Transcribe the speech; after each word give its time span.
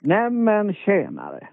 Nämen 0.00 0.74
tjänare! 0.74 1.48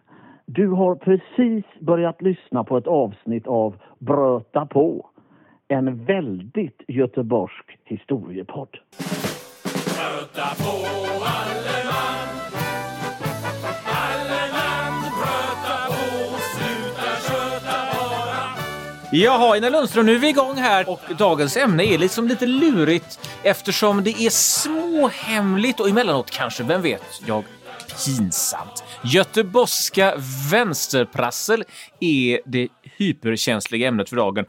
Du 0.46 0.68
har 0.68 0.96
precis 0.96 1.66
börjat 1.80 2.22
lyssna 2.22 2.64
på 2.64 2.78
ett 2.78 2.88
avsnitt 2.88 3.48
av 3.48 3.76
Bröta 4.00 4.66
på. 4.66 5.10
En 5.68 6.06
väldigt 6.06 6.82
göteborgsk 6.88 7.78
historiepodd. 7.84 8.70
Jaha, 19.12 19.58
Ina 19.58 19.70
Lundström, 19.70 20.06
nu 20.06 20.16
är 20.16 20.20
vi 20.20 20.30
igång 20.30 20.56
här 20.56 20.90
och 20.90 21.02
dagens 21.18 21.58
ämne 21.58 21.84
är 21.84 21.98
liksom 21.98 22.28
lite 22.28 22.46
lurigt 22.46 23.30
eftersom 23.44 24.04
det 24.04 24.10
är 24.10 24.30
småhemligt 24.30 25.80
och 25.80 25.90
emellanåt 25.90 26.32
kanske, 26.32 26.64
vem 26.64 26.82
vet, 26.82 27.22
jag 27.28 27.44
pinsamt. 28.06 28.84
Göteborgska 29.04 30.14
vänsterprassel 30.52 31.64
är 32.00 32.40
det 32.46 32.68
hyperkänsliga 32.98 33.88
ämnet 33.88 34.10
för 34.10 34.16
dagen. 34.16 34.46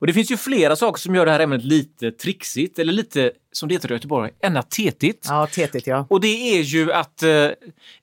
Och 0.00 0.06
det 0.06 0.12
finns 0.12 0.30
ju 0.30 0.36
flera 0.36 0.76
saker 0.76 1.00
som 1.00 1.14
gör 1.14 1.26
det 1.26 1.32
här 1.32 1.40
ämnet 1.40 1.64
lite 1.64 2.10
trixigt 2.10 2.78
eller 2.78 2.92
lite, 2.92 3.32
som 3.52 3.68
det 3.68 3.74
heter 3.74 3.90
i 3.90 3.94
Göteborg, 3.94 4.30
ända 4.42 4.62
tetigt. 4.62 5.26
Ja, 5.28 5.46
tetigt 5.46 5.86
ja. 5.86 6.06
Och 6.10 6.20
det 6.20 6.58
är 6.58 6.62
ju 6.62 6.92
att 6.92 7.22
eh, 7.22 7.50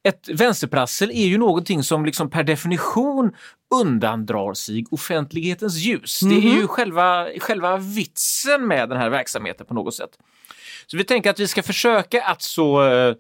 ett 0.03 0.29
vänsterprassel 0.33 1.11
är 1.11 1.25
ju 1.25 1.37
någonting 1.37 1.83
som 1.83 2.05
liksom 2.05 2.29
per 2.29 2.43
definition 2.43 3.31
undandrar 3.81 4.53
sig 4.53 4.85
offentlighetens 4.91 5.75
ljus. 5.75 6.19
Det 6.19 6.35
är 6.35 6.55
ju 6.55 6.67
själva, 6.67 7.27
själva 7.39 7.77
vitsen 7.77 8.67
med 8.67 8.89
den 8.89 8.97
här 8.97 9.09
verksamheten 9.09 9.65
på 9.65 9.73
något 9.73 9.95
sätt. 9.95 10.11
Så 10.87 10.97
vi 10.97 11.03
tänker 11.03 11.29
att 11.29 11.39
vi 11.39 11.47
ska 11.47 11.63
försöka 11.63 12.23
att 12.23 12.41
så 12.41 12.83
eh, 12.83 13.15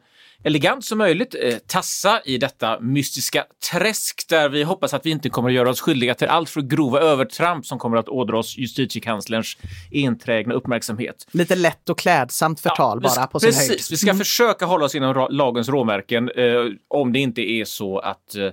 elegant 0.45 0.85
som 0.85 0.97
möjligt 0.97 1.35
eh, 1.41 1.57
tassa 1.57 2.21
i 2.25 2.37
detta 2.37 2.79
mystiska 2.79 3.45
träsk 3.71 4.29
där 4.29 4.49
vi 4.49 4.63
hoppas 4.63 4.93
att 4.93 5.05
vi 5.05 5.09
inte 5.09 5.29
kommer 5.29 5.49
att 5.49 5.55
göra 5.55 5.69
oss 5.69 5.81
skyldiga 5.81 6.13
till 6.15 6.27
allt 6.27 6.49
för 6.49 6.61
grova 6.61 6.99
övertramp 6.99 7.65
som 7.65 7.79
kommer 7.79 7.97
att 7.97 8.09
ådra 8.09 8.39
oss 8.39 8.57
justitiekanslerns 8.57 9.57
enträgna 9.91 10.53
uppmärksamhet. 10.53 11.27
Lite 11.31 11.55
lätt 11.55 11.89
och 11.89 11.99
klädsamt 11.99 12.59
förtal 12.59 12.99
Ja, 13.03 13.13
bara 13.15 13.27
på 13.27 13.39
sin 13.39 13.47
Precis, 13.47 13.69
höjd. 13.69 13.81
vi 13.89 13.97
ska 13.97 14.13
försöka 14.13 14.65
hålla 14.65 14.85
oss 14.85 14.95
inom 14.95 15.27
lagens 15.29 15.69
råmärken 15.69 16.29
eh, 16.29 16.65
om 16.87 17.13
det 17.13 17.19
inte 17.19 17.41
är 17.41 17.65
så 17.65 17.99
att 17.99 18.35
eh, 18.35 18.49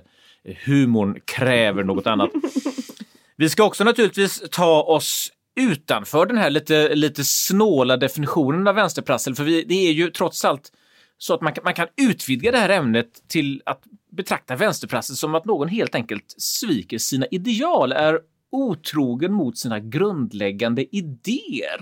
humorn 0.65 1.19
kräver 1.25 1.83
något 1.83 2.07
annat. 2.07 2.29
Vi 3.35 3.49
ska 3.49 3.63
också 3.63 3.83
naturligtvis 3.83 4.43
ta 4.51 4.81
oss 4.81 5.31
utanför 5.55 6.25
den 6.25 6.37
här 6.37 6.49
lite, 6.49 6.95
lite 6.95 7.23
snåla 7.23 7.97
definitionen 7.97 8.67
av 8.67 8.75
vänsterprassel, 8.75 9.35
för 9.35 9.43
vi, 9.43 9.63
det 9.63 9.73
är 9.87 9.91
ju 9.91 10.09
trots 10.09 10.45
allt 10.45 10.71
så 11.23 11.33
att 11.33 11.41
man 11.41 11.53
kan, 11.53 11.63
man 11.63 11.73
kan 11.73 11.87
utvidga 11.97 12.51
det 12.51 12.57
här 12.57 12.69
ämnet 12.69 13.27
till 13.27 13.61
att 13.65 13.83
betrakta 14.11 14.55
vänsterprassel 14.55 15.15
som 15.15 15.35
att 15.35 15.45
någon 15.45 15.67
helt 15.67 15.95
enkelt 15.95 16.35
sviker 16.37 16.97
sina 16.97 17.25
ideal, 17.31 17.91
är 17.91 18.19
otrogen 18.51 19.33
mot 19.33 19.57
sina 19.57 19.79
grundläggande 19.79 20.95
idéer. 20.95 21.79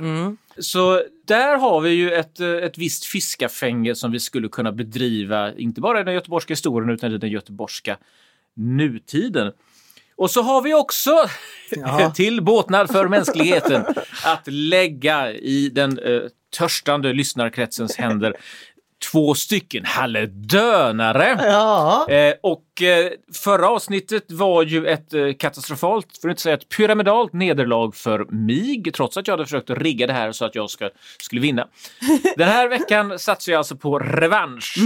Så 0.58 1.04
där 1.26 1.58
har 1.58 1.82
vi 1.82 1.90
ju 1.90 2.14
ett, 2.14 2.40
ett 2.40 2.78
visst 2.78 3.06
fiskafänge 3.06 3.96
som 3.96 4.12
vi 4.12 4.20
skulle 4.20 4.48
kunna 4.48 4.72
bedriva, 4.72 5.54
inte 5.54 5.82
bara 5.82 6.02
i 6.02 6.04
den 6.04 6.14
göteborgska 6.14 6.52
historien 6.52 6.90
utan 6.90 7.12
i 7.12 7.18
den 7.18 7.30
göteborgska 7.30 7.98
nutiden. 8.56 9.52
Och 10.16 10.32
så 10.32 10.42
har 10.42 10.62
vi 10.62 10.74
också, 10.74 11.12
till 12.16 12.44
båtnad 12.44 12.92
för 12.92 13.08
mänskligheten, 13.08 13.84
att 14.26 14.48
lägga 14.48 15.32
i 15.32 15.70
den 15.70 16.00
eh, 16.00 16.22
törstande 16.58 17.14
lyssnarkretsens 17.14 17.98
händer 17.98 18.34
två 19.12 19.34
stycken 19.34 19.86
halledönare. 19.86 21.40
Ja. 21.42 22.10
Eh, 22.10 22.34
och 22.44 22.82
eh, 22.82 23.12
förra 23.44 23.70
avsnittet 23.70 24.32
var 24.32 24.64
ju 24.64 24.88
ett 24.88 25.14
eh, 25.14 25.34
katastrofalt, 25.40 26.18
för 26.22 26.30
att 26.30 26.32
inte 26.32 26.42
säga 26.42 26.56
ett 26.56 26.70
pyramidalt 26.70 27.34
nederlag 27.34 27.92
för 27.96 28.26
mig, 28.26 28.84
trots 28.96 29.18
att 29.18 29.28
jag 29.28 29.34
hade 29.34 29.46
försökt 29.46 29.70
rigga 29.70 30.08
det 30.08 30.14
här 30.14 30.32
så 30.32 30.46
att 30.46 30.56
jag 30.56 30.70
ska, 30.70 30.90
skulle 31.20 31.42
vinna. 31.42 31.68
Den 32.38 32.50
här 32.50 32.68
veckan 32.68 33.20
satsar 33.20 33.52
jag 33.52 33.58
alltså 33.58 33.76
på 33.76 34.00
revansch. 34.00 34.78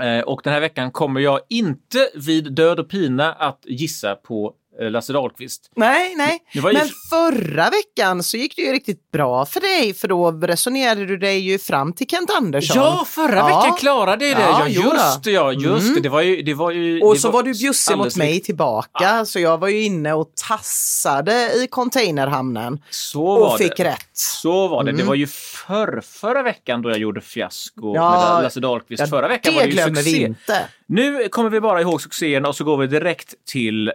Eh, 0.00 0.20
och 0.20 0.40
den 0.44 0.52
här 0.52 0.60
veckan 0.60 0.90
kommer 0.90 1.20
jag 1.20 1.40
inte 1.48 2.08
vid 2.14 2.52
död 2.52 2.80
och 2.80 2.88
pina 2.88 3.32
att 3.32 3.60
gissa 3.66 4.14
på 4.14 4.54
Lasse 4.80 5.12
Dahlqvist. 5.12 5.70
Nej, 5.76 6.14
nej. 6.16 6.38
Var 6.62 6.70
ju- 6.70 6.78
Men 6.78 6.88
förra 7.10 7.70
veckan 7.70 8.22
så 8.22 8.36
gick 8.36 8.56
det 8.56 8.62
ju 8.62 8.72
riktigt 8.72 9.10
bra 9.12 9.46
för 9.46 9.60
dig 9.60 9.94
för 9.94 10.08
då 10.08 10.30
resonerade 10.30 11.06
du 11.06 11.16
dig 11.16 11.38
ju 11.38 11.58
fram 11.58 11.92
till 11.92 12.06
Kent 12.06 12.30
Andersson. 12.36 12.76
Ja, 12.76 13.04
förra 13.08 13.34
Ja. 13.36 13.46
veckan 13.46 13.76
klarade 13.78 14.26
jag 14.28 14.36
det. 14.36 14.42
Ja, 14.42 14.68
Ja, 14.68 14.92
just 15.04 15.24
det. 15.24 15.30
Ja, 15.30 15.52
just 15.52 15.94
det. 15.94 16.00
Det 16.00 16.08
var 16.08 16.22
ju... 16.22 16.42
Det 16.42 16.54
var 16.54 16.70
ju 16.70 17.00
Och 17.02 17.14
det 17.14 17.20
så 17.20 17.30
var 17.30 17.42
du 17.42 17.52
bjussig 17.52 17.96
mot 17.96 18.16
mig 18.16 18.40
tillbaka 18.40 19.24
så 19.26 19.40
jag 19.40 19.58
var 19.58 19.68
ju 19.68 19.82
inne 19.82 20.12
och 20.12 20.32
tassade 20.48 21.32
i 21.54 21.66
containerhamnen 21.70 22.82
Så 22.90 23.24
och 23.26 23.40
var 23.40 23.58
fick 23.58 23.76
det. 23.76 23.84
rätt. 23.84 24.08
Så 24.12 24.68
var 24.68 24.84
det. 24.84 24.92
Det 24.92 25.02
var 25.02 25.14
ju 25.14 25.26
för, 25.26 26.00
förra 26.04 26.42
veckan 26.42 26.82
då 26.82 26.90
jag 26.90 26.98
gjorde 26.98 27.20
fiasko 27.20 27.94
Ja, 27.94 28.34
med 28.34 28.42
Lasse 28.44 28.60
Dahlqvist. 28.60 29.00
Ja, 29.00 29.06
förra 29.06 29.28
veckan 29.28 29.52
det 29.52 29.58
var 29.58 29.64
det 29.64 29.68
ju 29.70 29.74
glömmer 29.74 29.94
succé. 30.02 30.18
vi 30.18 30.24
inte. 30.24 30.60
Nu 30.86 31.28
kommer 31.28 31.50
vi 31.50 31.60
bara 31.60 31.80
ihåg 31.80 32.02
succéerna 32.02 32.48
och 32.48 32.56
så 32.56 32.64
går 32.64 32.76
vi 32.76 32.86
direkt 32.86 33.34
till 33.46 33.92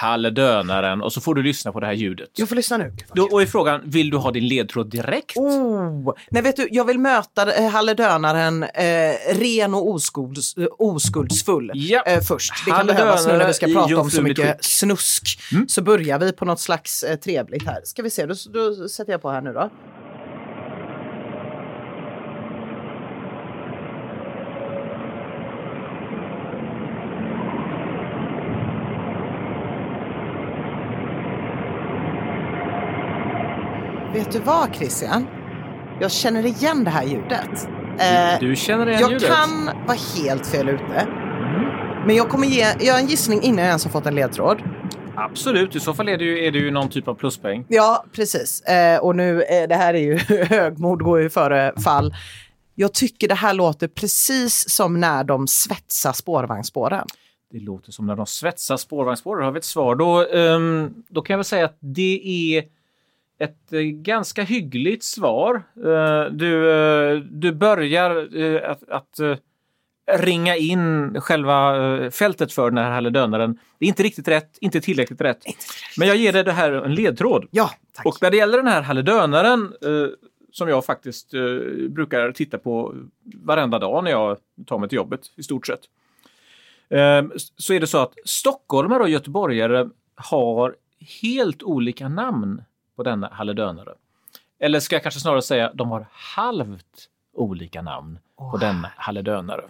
Halledönaren 0.00 1.02
och 1.02 1.12
så 1.12 1.20
får 1.20 1.34
du 1.34 1.42
lyssna 1.42 1.72
på 1.72 1.80
det 1.80 1.86
här 1.86 1.92
ljudet. 1.92 2.28
Jag 2.34 2.48
får 2.48 2.56
lyssna 2.56 2.76
nu. 2.76 2.92
Då, 3.14 3.22
och 3.32 3.42
är 3.42 3.46
frågan, 3.46 3.80
vill 3.84 4.10
du 4.10 4.16
ha 4.16 4.30
din 4.30 4.48
ledtråd 4.48 4.90
direkt? 4.90 5.36
Oh. 5.36 6.14
Nej, 6.30 6.42
vet 6.42 6.56
du, 6.56 6.68
jag 6.70 6.84
vill 6.84 6.98
möta 6.98 7.52
eh, 7.54 7.70
halledönaren 7.70 8.62
eh, 8.62 9.34
ren 9.34 9.74
och 9.74 9.88
oskulds, 9.90 10.56
eh, 10.56 10.66
oskuldsfull 10.78 11.70
Ja. 11.74 12.02
eh, 12.06 12.20
först. 12.20 12.52
Det 12.64 12.70
kan 12.70 12.86
behövas 12.86 13.26
nu 13.26 13.32
när 13.32 13.46
vi 13.46 13.54
ska 13.54 13.66
i 13.68 13.74
prata 13.74 13.96
om 14.00 14.10
så 14.10 14.22
mycket 14.22 14.64
snusk. 14.64 15.40
Mm. 15.52 15.68
Så 15.68 15.82
börjar 15.82 16.18
vi 16.18 16.32
på 16.32 16.44
något 16.44 16.60
slags 16.60 17.02
eh, 17.02 17.16
trevligt 17.16 17.66
här. 17.66 17.80
Ska 17.84 18.02
vi 18.02 18.10
se, 18.10 18.26
då, 18.26 18.34
då 18.52 18.88
sätter 18.88 19.12
jag 19.12 19.22
på 19.22 19.30
här 19.30 19.40
nu 19.40 19.52
då. 19.52 19.70
Du 34.34 34.40
vad 34.40 34.74
Christian? 34.74 35.26
Jag 36.00 36.10
känner 36.12 36.46
igen 36.46 36.84
det 36.84 36.90
här 36.90 37.04
ljudet. 37.04 37.68
Eh, 37.98 38.40
Du 38.40 38.56
känner 38.56 38.86
igen 38.88 39.00
jag 39.00 39.10
ljudet? 39.12 39.28
kan 39.28 39.64
vara 39.86 39.98
helt 40.16 40.46
fel 40.46 40.68
ute. 40.68 41.06
Men 42.06 42.16
jag 42.16 42.28
kommer 42.28 42.46
ge, 42.46 42.66
göra 42.80 42.98
en 42.98 43.06
gissning 43.06 43.42
innan 43.42 43.58
jag 43.58 43.66
ens 43.68 43.84
har 43.84 43.90
fått 43.90 44.06
en 44.06 44.14
ledtråd. 44.14 44.58
Absolut, 45.16 45.76
i 45.76 45.80
så 45.80 45.94
fall 45.94 46.08
är 46.08 46.18
det 46.18 46.24
ju, 46.24 46.44
är 46.46 46.50
det 46.52 46.58
ju 46.58 46.70
någon 46.70 46.88
typ 46.88 47.08
av 47.08 47.14
pluspoäng. 47.14 47.64
Ja, 47.68 48.04
precis. 48.12 48.60
Eh, 48.62 48.98
och 48.98 49.16
nu, 49.16 49.42
eh, 49.42 49.68
det 49.68 49.74
här 49.74 49.94
är 49.94 49.98
ju 49.98 50.16
högmod 50.48 51.02
går 51.02 51.20
ju 51.20 51.30
före 51.30 51.72
fall. 51.84 52.14
Jag 52.74 52.92
tycker 52.94 53.28
det 53.28 53.34
här 53.34 53.54
låter 53.54 53.88
precis 53.88 54.70
som 54.70 55.00
när 55.00 55.24
de 55.24 55.46
svetsar 55.46 56.12
spårvagnsspåren. 56.12 57.06
Det 57.52 57.60
låter 57.60 57.92
som 57.92 58.06
när 58.06 58.16
de 58.16 58.26
svetsar 58.26 58.76
spårvagnsspår. 58.76 59.36
Har 59.40 59.50
vi 59.52 59.58
ett 59.58 59.64
svar? 59.64 59.96
Då, 59.96 60.26
ehm, 60.38 60.94
då 61.08 61.22
kan 61.22 61.34
jag 61.34 61.38
väl 61.38 61.44
säga 61.44 61.64
att 61.64 61.76
det 61.80 62.20
är 62.56 62.64
ett 63.38 63.72
eh, 63.72 63.80
ganska 63.80 64.42
hyggligt 64.42 65.04
svar. 65.04 65.62
Eh, 65.76 66.24
du, 66.32 66.70
eh, 66.70 67.16
du 67.16 67.52
börjar 67.52 68.28
att, 68.62 68.88
att 68.88 69.20
ringa 70.18 70.56
in 70.56 71.20
själva 71.20 72.10
fältet 72.10 72.52
för 72.52 72.70
den 72.70 72.84
här 72.84 72.90
halledönaren. 72.90 73.58
Det 73.78 73.84
är 73.84 73.88
inte 73.88 74.02
riktigt 74.02 74.28
rätt, 74.28 74.58
inte 74.60 74.80
tillräckligt 74.80 75.20
rätt. 75.20 75.38
Men 75.98 76.08
jag 76.08 76.16
ger 76.16 76.32
dig 76.32 76.44
det 76.44 76.52
här 76.52 76.72
en 76.72 76.94
ledtråd. 76.94 77.48
Ja, 77.50 77.70
tack. 77.92 78.06
Och 78.06 78.18
när 78.22 78.30
det 78.30 78.36
gäller 78.36 78.56
den 78.56 78.66
här 78.66 78.82
halledönaren 78.82 79.72
som 80.52 80.68
jag 80.68 80.84
faktiskt 80.84 81.30
brukar 81.88 82.32
titta 82.32 82.58
på 82.58 82.94
varenda 83.34 83.78
dag 83.78 84.04
när 84.04 84.10
jag 84.10 84.36
tar 84.66 84.78
mig 84.78 84.88
till 84.88 84.96
jobbet 84.96 85.20
i 85.36 85.42
stort 85.42 85.66
sett. 85.66 85.80
Eh, 86.88 87.24
så 87.56 87.72
är 87.72 87.80
det 87.80 87.86
så 87.86 87.98
att 87.98 88.14
stockholmare 88.24 89.02
och 89.02 89.08
göteborgare 89.08 89.88
har 90.14 90.76
helt 91.22 91.62
olika 91.62 92.08
namn 92.08 92.62
på 92.96 93.02
denna 93.02 93.28
halledönare. 93.28 93.94
Eller 94.58 94.80
ska 94.80 94.94
jag 94.94 95.02
kanske 95.02 95.20
snarare 95.20 95.42
säga 95.42 95.72
de 95.74 95.90
har 95.90 96.06
halvt 96.10 97.08
olika 97.32 97.82
namn 97.82 98.18
på 98.36 98.56
denna 98.56 98.90
halledönare. 98.96 99.64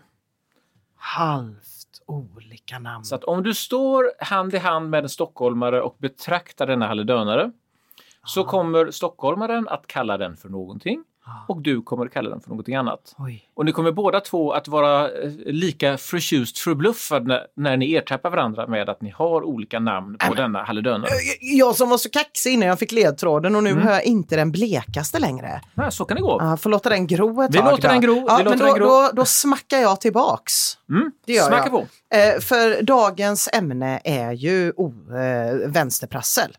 Halvt 0.97 2.03
olika 2.07 2.79
namn. 2.79 3.05
Så 3.05 3.15
att 3.15 3.25
om 3.25 3.43
du 3.43 3.55
står 3.55 4.25
hand 4.25 4.55
i 4.55 4.59
hand 4.59 4.91
med 4.91 5.03
en 5.03 5.09
stockholmare 5.09 5.83
och 5.83 5.97
betraktar 5.99 6.67
denna 6.67 6.87
halledönare 6.87 7.53
så 8.25 8.45
kommer 8.45 8.91
stockholmaren 8.91 9.69
att 9.69 9.87
kalla 9.87 10.19
den 10.19 10.37
för 10.37 10.49
någonting 10.49 11.05
och 11.49 11.63
du 11.63 11.83
kommer 11.83 12.07
att 12.07 12.13
kalla 12.13 12.31
den 12.31 12.41
för 12.41 12.49
någonting 12.49 12.75
annat. 12.75 13.15
Oj. 13.19 13.45
Och 13.55 13.65
ni 13.65 13.73
kommer 13.73 13.93
båda 13.93 14.21
två 14.21 14.53
att 14.53 14.69
vara 14.69 15.05
eh, 15.23 15.31
lika 15.47 15.97
förtjust 15.97 16.59
förbluffade 16.59 17.47
när, 17.57 17.77
ni 17.77 17.95
ertappar 17.95 18.31
varandra 18.31 18.67
med 18.67 18.89
att 18.89 19.03
ni 19.03 19.11
har 19.11 19.43
olika 19.45 19.81
namn 19.81 20.17
på 20.29 20.35
denna 20.35 20.63
halledönare. 20.63 21.11
Jag 21.41 21.77
som 21.77 21.89
var 21.91 21.99
så 21.99 22.11
kaxig 22.11 22.53
innan 22.53 22.69
jag 22.69 22.79
fick 22.79 22.93
ledtråden 22.93 23.57
och 23.57 23.63
nu 23.63 23.71
Mm. 23.71 23.83
hör 23.83 23.93
jag 23.93 24.05
inte 24.05 24.37
den 24.37 24.53
blekaste 24.53 25.19
längre. 25.19 25.61
Nej, 25.75 25.93
så 25.93 26.05
kan 26.05 26.15
det 26.17 26.23
gå. 26.23 26.39
Ja, 26.41 26.57
får 26.57 26.71
låta 26.71 26.89
den 26.89 27.07
gro 27.07 27.43
ett 27.43 27.55
Vi 27.55 27.59
tag. 27.59 27.71
låter 27.71 27.83
då. 27.83 27.89
den 27.89 28.01
gro, 28.01 28.25
Ja, 28.29 28.37
vi 28.39 28.45
låter 28.45 28.59
då, 28.59 28.65
den 28.65 28.75
gro. 28.75 28.85
Då, 28.87 29.11
då 29.13 29.25
smackar 29.25 29.79
jag 29.79 30.01
tillbaks. 30.01 30.53
Mm. 30.91 31.13
Det 31.27 31.33
gör 31.33 31.47
Smacka 31.49 31.63
jag. 31.65 31.71
på. 31.73 31.87
Eh, 32.17 32.41
för 32.41 32.83
dagens 32.83 33.49
ämne 33.53 34.01
är 34.05 34.33
ju 34.33 34.73
oh, 34.77 34.93
eh, 35.21 35.69
vänsterprassel. 35.69 36.57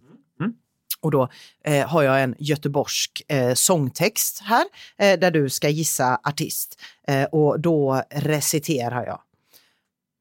Och 1.05 1.11
då 1.11 1.29
eh, 1.63 1.87
har 1.87 2.03
jag 2.03 2.23
en 2.23 2.35
göteborgsk 2.39 3.23
eh, 3.27 3.53
sångtext 3.53 4.41
här 4.43 4.65
eh, 4.97 5.19
där 5.19 5.31
du 5.31 5.49
ska 5.49 5.69
gissa 5.69 6.19
artist. 6.23 6.81
Eh, 7.07 7.23
och 7.23 7.59
då 7.59 8.03
reciterar 8.09 9.05
jag. 9.05 9.21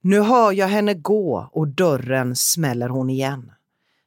Nu 0.00 0.20
hör 0.20 0.52
jag 0.52 0.68
henne 0.68 0.94
gå 0.94 1.48
och 1.52 1.68
dörren 1.68 2.36
smäller 2.36 2.88
hon 2.88 3.10
igen. 3.10 3.52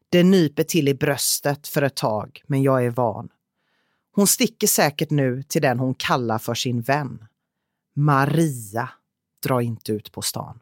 Det 0.10 0.24
nyper 0.24 0.64
till 0.64 0.88
i 0.88 0.94
bröstet 0.94 1.68
för 1.68 1.82
ett 1.82 1.96
tag, 1.96 2.44
men 2.48 2.64
jag 2.64 2.86
är 2.86 2.90
van. 2.90 3.30
Hon 4.12 4.28
sticker 4.28 4.68
säkert 4.68 5.10
nu 5.10 5.44
till 5.44 5.62
den 5.62 5.80
hon 5.80 5.94
kallar 5.94 6.40
för 6.40 6.54
sin 6.54 6.82
vän. 6.82 7.26
Maria, 7.96 8.90
dra 9.44 9.62
inte 9.62 9.92
ut 9.92 10.12
på 10.12 10.22
stan. 10.22 10.60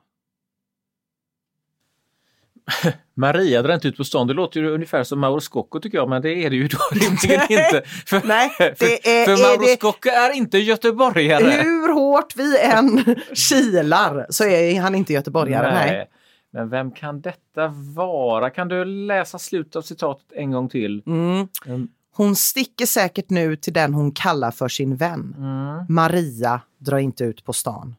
Maria 3.13 3.61
drar 3.61 3.73
inte 3.73 3.87
ut 3.87 3.97
på 3.97 4.03
stan. 4.03 4.27
Det 4.27 4.33
låter 4.33 4.59
ju 4.59 4.69
ungefär 4.69 5.03
som 5.03 5.19
Mauro 5.19 5.39
Scocco 5.39 5.79
tycker 5.79 5.97
jag, 5.97 6.09
men 6.09 6.21
det 6.21 6.29
är 6.45 6.49
det 6.49 6.55
ju 6.55 6.67
då 6.67 6.77
rimligen 6.91 7.41
inte. 7.41 7.81
För, 8.05 8.21
Nej, 8.27 8.51
det 8.57 8.75
för, 8.79 8.85
är- 8.85 9.25
för 9.25 9.31
är 9.31 9.37
Mauro 9.57 9.61
det- 9.67 9.77
Scocco 9.77 10.09
är 10.09 10.31
inte 10.35 10.57
göteborgare. 10.57 11.51
Hur 11.63 11.93
hårt 11.93 12.35
vi 12.35 12.59
än 12.59 13.15
kilar 13.35 14.25
så 14.29 14.43
är 14.43 14.81
han 14.81 14.95
inte 14.95 15.13
göteborgare. 15.13 15.73
Nej. 15.73 16.09
Men 16.51 16.69
vem 16.69 16.91
kan 16.91 17.21
detta 17.21 17.67
vara? 17.95 18.49
Kan 18.49 18.67
du 18.67 18.85
läsa 18.85 19.39
slutet 19.39 19.75
av 19.75 19.81
citatet 19.81 20.25
en 20.31 20.51
gång 20.51 20.69
till? 20.69 21.03
Mm. 21.05 21.47
Mm. 21.65 21.87
Hon 22.13 22.35
sticker 22.35 22.85
säkert 22.85 23.29
nu 23.29 23.55
till 23.55 23.73
den 23.73 23.93
hon 23.93 24.11
kallar 24.11 24.51
för 24.51 24.67
sin 24.67 24.95
vän. 24.95 25.35
Mm. 25.37 25.85
Maria, 25.89 26.61
dra 26.77 26.99
inte 27.01 27.23
ut 27.23 27.43
på 27.45 27.53
stan. 27.53 27.95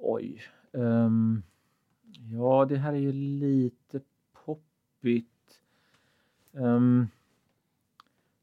Oj. 0.00 0.42
Ehm, 0.76 1.42
ja, 2.32 2.64
det 2.64 2.76
här 2.76 2.92
är 2.92 2.96
ju 2.96 3.12
lite 3.12 4.00
poppigt. 4.44 5.60
Ehm, 6.52 7.08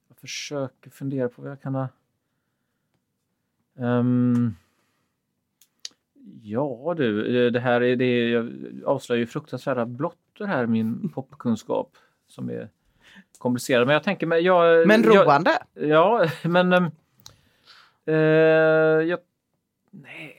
jag 0.07 0.17
försöker 0.17 0.89
fundera 0.89 1.29
på 1.29 1.41
vad 1.41 1.51
jag 1.51 1.61
kan 1.61 1.75
ha... 1.75 1.87
Ehm, 3.77 4.55
ja 6.41 6.93
du, 6.97 7.37
eh, 7.45 7.51
det 7.51 7.59
här 7.59 7.83
är 7.83 7.95
det 7.95 8.29
jag 8.29 8.51
avslöjar 8.85 9.19
ju 9.19 9.27
fruktansvärda 9.27 9.85
blottor 9.85 10.45
här 10.45 10.65
min 10.65 11.09
popkunskap 11.15 11.97
som 12.27 12.49
är 12.49 12.69
komplicerad. 13.37 13.87
Men 13.87 13.93
jag 13.93 14.03
tänker 14.03 14.27
mig... 14.27 14.41
Jag, 14.41 14.87
Men 14.87 15.03
jag, 15.03 15.27
roande. 15.27 15.63
Ja, 15.73 16.27
men... 16.43 16.73
ehm, 16.73 16.91
eh, 18.05 18.15
jag, 19.09 19.19
nej. 19.91 20.37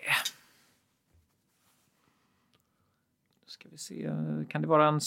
Då 3.45 3.47
ska 3.47 3.69
vi 3.69 3.70
se. 3.81 4.11
Kan 4.49 4.63
det 4.63 4.69
vara 4.69 4.89
en... 4.89 5.01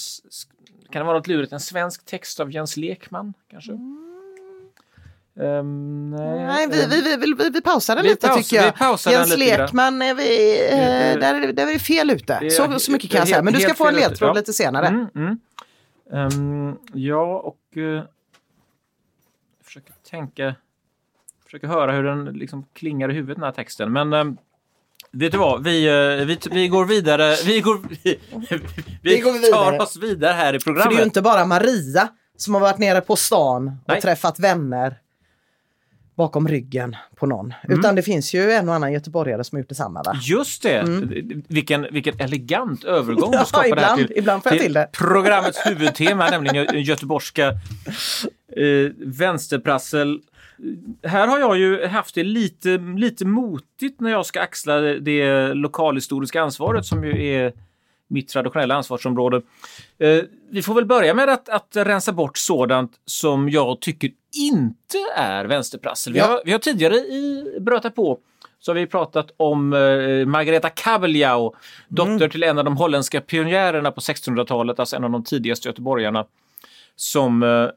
Kan 0.89 0.99
det 0.99 1.03
vara 1.03 1.17
något 1.17 1.27
lurigt? 1.27 1.53
En 1.53 1.59
svensk 1.59 2.05
text 2.05 2.39
av 2.39 2.51
Jens 2.51 2.77
Lekman 2.77 3.33
kanske? 3.51 3.71
Ehm, 5.39 6.09
nej, 6.09 6.45
Nej, 6.45 6.67
vi, 6.67 6.83
ehm, 6.83 6.89
vi, 6.89 7.01
vi, 7.01 7.33
vi, 7.37 7.49
vi, 7.49 7.61
pausar 7.61 7.95
den 7.95 8.05
lite 8.05 8.27
paus- 8.27 8.37
tycker 8.37 8.55
jag. 8.55 8.71
vi 8.71 8.77
pausar 8.77 9.11
Jens. 9.11 9.37
Lekman, 9.37 10.01
är 10.01 10.13
vi, 10.13 10.59
eh, 10.69 11.19
där, 11.19 11.41
är- 11.41 11.53
där 11.53 11.67
är 11.67 11.73
vi 11.73 11.79
fel 11.79 12.11
ute. 12.11 12.39
det 12.41 12.51
Så, 12.51 12.79
så 12.79 12.91
mycket 12.91 13.11
kan 13.11 13.19
jag 13.19 13.27
säga. 13.27 13.41
Men 13.41 13.53
du 13.53 13.59
ska 13.59 13.73
få 13.73 13.87
en 13.87 13.95
ledtråd 13.95 14.29
ja. 14.29 14.33
lite 14.33 14.53
senare. 14.53 14.87
Mm, 14.87 15.07
mm. 15.15 15.39
Ehm, 16.11 16.77
ja, 16.93 17.39
och 17.39 17.59
uh, 17.77 17.83
jag 17.83 18.05
försöker 19.63 19.93
tänka, 20.09 20.55
försöker 21.45 21.67
höra 21.67 21.91
hur 21.91 22.03
den 22.03 22.25
liksom 22.25 22.65
klingar 22.73 23.11
i 23.11 23.13
huvudet 23.13 23.35
den 23.35 23.43
här 23.43 23.51
texten. 23.51 23.91
Men 23.91 24.13
ehm, 24.13 24.37
vet 25.13 25.31
du 25.31 25.37
vad, 25.37 25.63
vi, 25.63 25.85
eh, 25.87 26.25
vi, 26.25 26.37
vi 26.51 26.67
går 26.67 26.85
vidare. 26.85 27.35
Vi, 27.45 27.59
går, 27.61 27.79
vi, 28.03 28.19
vi, 29.01 29.19
går 29.19 29.31
tar 29.33 29.39
vidare. 29.71 29.79
oss 29.83 29.97
vidare 29.97 30.33
här 30.33 30.53
i 30.53 30.59
För 30.59 30.71
det 30.71 30.73
programmet. 30.73 30.93
är 30.93 30.97
ju 30.99 31.03
inte 31.05 31.21
bara 31.21 31.45
Maria 31.45 32.07
som 32.37 32.53
har 32.53 32.61
varit 32.61 32.77
nere 32.77 33.01
på 33.01 33.15
stan 33.15 33.67
och 33.67 33.73
Nej. 33.87 34.01
träffat 34.01 34.39
vänner 34.39 34.97
bakom 36.17 36.47
ryggen 36.47 36.95
på 37.15 37.25
någon. 37.25 37.53
Mm. 37.63 37.79
Utan 37.79 37.95
det 37.95 38.01
finns 38.03 38.33
ju 38.33 38.51
en 38.51 38.69
och 38.69 38.75
annan 38.75 38.93
göteborgare 38.93 39.43
som 39.43 39.55
har 39.55 39.59
gjort 39.61 39.69
detsamma. 39.69 40.03
Va? 40.03 40.17
Just 40.21 40.63
det! 40.63 40.83
Vilken, 41.47 41.87
vilken 41.91 42.19
elegant 42.19 42.83
övergång 42.83 43.31
du 43.31 43.37
Mm. 43.37 43.39
Ja, 43.39 43.45
skapade 43.45 43.69
här 43.81 43.93
ibland- 43.93 44.07
till, 44.07 44.17
ibland 44.17 44.43
får 44.43 44.51
jag 44.51 44.61
till 44.61 44.73
det. 44.73 44.89
programmets 44.91 45.59
huvudtema, 45.65 46.29
nämligen 46.29 46.55
gö- 46.67 46.75
göteborgska 46.77 47.47
eh, 47.47 48.91
vänsterprassel. 48.97 50.19
Här 51.03 51.27
har 51.27 51.39
jag 51.39 51.57
ju 51.57 51.85
haft 51.85 52.15
det 52.15 52.23
lite, 52.23 52.77
lite 52.77 53.25
motigt 53.25 53.99
när 53.99 54.11
jag 54.11 54.25
ska 54.25 54.41
axla 54.41 54.79
det 54.81 55.53
lokalhistoriska 55.53 56.41
ansvaret 56.41 56.85
som 56.85 57.03
ju 57.03 57.27
är 57.27 57.53
mitt 58.07 58.27
traditionella 58.29 58.75
ansvarsområde. 58.75 59.41
Eh, 59.97 60.23
vi 60.49 60.61
får 60.61 60.73
väl 60.73 60.85
börja 60.85 61.13
med 61.13 61.29
att, 61.29 61.49
att 61.49 61.75
rensa 61.75 62.11
bort 62.11 62.37
sådant 62.37 62.91
som 63.05 63.49
jag 63.49 63.79
tycker 63.79 64.11
inte 64.33 64.97
är 65.17 65.45
vänsterprassel. 65.45 66.13
Vi, 66.13 66.19
Ja. 66.19 66.25
har, 66.25 66.41
vi 66.45 66.51
har 66.51 66.59
tidigare 66.59 66.95
i 66.95 67.45
Bröta 67.61 67.89
på 67.89 68.19
så 68.59 68.71
har 68.71 68.75
vi 68.75 68.87
pratat 68.87 69.31
om 69.37 69.73
eh, 69.73 70.25
Margareta 70.25 70.69
Kabeljau, 70.69 71.53
dotter 71.87 72.29
till 72.29 72.43
en 72.43 72.57
av 72.57 72.65
de 72.65 72.77
holländska 72.77 73.21
pionjärerna 73.21 73.91
på 73.91 74.01
1600-talet, 74.01 74.79
alltså 74.79 74.95
en 74.95 75.03
av 75.03 75.11
de 75.11 75.23
tidigaste 75.23 75.67
göteborgarna, 75.69 76.25
som 76.95 77.43
eh, 77.43 77.67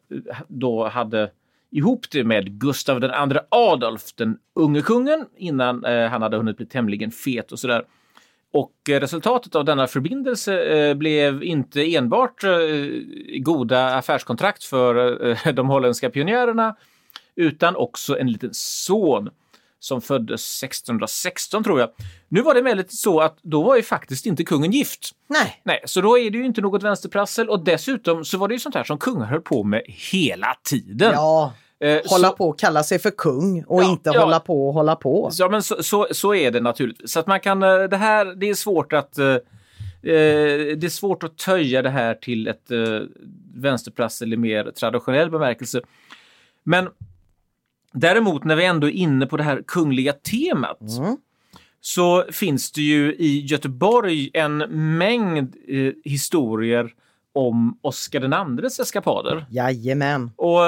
då 0.49 0.88
hade 0.88 1.30
ihop 1.70 2.11
det 2.11 2.25
med 2.25 2.61
Gustav 2.61 3.00
den 3.00 3.11
andra 3.11 3.40
Adolf, 3.49 4.12
den 4.14 4.38
unge 4.54 4.82
kungen, 4.82 5.26
innan 5.37 5.85
eh, 5.85 6.08
han 6.08 6.23
hade 6.23 6.37
hunnit 6.37 6.56
bli 6.56 6.66
tämligen 6.66 7.11
fet 7.11 7.52
och 7.52 7.58
sådär. 7.58 7.85
Och 8.52 8.90
eh, 8.90 9.00
resultatet 9.00 9.54
av 9.54 9.64
denna 9.64 9.87
förbindelse 9.87 10.64
eh, 10.64 10.94
blev 10.94 11.42
inte 11.42 11.94
enbart 11.94 12.44
eh, 12.44 12.50
goda 13.38 13.96
affärskontrakt 13.96 14.64
för 14.64 15.52
de 15.52 15.68
holländska 15.68 16.11
pionjärerna 16.11 16.76
utan 17.35 17.76
också 17.76 18.18
en 18.18 18.32
liten 18.32 18.50
son 18.52 19.30
som 19.80 20.00
föddes 20.00 20.62
1616 20.62 21.64
tror 21.64 21.80
jag. 21.80 21.90
Nu 22.28 22.42
var 22.42 22.54
det 22.54 22.61
emellertid 22.61 22.99
så 22.99 23.21
att 23.21 23.38
då 23.42 23.62
var 23.62 23.76
ju 23.76 23.83
faktiskt 23.83 24.26
inte 24.26 24.45
kungen 24.45 24.71
gift. 24.73 25.11
Nej, 25.28 25.61
Nej, 25.64 25.83
så 25.87 26.00
då 26.00 26.18
är 26.18 26.30
det 26.30 26.38
ju 26.38 26.45
inte 26.45 26.61
något 26.61 26.83
vänsterprassel 26.83 27.49
och 27.49 27.64
dessutom 27.64 28.25
så 28.25 28.38
var 28.38 28.49
det 28.49 28.54
ju 28.54 28.61
sånt 28.61 28.75
här 28.75 28.85
som 28.85 28.99
kungar 28.99 29.26
höll 29.26 29.40
på 29.40 29.62
med 29.64 29.83
hela 29.87 30.54
tiden. 30.71 31.12
ja. 31.14 31.52
Eh, 31.80 32.00
Hålla 32.06 32.28
så- 32.28 32.37
på 32.37 32.49
och 32.49 32.59
kalla 32.59 32.83
sig 32.83 32.99
för 32.99 33.11
kung 33.11 33.64
och 33.64 33.83
Ja, 33.83 33.90
inte 33.90 34.11
ja. 34.14 34.21
hålla 34.21 34.40
på 34.40 34.68
och 34.68 34.75
hålla 34.75 34.97
på. 34.97 35.30
Ja, 35.33 35.49
men 35.49 35.62
så, 35.62 35.83
så, 35.83 36.06
så 36.12 36.35
är 36.35 36.50
det 36.50 36.61
naturligtvis. 36.61 37.11
Så 37.12 37.21
att 37.21 37.26
man 37.26 37.40
kan, 37.40 37.62
eh, 37.62 37.83
det 37.83 37.97
här, 37.97 38.25
det 38.25 38.49
är 38.49 38.54
svårt 38.54 38.92
att 38.92 39.18
eh, 39.18 39.26
eh, 39.26 39.40
det 40.02 40.85
är 40.85 40.88
svårt 40.88 41.23
att 41.23 41.38
töja 41.38 41.83
det 41.83 41.90
här 41.90 42.14
till 42.14 42.49
ett 42.49 42.71
eh, 42.71 42.78
vänsterprassel 43.54 44.33
i 44.33 44.37
mer 44.37 44.64
traditionell 44.71 45.30
bemärkelse. 45.30 45.80
Men 46.64 46.88
däremot 47.96 48.44
när 48.44 48.56
vi 48.56 48.64
ändå 48.64 48.86
är 48.86 48.90
inne 48.92 49.26
på 49.26 49.36
det 49.36 49.42
här 49.42 49.62
kungliga 49.66 50.12
temat 50.12 50.80
Mm. 50.98 51.16
så 51.80 52.24
finns 52.32 52.72
det 52.72 52.82
ju 52.82 53.14
i 53.14 53.40
Göteborg 53.46 54.30
en 54.34 54.56
mängd 54.98 55.54
eh, 55.68 55.92
historier 56.04 56.90
om 57.32 57.78
Oscar 57.82 58.20
den 58.20 58.32
andres 58.32 58.80
eskapader. 58.80 59.46
Jajamän. 59.50 60.30
Och 60.36 60.60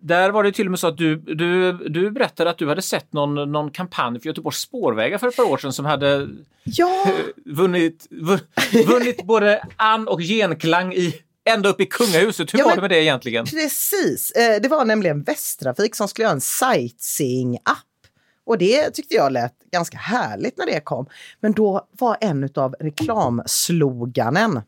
där 0.00 0.30
var 0.30 0.42
det 0.44 0.52
till 0.52 0.66
och 0.66 0.70
med 0.70 0.78
så 0.80 0.86
att 0.86 0.96
du, 0.96 1.16
du, 1.16 1.72
du 1.72 2.10
berättade 2.10 2.50
att 2.50 2.58
du 2.58 2.68
hade 2.68 2.82
sett 2.82 3.12
någon, 3.12 3.52
någon 3.52 3.70
kampanj 3.70 4.20
för 4.20 4.26
Göteborgs 4.26 4.56
spårvägar 4.58 5.18
för 5.18 5.28
ett 5.28 5.36
par 5.36 5.50
år 5.52 5.56
sedan 5.58 5.72
som 5.72 5.84
hade 5.84 6.28
Ja, 6.64 7.06
vunnit, 7.44 8.06
vun- 8.10 8.86
vunnit 8.86 9.24
både 9.26 9.62
an 9.76 10.08
och 10.08 10.20
genklang 10.20 10.92
i, 10.92 11.14
ända 11.46 11.68
upp 11.68 11.80
i 11.80 11.86
kungahuset. 11.86 12.54
Hur 12.54 12.58
Ja, 12.58 12.64
var 12.64 12.70
men- 12.70 12.76
det 12.76 12.80
med 12.82 12.90
det 12.90 13.02
egentligen? 13.02 13.44
precis. 13.46 14.30
Eh, 14.30 14.60
Det 14.62 14.68
var 14.68 14.84
nämligen 14.84 15.22
Västtrafik 15.22 15.94
som 15.94 16.08
skulle 16.08 16.24
göra 16.24 16.32
en 16.34 16.40
sightseeing-app. 16.40 17.82
Och 18.46 18.58
det 18.58 18.90
tyckte 18.90 19.14
jag 19.14 19.32
lät 19.32 19.52
ganska 19.72 19.96
härligt 19.98 20.58
när 20.58 20.66
det 20.66 20.80
kom. 20.80 21.06
Men 21.40 21.52
då 21.52 21.88
var 21.98 22.16
en 22.20 22.48
av 22.54 22.74
reklamsloganen, 22.80 24.60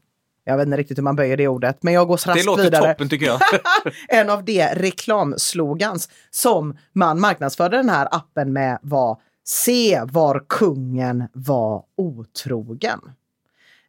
jag 0.45 0.57
vet 0.57 0.67
inte 0.67 0.77
riktigt 0.79 0.99
hur 0.99 1.03
man 1.03 1.17
böjer 1.17 1.37
det 1.37 1.49
ordet, 1.49 1.83
men 1.83 1.95
jag 1.95 2.09
går 2.09 2.17
Det 2.25 2.31
raskt 2.33 2.47
låter 2.47 2.63
vidare. 2.63 2.93
toppen 2.93 3.09
tycker 3.09 3.27
jag. 3.27 3.41
en 4.09 4.31
av 4.31 4.45
de 4.45 4.63
reklamslogans 4.67 6.09
som 6.31 6.77
man 6.93 7.21
marknadsförde 7.21 7.77
den 7.77 7.89
här 7.89 8.09
appen 8.11 8.53
med 8.53 8.79
var 8.83 9.21
Se 9.45 10.01
var 10.05 10.45
kungen 10.49 11.25
var 11.33 11.83
otrogen. 11.97 13.01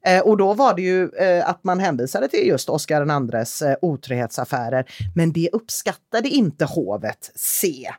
Eh, 0.05 0.21
och 0.21 0.37
då 0.37 0.53
var 0.53 0.73
det 0.73 0.81
ju 0.81 1.09
eh, 1.09 1.49
att 1.49 1.63
man 1.63 1.79
hänvisade 1.79 2.27
till 2.27 2.47
just 2.47 2.69
Oscar 2.69 3.35
IIs 3.35 3.61
eh, 3.61 3.75
otrohetsaffärer. 3.81 4.91
Men 5.15 5.33
det 5.33 5.49
uppskattade 5.51 6.29
inte 6.29 6.65
hovet 6.65 7.31
se. 7.35 7.89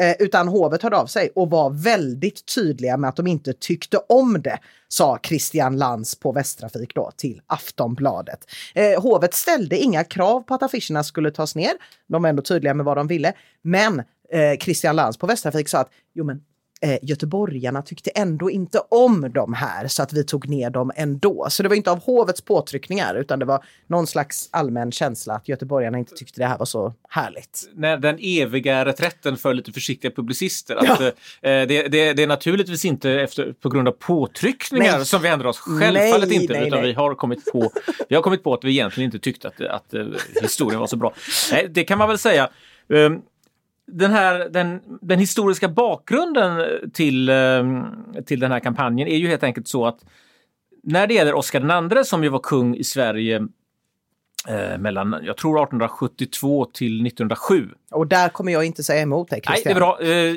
Eh, 0.00 0.16
utan 0.18 0.48
hovet 0.48 0.82
hörde 0.82 0.96
av 0.96 1.06
sig 1.06 1.30
och 1.34 1.50
var 1.50 1.70
väldigt 1.70 2.54
tydliga 2.54 2.96
med 2.96 3.08
att 3.08 3.16
de 3.16 3.26
inte 3.26 3.52
tyckte 3.52 3.98
om 4.08 4.42
det, 4.42 4.58
sa 4.88 5.18
Christian 5.22 5.76
Lantz 5.76 6.14
på 6.14 6.32
Västtrafik 6.32 6.94
då 6.94 7.10
till 7.16 7.40
Aftonbladet. 7.46 8.46
Eh, 8.74 9.02
hovet 9.02 9.34
ställde 9.34 9.78
inga 9.78 10.04
krav 10.04 10.40
på 10.40 10.54
att 10.54 10.62
affischerna 10.62 11.04
skulle 11.04 11.30
tas 11.30 11.54
ner. 11.54 11.72
De 12.06 12.22
var 12.22 12.28
ändå 12.28 12.42
tydliga 12.42 12.74
med 12.74 12.86
vad 12.86 12.96
de 12.96 13.06
ville. 13.06 13.32
Men 13.62 14.02
eh, 14.30 14.58
Christian 14.60 14.96
Lantz 14.96 15.18
på 15.18 15.26
Västtrafik 15.26 15.68
sa 15.68 15.78
att 15.78 15.90
jo 16.14 16.24
men 16.24 16.42
eh, 16.84 16.98
göteborgarna 17.02 17.82
tyckte 17.82 18.10
ändå 18.10 18.50
inte 18.50 18.80
om 18.88 19.30
de 19.34 19.54
här 19.54 19.88
så 19.88 20.02
att 20.02 20.12
vi 20.12 20.24
tog 20.24 20.48
ner 20.48 20.70
dem 20.70 20.92
ändå. 20.96 21.46
Så 21.50 21.62
det 21.62 21.68
var 21.68 21.76
inte 21.76 21.90
av 21.90 22.04
hovets 22.04 22.40
påtryckningar 22.40 23.14
utan 23.14 23.38
det 23.38 23.44
var 23.44 23.64
någon 23.86 24.06
slags 24.06 24.48
allmän 24.52 24.92
känsla 24.92 25.34
att 25.34 25.48
göteborgarna 25.48 25.98
inte 25.98 26.14
tyckte 26.14 26.40
det 26.40 26.46
här 26.46 26.58
var 26.58 26.66
så 26.66 26.94
härligt. 27.08 27.70
När 27.74 27.96
den 27.96 28.18
eviga 28.20 28.84
reträtten 28.84 29.36
för 29.36 29.54
lite 29.54 29.72
försiktiga 29.72 30.10
publicister. 30.10 30.76
Att, 30.76 31.00
eh, 31.00 31.10
det, 31.40 31.66
det, 31.66 32.12
det 32.12 32.22
är 32.22 32.26
naturligtvis 32.26 32.84
inte 32.84 33.10
efter, 33.10 33.52
på 33.52 33.68
grund 33.68 33.88
av 33.88 33.92
påtryckningar 33.92 34.96
Nej. 34.96 35.06
som 35.06 35.22
vi 35.22 35.28
ändrar 35.28 35.48
oss. 35.48 35.58
Självfallet 35.58 36.28
Nej, 36.28 36.42
inte. 36.42 36.52
nej, 36.52 36.66
utan 36.66 36.78
nej. 36.80 36.88
vi 36.88 36.94
har, 36.94 37.14
kommit 37.14 37.52
på, 37.52 37.70
vi 38.08 38.14
har 38.14 38.22
kommit 38.22 38.44
på 38.44 38.54
att 38.54 38.64
vi 38.64 38.70
egentligen 38.70 39.08
inte 39.08 39.18
tyckte 39.18 39.48
att, 39.48 39.60
att 39.60 39.94
eh, 39.94 40.06
historien 40.42 40.80
var 40.80 40.86
så 40.86 40.96
bra. 40.96 41.14
Nej, 41.52 41.66
det 41.70 41.84
kan 41.84 41.98
man 41.98 42.08
väl 42.08 42.18
säga. 42.18 42.50
Um, 42.88 43.22
den, 43.86 44.10
här, 44.10 44.48
den, 44.48 44.80
den 45.00 45.18
historiska 45.18 45.68
bakgrunden 45.68 46.62
till, 46.92 47.30
um, 47.30 47.84
till 48.26 48.40
den 48.40 48.52
här 48.52 48.60
kampanjen 48.60 49.08
är 49.08 49.16
ju 49.16 49.28
helt 49.28 49.42
enkelt 49.42 49.68
så 49.68 49.86
att 49.86 50.04
när 50.82 51.06
det 51.06 51.14
gäller 51.14 51.34
Oscar 51.34 51.94
II 51.96 52.04
som 52.04 52.24
ju 52.24 52.28
var 52.28 52.38
kung 52.38 52.76
i 52.76 52.84
Sverige 52.84 53.36
eh, 54.48 54.78
mellan, 54.78 55.20
jag 55.22 55.36
tror 55.36 55.62
1872 55.62 56.64
till 56.64 57.06
1907. 57.06 57.68
Och 57.90 58.06
där 58.06 58.28
kommer 58.28 58.52
jag 58.52 58.64
inte 58.64 58.82
säga 58.82 59.02
emot 59.02 59.30
dig 59.30 59.40
Nej, 59.46 59.62
det 59.64 59.70
är 59.70 59.74
Christian. 59.74 59.78
bra. 59.78 60.00
Eh, 60.00 60.34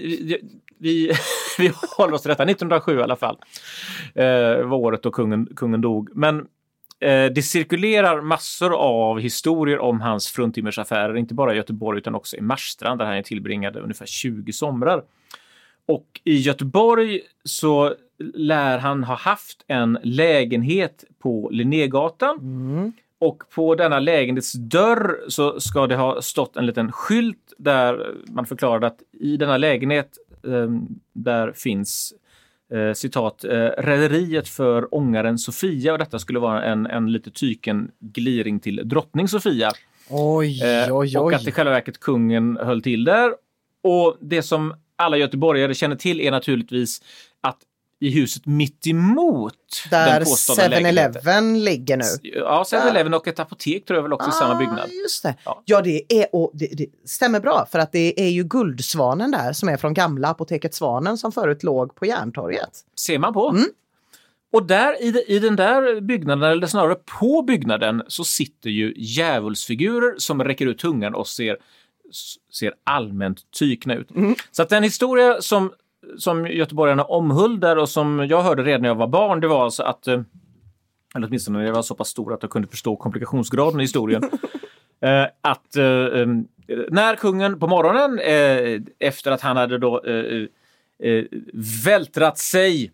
vi, 0.79 1.11
vi 1.57 1.71
håller 1.97 2.13
oss 2.13 2.21
till 2.21 2.29
detta. 2.29 2.43
1907 2.43 2.99
i 2.99 3.01
alla 3.01 3.15
fall 3.15 3.37
eh, 4.15 4.25
var 4.65 4.73
året 4.73 5.03
då 5.03 5.11
kungen, 5.11 5.47
kungen 5.55 5.81
dog. 5.81 6.09
Men 6.13 6.45
eh, 6.99 7.25
det 7.25 7.41
cirkulerar 7.41 8.21
massor 8.21 8.73
av 8.73 9.19
historier 9.19 9.79
om 9.79 10.01
hans 10.01 10.27
fruntimmersaffärer, 10.27 11.17
inte 11.17 11.33
bara 11.33 11.53
i 11.53 11.57
Göteborg 11.57 11.97
utan 11.97 12.15
också 12.15 12.37
i 12.37 12.41
Marstrand 12.41 12.99
där 12.99 13.05
han 13.05 13.23
tillbringade 13.23 13.79
ungefär 13.79 14.05
20 14.05 14.53
somrar. 14.53 15.03
Och 15.85 16.21
i 16.23 16.37
Göteborg 16.37 17.21
så 17.43 17.95
lär 18.19 18.77
han 18.77 19.03
ha 19.03 19.15
haft 19.15 19.65
en 19.67 19.97
lägenhet 20.03 21.03
på 21.19 21.49
Linnégatan. 21.51 22.39
Och 23.19 23.43
på 23.49 23.75
denna 23.75 23.99
lägenhetsdörr 23.99 25.29
så 25.29 25.59
ska 25.59 25.87
det 25.87 25.95
ha 25.95 26.21
stått 26.21 26.57
en 26.57 26.65
liten 26.65 26.91
skylt 26.91 27.53
där 27.57 28.15
man 28.27 28.45
förklarade 28.45 28.87
att 28.87 28.99
i 29.11 29.37
denna 29.37 29.57
lägenhet 29.57 30.17
eh, 30.43 30.69
där 31.13 31.51
finns 31.51 32.13
eh, 32.73 32.93
citat 32.93 33.43
eh, 33.43 33.51
Rederiet 33.77 34.47
för 34.47 34.95
ångaren 34.95 35.37
Sofia 35.37 35.91
och 35.93 35.99
detta 35.99 36.19
skulle 36.19 36.39
vara 36.39 36.63
en, 36.63 36.85
en 36.85 37.11
lite 37.11 37.31
tyken 37.31 37.91
gliring 37.99 38.59
till 38.59 38.81
drottning 38.85 39.27
Sofia. 39.27 39.71
Oj, 40.09 40.63
Eh, 40.63 40.95
oj, 40.97 41.17
Och 41.17 41.25
oj. 41.25 41.35
att 41.35 41.47
i 41.47 41.51
själva 41.51 41.71
verket 41.71 41.99
kungen 41.99 42.57
höll 42.61 42.81
till 42.81 43.03
där. 43.03 43.31
Och 43.83 44.17
det 44.21 44.41
som 44.43 44.73
alla 44.95 45.17
göteborgare 45.17 45.73
känner 45.73 45.95
till 45.95 46.21
är 46.21 46.31
naturligtvis 46.31 47.01
att 47.41 47.57
i 47.99 48.09
huset 48.09 48.45
mitt 48.45 48.87
emot 48.87 49.53
Där 49.89 50.19
den 50.19 50.23
påstådda 50.23 50.67
lägenheten. 50.67 51.13
7-Eleven 51.13 51.63
ligger 51.63 51.97
nu. 51.97 52.03
Ja, 52.21 52.63
7-Eleven 52.67 53.13
och 53.13 53.27
ett 53.27 53.39
apotek 53.39 53.85
tror 53.85 53.97
jag 53.97 54.03
väl 54.03 54.13
också 54.13 54.29
i 54.29 54.33
samma 54.33 54.59
byggnad. 54.59 54.79
Ah, 54.79 55.01
just 55.03 55.23
det. 55.23 55.35
Ja. 55.45 55.61
Ja, 55.65 55.81
det, 55.81 56.13
är, 56.13 56.35
och 56.35 56.51
det, 56.53 56.67
det 56.67 56.85
stämmer 57.05 57.39
bra 57.39 57.67
för 57.71 57.79
att 57.79 57.91
det 57.91 58.21
är 58.21 58.29
ju 58.29 58.43
Guldsvanen 58.43 59.31
där 59.31 59.53
som 59.53 59.69
är 59.69 59.77
från 59.77 59.93
gamla 59.93 60.27
apoteket 60.27 60.73
Svanen 60.73 61.17
som 61.17 61.31
förut 61.31 61.63
låg 61.63 61.95
på 61.95 62.05
Järntorget. 62.05 62.69
Ser 62.99 63.19
man 63.19 63.33
på. 63.33 63.49
Mm. 63.49 63.65
Och 64.53 64.67
där 64.67 65.03
i, 65.03 65.23
i 65.27 65.39
den 65.39 65.55
där 65.55 66.01
byggnaden, 66.01 66.51
eller 66.51 66.67
snarare 66.67 66.95
på 67.19 67.41
byggnaden, 67.41 68.03
så 68.07 68.23
sitter 68.23 68.69
ju 68.69 68.93
djävulsfigurer 68.97 70.15
som 70.17 70.43
räcker 70.43 70.65
ut 70.65 70.79
tungan 70.79 71.15
och 71.15 71.27
ser, 71.27 71.57
ser 72.53 72.73
allmänt 72.83 73.51
tykna 73.59 73.95
ut. 73.95 74.11
Mm. 74.11 74.35
Så 74.51 74.61
att 74.61 74.69
den 74.69 74.83
historia 74.83 75.41
som, 75.41 75.71
som 76.17 76.47
göteborgarna 76.47 77.03
omhuldar 77.03 77.75
och 77.75 77.89
som 77.89 78.27
jag 78.29 78.41
hörde 78.41 78.63
redan 78.63 78.81
när 78.81 78.89
jag 78.89 78.95
var 78.95 79.07
barn, 79.07 79.39
det 79.39 79.47
var 79.47 79.63
alltså 79.63 79.83
att 79.83 80.07
eh, 80.07 80.21
eller 81.15 81.27
åtminstone 81.27 81.57
när 81.59 81.65
jag 81.65 81.73
var 81.73 81.81
så 81.81 81.95
pass 81.95 82.07
stor 82.07 82.33
att 82.33 82.43
jag 82.43 82.51
kunde 82.51 82.67
förstå 82.67 82.95
komplikationsgraden 82.95 83.79
i 83.79 83.83
historien. 83.83 84.23
eh, 85.01 85.25
att 85.41 85.75
eh, 85.75 86.27
när 86.89 87.15
kungen 87.15 87.59
på 87.59 87.67
morgonen, 87.67 88.19
efter 88.99 89.31
att 89.31 89.41
han 89.41 89.57
hade 89.57 89.77
då 89.77 90.01
vältrat 91.85 92.37
sig 92.37 92.91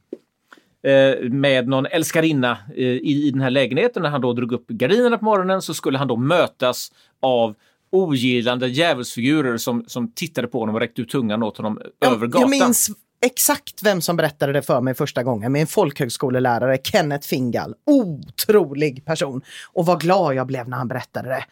med 1.29 1.67
någon 1.67 1.86
älskarinna 1.86 2.57
i, 2.75 3.27
i 3.27 3.31
den 3.31 3.41
här 3.41 3.50
lägenheten, 3.50 4.03
när 4.03 4.10
han 4.10 4.22
då 4.22 4.33
drog 4.33 4.51
upp 4.51 4.67
gardinerna 4.67 5.17
på 5.17 5.25
morgonen 5.25 5.62
så 5.62 5.74
skulle 5.74 5.98
han 5.98 6.07
då 6.07 6.15
mötas 6.15 6.91
av 7.19 7.55
ogillande 7.93 8.67
djävulsfigurer 8.67 9.57
som, 9.57 9.83
som 9.88 10.12
tittade 10.12 10.47
på 10.47 10.59
honom 10.59 10.75
och 10.75 10.81
räckte 10.81 11.01
ut 11.01 11.09
tungan 11.09 11.43
åt 11.43 11.57
honom 11.57 11.81
över 12.05 12.27
gatan. 12.27 12.41
Jag 12.41 12.50
minns 12.50 12.89
exakt 13.25 13.83
vem 13.83 14.01
som 14.01 14.15
berättade 14.15 14.53
det 14.53 14.62
för 14.62 14.81
mig 14.81 14.93
första 14.93 15.23
gången. 15.23 15.51
Min 15.51 15.67
folkhögskolelärare 15.67 16.77
Kenneth 16.83 17.27
Fingal. 17.27 17.75
Otrolig 17.85 19.05
person. 19.05 19.41
Och 19.73 19.85
vad 19.85 20.01
glad 20.01 20.35
jag 20.35 20.47
blev 20.47 20.69
när 20.69 20.77
han 20.77 20.88
berättade 20.88 21.29
det. 21.29 21.45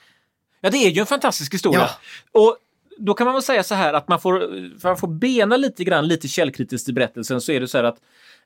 Ja, 0.62 0.70
det 0.70 0.78
är 0.78 0.90
ju 0.90 1.00
en 1.00 1.06
fantastisk 1.06 1.54
historia. 1.54 1.90
Och 2.32 2.58
då 2.98 3.14
kan 3.14 3.26
man 3.26 3.34
väl 3.34 3.44
säga 3.44 3.64
så 3.64 3.76
här 3.76 3.94
att 3.94 4.08
man 4.08 4.20
får, 4.20 4.40
för 4.80 4.88
man 4.90 4.98
får 4.98 5.08
bena 5.08 5.58
lite 5.58 5.84
grann, 5.84 6.08
lite 6.08 6.28
källkritiskt 6.28 6.90
i 6.90 6.94
berättelsen, 6.94 7.42
så 7.42 7.52
är 7.52 7.60
det 7.60 7.68
så 7.68 7.78
här 7.78 7.84
att, 7.84 7.98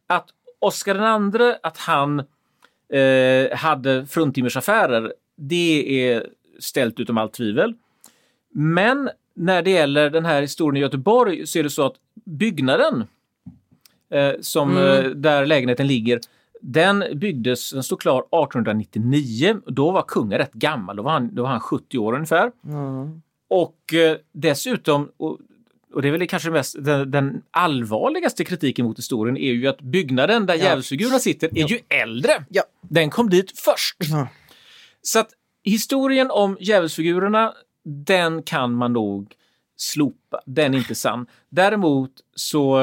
att 0.07 0.27
Oscar 0.59 0.95
II, 0.95 1.55
att 1.63 1.77
han 1.77 2.19
eh, 2.93 3.57
hade 3.57 4.05
fruntimmersaffärer, 4.05 5.13
det 5.37 6.09
är 6.09 6.27
ställt 6.59 6.99
utom 6.99 7.17
allt 7.17 7.33
tvivel. 7.33 7.73
Men 8.57 9.09
när 9.33 9.61
det 9.61 9.71
gäller 9.71 10.09
den 10.09 10.25
här 10.25 10.41
historien 10.41 10.77
i 10.77 10.79
Göteborg 10.79 11.47
så 11.47 11.59
är 11.59 11.63
det 11.63 11.69
så 11.69 11.85
att 11.85 11.95
byggnaden 12.25 13.03
eh, 14.09 14.31
som, 14.41 14.77
eh, 14.77 15.03
där 15.03 15.45
lägenheten 15.45 15.87
ligger, 15.87 16.19
den 16.61 17.03
byggdes, 17.15 17.71
den 17.71 17.83
stod 17.83 18.01
klar 18.01 18.19
1899. 18.19 19.57
Då 19.65 19.91
var 19.91 20.01
kungen 20.01 20.37
rätt 20.37 20.53
gammal, 20.53 20.95
då 20.95 21.03
var 21.03 21.11
han, 21.11 21.35
då 21.35 21.41
var 21.43 21.49
han 21.49 21.59
70 21.59 21.97
år 21.97 22.13
ungefär. 22.13 22.51
Och 23.47 23.93
eh, 23.93 24.17
dessutom, 24.31 25.11
och, 25.17 25.39
och 25.93 26.01
det 26.01 26.07
är 26.07 26.11
väl 26.11 26.27
kanske 26.27 26.49
mest, 26.49 26.75
den, 26.79 27.11
den 27.11 27.41
allvarligaste 27.51 28.45
kritiken 28.45 28.85
mot 28.85 28.97
historien 28.97 29.37
är 29.37 29.51
ju 29.51 29.67
att 29.67 29.81
byggnaden 29.81 30.45
där 30.45 30.55
djävulsfigurerna 30.55 31.19
sitter 31.19 31.57
är 31.57 31.67
ju 31.67 31.79
äldre. 31.89 32.45
Ja. 32.49 32.63
Den 32.81 33.09
kom 33.09 33.29
dit 33.29 33.59
först. 33.59 33.97
Ja. 33.99 34.27
Så 35.01 35.19
att 35.19 35.29
historien 35.63 36.31
om 36.31 36.57
djävulsfigurerna, 36.59 37.53
den 37.85 38.43
kan 38.43 38.73
man 38.73 38.93
nog 38.93 39.33
slopa. 39.77 40.41
Den 40.45 40.73
är 40.73 40.77
inte 40.77 40.95
sann. 40.95 41.25
Däremot 41.49 42.11
så 42.35 42.79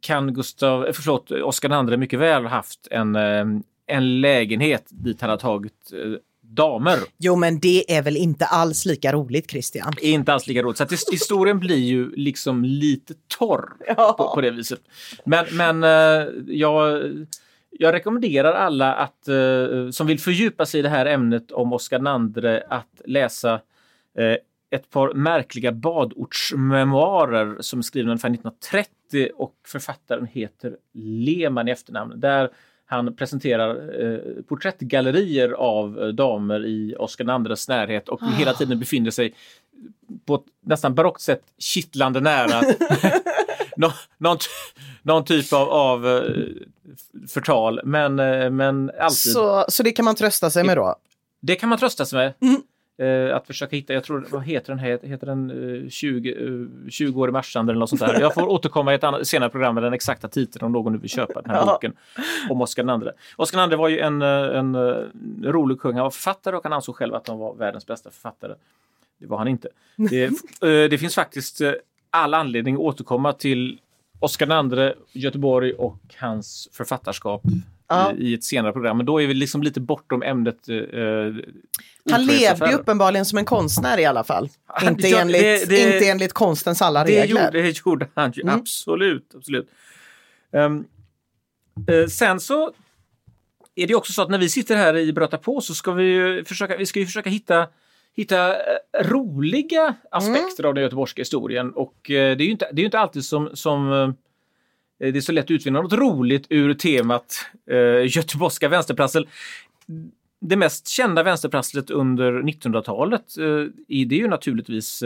kan 0.00 0.34
Gustav, 0.34 0.86
eh, 0.86 0.92
förlåt, 0.92 1.30
Oscar 1.30 1.90
II 1.90 1.96
mycket 1.96 2.18
väl 2.18 2.42
ha 2.42 2.50
haft 2.50 2.88
en, 2.90 3.16
eh, 3.16 3.44
en 3.86 4.20
lägenhet 4.20 4.84
dit 4.88 5.20
han 5.20 5.30
har 5.30 5.36
tagit 5.36 5.92
eh, 5.92 6.12
damer. 6.40 6.98
Jo, 7.18 7.36
men 7.36 7.58
det 7.60 7.96
är 7.96 8.02
väl 8.02 8.16
inte 8.16 8.46
alls 8.46 8.86
lika 8.86 9.12
roligt 9.12 9.50
Christian? 9.50 9.92
inte 10.00 10.32
alls 10.32 10.46
lika 10.46 10.62
roligt. 10.62 10.78
Så 10.78 10.86
historien 11.12 11.58
blir 11.58 11.76
ju 11.76 12.10
liksom 12.16 12.64
lite 12.64 13.14
torr 13.38 13.72
Ja. 13.96 14.14
på, 14.18 14.34
på 14.34 14.40
det 14.40 14.50
viset. 14.50 14.80
Men, 15.24 15.46
men 15.52 15.82
jag, 16.46 17.02
jag 17.70 17.94
rekommenderar 17.94 18.52
alla 18.52 18.94
att, 18.94 19.28
eh, 19.28 19.90
som 19.90 20.06
vill 20.06 20.20
fördjupa 20.20 20.66
sig 20.66 20.80
i 20.80 20.82
det 20.82 20.88
här 20.88 21.06
ämnet 21.06 21.52
om 21.52 21.72
Oscar 21.72 21.98
II 21.98 22.60
att 22.68 23.00
läsa 23.04 23.60
eh, 24.18 24.36
ett 24.70 24.90
par 24.90 25.14
märkliga 25.14 25.72
badortsmemoarer 25.72 27.56
som 27.60 27.78
är 27.78 27.82
skrivna 27.82 28.10
ungefär 28.10 28.30
1930 28.30 29.28
och 29.34 29.54
författaren 29.66 30.26
heter 30.26 30.76
Lehmann 30.94 31.68
i 31.68 31.70
efternamn. 31.70 32.20
Där 32.20 32.50
han 32.86 33.16
presenterar 33.16 34.02
eh, 34.02 34.42
porträttgallerier 34.48 35.50
av 35.50 36.02
eh, 36.02 36.08
damer 36.08 36.66
i 36.66 36.94
Oscar 36.98 37.50
IIs 37.50 37.68
närhet 37.68 38.08
och 38.08 38.22
Ah. 38.22 38.26
hela 38.26 38.52
tiden 38.52 38.78
befinner 38.78 39.10
sig 39.10 39.34
på 40.26 40.34
ett 40.34 40.44
nästan 40.60 40.94
barockt 40.94 41.20
sätt 41.20 41.42
kittlande 41.58 42.20
nära 42.20 42.62
nå, 43.80 43.92
någon, 44.18 44.38
någon 45.02 45.24
typ 45.24 45.52
av, 45.52 45.68
av 45.68 46.08
eh, 46.08 46.22
förtal. 47.28 47.80
Men, 47.84 48.18
eh, 48.18 48.50
men 48.50 48.90
alltid. 49.00 49.32
Så, 49.32 49.64
så 49.68 49.82
det 49.82 49.92
kan 49.92 50.04
man 50.04 50.14
trösta 50.14 50.50
sig 50.50 50.64
med 50.64 50.76
då? 50.76 50.96
Det 51.40 51.56
kan 51.56 51.68
man 51.68 51.78
trösta 51.78 52.06
sig 52.06 52.18
med. 52.18 52.34
Mm. 52.50 52.62
Eh, 53.00 53.36
att 53.36 53.46
försöka 53.46 53.76
hitta, 53.76 53.92
jag 53.92 54.04
tror, 54.04 54.26
vad 54.30 54.42
heter 54.42 54.68
den? 54.68 54.78
här? 54.78 54.98
Heter 55.02 55.26
den 55.26 55.50
eh, 55.84 55.88
20, 55.88 56.30
eh, 56.30 56.90
20 56.90 57.20
år 57.20 57.28
i 57.28 57.32
Marstrand 57.32 57.70
eller 57.70 57.80
något 57.80 57.88
sånt 57.88 58.00
där? 58.00 58.20
Jag 58.20 58.34
får 58.34 58.48
återkomma 58.48 58.92
i 58.92 58.94
ett 58.94 59.04
annat, 59.04 59.26
senare 59.26 59.50
program 59.50 59.74
med 59.74 59.84
den 59.84 59.92
exakta 59.92 60.28
titeln 60.28 60.64
om 60.64 60.72
någon 60.72 60.92
nu 60.92 60.98
vill 60.98 61.10
köpa 61.10 61.42
den 61.42 61.50
här 61.50 61.58
Ja. 61.58 61.66
boken 61.66 61.92
om 62.50 62.60
Oscar 62.60 63.02
II. 63.02 63.10
Oscar 63.36 63.70
II 63.70 63.76
var 63.76 63.88
ju 63.88 63.98
en, 63.98 64.22
en, 64.22 64.76
rolig 65.44 65.80
kung. 65.80 65.94
Han 65.94 66.02
var 66.02 66.10
författare 66.10 66.56
och 66.56 66.62
han 66.62 66.72
ansåg 66.72 66.96
själv 66.96 67.14
att 67.14 67.28
han 67.28 67.38
var 67.38 67.54
världens 67.54 67.86
bästa 67.86 68.10
författare. 68.10 68.54
Det 69.18 69.26
var 69.26 69.38
han 69.38 69.48
inte. 69.48 69.68
Det, 69.96 70.30
det 70.90 70.98
finns 70.98 71.14
faktiskt 71.14 71.62
all 72.10 72.34
anledning 72.34 72.74
att 72.74 72.80
återkomma 72.80 73.32
till 73.32 73.78
Oscar 74.20 74.78
II, 74.78 74.92
Göteborg 75.12 75.72
och 75.72 75.98
hans 76.18 76.68
författarskap 76.72 77.42
Ja. 77.88 78.12
i, 78.18 78.30
i 78.30 78.34
ett 78.34 78.44
senare 78.44 78.72
program. 78.72 78.96
Men 78.96 79.06
då 79.06 79.22
är 79.22 79.26
vi 79.26 79.34
liksom 79.34 79.62
lite 79.62 79.80
bortom 79.80 80.22
ämnet 80.22 80.68
eh, 80.68 80.76
Han 82.12 82.26
levde 82.26 82.68
ju 82.70 82.74
uppenbarligen 82.74 83.24
som 83.24 83.38
en 83.38 83.44
konstnär 83.44 83.98
i 83.98 84.04
alla 84.04 84.24
fall. 84.24 84.48
Inte, 84.82 85.08
Ja, 85.08 85.18
enligt, 85.20 85.40
det- 85.42 85.68
det- 85.68 85.94
inte 85.94 86.08
enligt 86.08 86.32
konstens 86.32 86.82
alla 86.82 87.04
Det 87.04 87.22
regler. 87.22 87.44
gjorde, 87.46 87.62
det 87.62 87.86
gjorde 87.86 88.08
han 88.14 88.32
ju, 88.32 88.42
Mm. 88.42 88.54
absolut. 88.54 89.32
absolut. 89.36 89.68
Ehm, 90.52 90.84
eh, 91.88 92.06
sen 92.06 92.40
så 92.40 92.72
är 93.74 93.86
det 93.86 93.94
också 93.94 94.12
så 94.12 94.22
att 94.22 94.30
när 94.30 94.38
vi 94.38 94.48
sitter 94.48 94.76
här 94.76 94.96
i 94.96 95.12
Bröta 95.12 95.38
på 95.38 95.60
så 95.60 95.74
ska 95.74 95.92
vi 95.92 96.42
försöka, 96.46 96.76
vi 96.76 96.86
ska 96.86 97.00
ju 97.00 97.06
försöka 97.06 97.30
hitta, 97.30 97.66
hitta 98.16 98.54
eh, 98.56 98.76
roliga 99.04 99.94
aspekter 100.10 100.64
av 100.64 100.74
den 100.74 100.82
göteborgska 100.84 101.20
historien. 101.20 101.70
Och 101.72 102.10
eh, 102.10 102.36
det 102.36 102.42
är 102.42 102.46
ju 102.46 102.50
inte, 102.50 102.68
det 102.72 102.82
är 102.82 102.84
inte 102.84 102.98
alltid 102.98 103.24
som, 103.24 103.50
som 103.54 103.92
eh, 103.92 105.12
det 105.12 105.16
är 105.16 105.20
så 105.20 105.32
lätt 105.32 105.44
att 105.44 105.50
utvinna 105.50 105.82
något 105.82 105.92
roligt 105.92 106.46
ur 106.48 106.74
temat 106.74 107.34
eh, 107.70 108.16
göteborgska 108.16 108.68
vänsterprassel. 108.68 109.28
Det 110.40 110.56
mest 110.56 110.88
kända 110.88 111.22
vänsterprasslet 111.22 111.90
under 111.90 112.32
1900-talet 112.32 113.38
eh, 113.38 113.44
är 113.88 114.12
ju 114.14 114.28
naturligtvis 114.28 115.00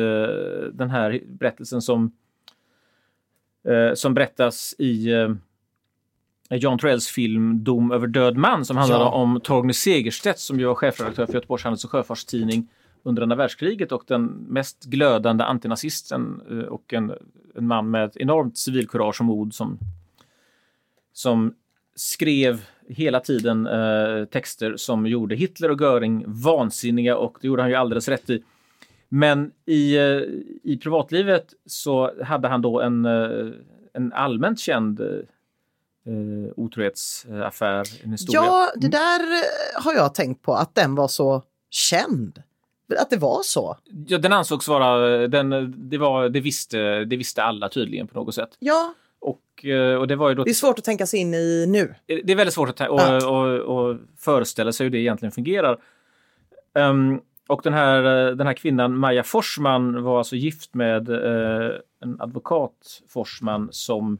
den 0.72 0.90
här 0.90 1.20
berättelsen 1.26 1.82
som, 1.82 2.12
som 3.94 4.14
berättas 4.14 4.74
i 4.78 5.08
Jan 6.48 6.78
Troells 6.78 7.08
film 7.08 7.64
Dom 7.64 7.92
över 7.92 8.06
död 8.06 8.36
man 8.36 8.64
som 8.64 8.76
handlar 8.76 8.98
Ja. 9.00 9.10
om 9.10 9.40
Torgny 9.40 9.72
Segerstedt 9.72 10.38
som 10.38 10.60
ju 10.60 10.66
var 10.66 10.74
chefredaktör 10.74 11.26
för 11.26 11.34
Göteborgs 11.34 11.64
Handels 11.64 11.84
och 11.84 11.90
Sjöfartstidning 11.90 12.68
under 13.04 13.22
andra 13.22 13.36
världskriget 13.36 13.92
och 13.92 14.04
den 14.06 14.24
mest 14.26 14.84
glödande 14.84 15.44
antinazisten 15.44 16.42
eh, 16.50 16.58
och 16.58 16.94
en, 16.94 17.12
en 17.54 17.66
man 17.66 17.90
med 17.90 18.04
ett 18.04 18.16
enormt 18.16 18.58
civilkurage 18.58 19.20
och 19.20 19.26
mod 19.26 19.54
som, 19.54 19.78
som 21.12 21.54
skrev 21.94 22.64
hela 22.88 23.20
tiden 23.20 23.66
eh, 23.66 24.24
texter 24.24 24.76
som 24.76 25.06
gjorde 25.06 25.34
Hitler 25.34 25.70
och 25.70 25.80
Göring 25.80 26.24
vansinniga 26.26 27.16
och 27.16 27.38
det 27.40 27.46
gjorde 27.46 27.62
han 27.62 27.70
ju 27.70 27.76
alldeles 27.76 28.08
rätt 28.08 28.30
i. 28.30 28.42
Men 29.08 29.52
i, 29.66 29.96
eh, 29.96 30.22
i 30.62 30.78
privatlivet 30.82 31.54
så 31.66 32.22
hade 32.24 32.48
han 32.48 32.62
då 32.62 32.80
en, 32.80 33.04
eh, 33.04 33.50
en 33.92 34.12
allmänt 34.12 34.60
känd 34.60 35.00
eh, 35.00 35.06
eh, 36.06 36.52
otrohetsaffär, 36.56 37.86
en 38.04 38.12
historia. 38.12 38.40
Ja, 38.42 38.72
det 38.76 38.88
där 38.88 39.20
eh, 39.20 39.82
har 39.84 39.94
jag 39.94 40.14
tänkt 40.14 40.42
på, 40.42 40.54
att 40.54 40.74
den 40.74 40.94
var 40.94 41.08
så 41.08 41.42
känd. 41.70 42.42
Att 42.98 43.10
det 43.10 43.16
var 43.16 43.42
så. 43.42 43.76
Ja, 44.06 44.18
den 44.18 44.32
ansågs 44.32 44.68
vara, 44.68 45.28
den, 45.28 45.74
det, 45.90 45.98
var, 45.98 46.28
det, 46.28 46.40
visste, 46.40 47.04
det 47.04 47.16
visste 47.16 47.42
alla 47.42 47.68
tydligen 47.68 48.06
på 48.06 48.18
något 48.18 48.34
sätt. 48.34 48.56
Ja, 48.58 48.94
Och, 49.20 49.64
eh, 49.64 49.96
och 49.96 50.08
det 50.08 50.16
var 50.16 50.28
ju 50.28 50.34
då 50.34 50.44
det 50.44 50.50
är 50.50 50.54
svårt 50.54 50.78
att 50.78 50.84
tänka 50.84 51.06
sig 51.06 51.20
in 51.20 51.34
i 51.34 51.66
nu. 51.68 51.94
det 52.06 52.32
är 52.32 52.36
väldigt 52.36 52.54
svårt 52.54 52.68
att 52.68 52.88
och, 52.90 53.00
Ja. 53.00 53.28
och, 53.28 53.60
och 53.88 53.96
föreställa 54.18 54.72
sig 54.72 54.84
hur 54.84 54.90
det 54.90 54.98
egentligen 54.98 55.32
fungerar. 55.32 55.78
Ehm, 56.74 57.20
och 57.46 57.60
den 57.64 57.72
här, 57.72 58.28
eh, 58.28 58.36
den 58.36 58.46
här 58.46 58.54
kvinnan, 58.54 58.98
Maja 58.98 59.22
Forsman, 59.22 60.02
var 60.02 60.18
alltså 60.18 60.36
gift 60.36 60.74
med 60.74 61.08
eh, 61.08 61.70
en 62.00 62.20
advokat, 62.20 63.02
Forsman, 63.08 63.68
som 63.72 64.18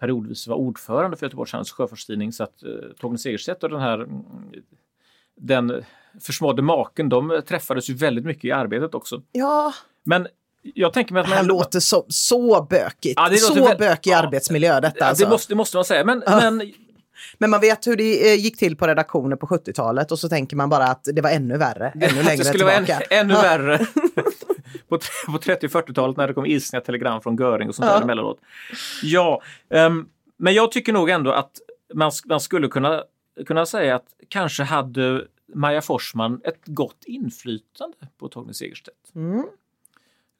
periodvis 0.00 0.46
var 0.46 0.56
ordförande 0.56 1.16
för 1.16 1.26
Göteborgs 1.26 1.52
Handels 1.52 1.70
Sjöfartstidning. 1.70 2.32
Så 2.32 2.44
att 2.44 2.62
eh, 2.62 2.70
Torgny 3.00 3.18
Segerstedt 3.18 3.62
och 3.62 3.70
den 3.70 3.80
här 3.80 3.94
mm, 3.94 4.22
den 5.40 5.84
försmådde 6.20 6.62
maken, 6.62 7.08
de 7.08 7.42
träffades 7.48 7.90
ju 7.90 7.94
väldigt 7.94 8.24
mycket 8.24 8.44
i 8.44 8.52
arbetet 8.52 8.94
också. 8.94 9.22
Ja, 9.32 9.72
Men 10.04 10.26
jag 10.62 10.92
tänker 10.92 11.12
mig 11.14 11.20
att 11.20 11.28
man 11.28 11.36
det 11.36 11.40
ändå- 11.40 11.54
låter 11.54 11.80
så, 11.80 12.04
så 12.08 12.62
bökigt. 12.70 13.14
Ja, 13.16 13.30
så 13.36 13.54
väl- 13.54 13.78
bökig 13.78 14.10
Ja. 14.10 14.18
arbetsmiljö 14.18 14.80
detta. 14.80 14.96
Ja, 14.98 15.06
Alltså. 15.06 15.24
det, 15.24 15.30
måste, 15.30 15.52
det 15.52 15.56
måste 15.56 15.76
man 15.76 15.84
säga. 15.84 16.04
Men, 16.04 16.22
Ja. 16.26 16.36
men 16.50 16.72
Men 17.38 17.50
man 17.50 17.60
vet 17.60 17.86
hur 17.86 17.96
det 17.96 18.32
eh, 18.32 18.34
gick 18.40 18.58
till 18.58 18.76
på 18.76 18.86
redaktioner 18.86 19.36
på 19.36 19.46
70-talet 19.46 20.12
och 20.12 20.18
så 20.18 20.28
tänker 20.28 20.56
man 20.56 20.68
bara 20.68 20.84
att 20.84 21.04
det 21.12 21.20
var 21.22 21.30
ännu 21.30 21.56
värre, 21.58 21.92
ännu 21.94 22.22
längre 22.22 22.36
det 22.36 22.44
skulle 22.44 22.64
vara 22.64 22.74
än, 22.74 22.84
tillbaka. 22.84 23.06
ännu 23.14 23.34
värre 23.34 23.78
på, 24.88 24.98
på 25.32 25.38
30 25.38 25.66
och 25.66 25.72
40-talet 25.72 26.16
när 26.16 26.28
det 26.28 26.34
kom 26.34 26.46
ilskna 26.46 26.80
telegram 26.80 27.20
från 27.20 27.36
Göring 27.36 27.68
och 27.68 27.74
sånt 27.74 27.88
där 27.88 28.02
emellanåt. 28.02 28.38
Ja, 29.02 29.42
ehm, 29.70 30.06
men 30.38 30.54
jag 30.54 30.72
tycker 30.72 30.92
nog 30.92 31.10
ändå 31.10 31.32
att 31.32 31.50
man, 31.94 32.12
man 32.24 32.40
skulle 32.40 32.68
kunna, 32.68 33.02
kunna 33.46 33.66
säga 33.66 33.94
att 33.94 34.14
kanske 34.28 34.62
hade 34.62 35.26
Maja 35.54 35.80
Forsman 35.80 36.40
ett 36.44 36.60
gott 36.66 37.04
inflytande 37.04 37.96
på 38.18 38.28
Torgny 38.28 38.52
Segerstedt. 38.52 39.14
Mm. 39.14 39.44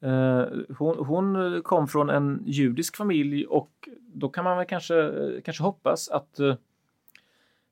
Eh, 0.01 0.45
hon, 0.77 1.05
hon 1.05 1.61
kom 1.61 1.87
från 1.87 2.09
en 2.09 2.43
judisk 2.45 2.95
familj 2.97 3.45
och 3.45 3.89
då 4.13 4.29
kan 4.29 4.43
man 4.43 4.57
väl 4.57 4.65
kanske, 4.65 5.11
kanske 5.45 5.63
hoppas 5.63 6.09
att, 6.09 6.39
eh, 6.39 6.55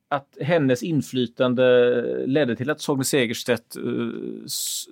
att 0.08 0.36
hennes 0.40 0.82
inflytande 0.82 1.92
ledde 2.26 2.56
till 2.56 2.70
att 2.70 2.78
Torgny 2.78 3.04
Segerstedt 3.04 3.76
eh, 3.76 3.82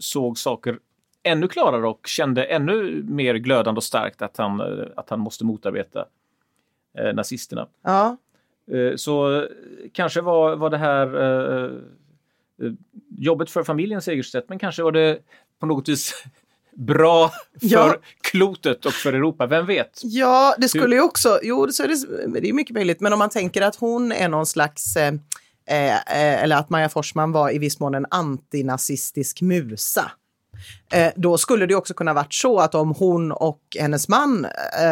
såg 0.01 0.38
saker 0.38 0.79
ännu 1.22 1.48
klarare 1.48 1.88
och 1.88 2.07
kände 2.07 2.44
ännu 2.44 3.03
mer 3.03 3.35
glödande 3.35 3.79
och 3.79 3.85
starkt 3.85 4.22
att 4.22 4.37
han, 4.37 4.61
att 4.96 5.11
han 5.11 5.20
måste 5.20 5.44
motarbeta 5.44 6.07
nazisterna. 7.14 7.68
Ja. 7.83 8.16
Eh, 8.72 8.96
Så 8.96 9.40
eh, 9.40 9.48
kanske 9.92 10.20
var, 10.20 10.57
var 10.57 10.70
det 10.70 10.78
här 10.78 11.07
eh, 11.64 11.70
jobbet 13.18 13.50
för 13.50 13.64
familjen 13.64 14.02
Segerstedt, 14.02 14.48
men 14.48 14.59
kanske 14.59 14.83
var 14.83 14.92
det 14.92 15.18
på 15.61 15.66
något 15.66 15.88
vis 15.88 16.24
bra 16.76 17.28
för 17.28 17.38
Ja. 17.61 17.94
klotet 18.20 18.87
och 18.87 18.92
för 18.92 19.12
Europa. 19.12 19.46
Vem 19.46 19.66
vet? 19.66 20.00
Ja, 20.02 20.54
det 20.59 20.68
skulle 20.68 20.96
ju 20.96 21.02
också, 21.02 21.38
jo 21.42 21.68
så 21.72 21.83
är 21.83 21.88
det, 21.88 22.40
det 22.40 22.48
är 22.48 22.52
mycket 22.52 22.74
möjligt, 22.74 23.00
men 23.00 23.12
om 23.12 23.18
man 23.18 23.31
tänker 23.31 23.62
att 23.62 23.76
hon 23.76 24.12
är 24.12 24.28
någon 24.28 24.46
slags, 24.46 24.96
eh, 24.96 25.14
eh, 25.66 26.42
eller 26.42 26.57
att 26.57 26.70
Maja 26.70 26.88
Forsman 26.88 27.33
var 27.33 27.50
i 27.54 27.59
viss 27.59 27.81
mån 27.81 27.94
en 27.94 28.07
antinazistisk 28.11 29.40
musa. 29.40 30.11
Eh, 30.92 31.12
då 31.16 31.38
skulle 31.38 31.66
det 31.66 31.74
också 31.74 31.94
kunna 31.94 32.14
varit 32.14 32.35
så 32.35 32.59
att 32.59 32.74
om 32.74 32.94
hon 32.98 33.33
och 33.33 33.61
hennes 33.81 34.09
man 34.09 34.46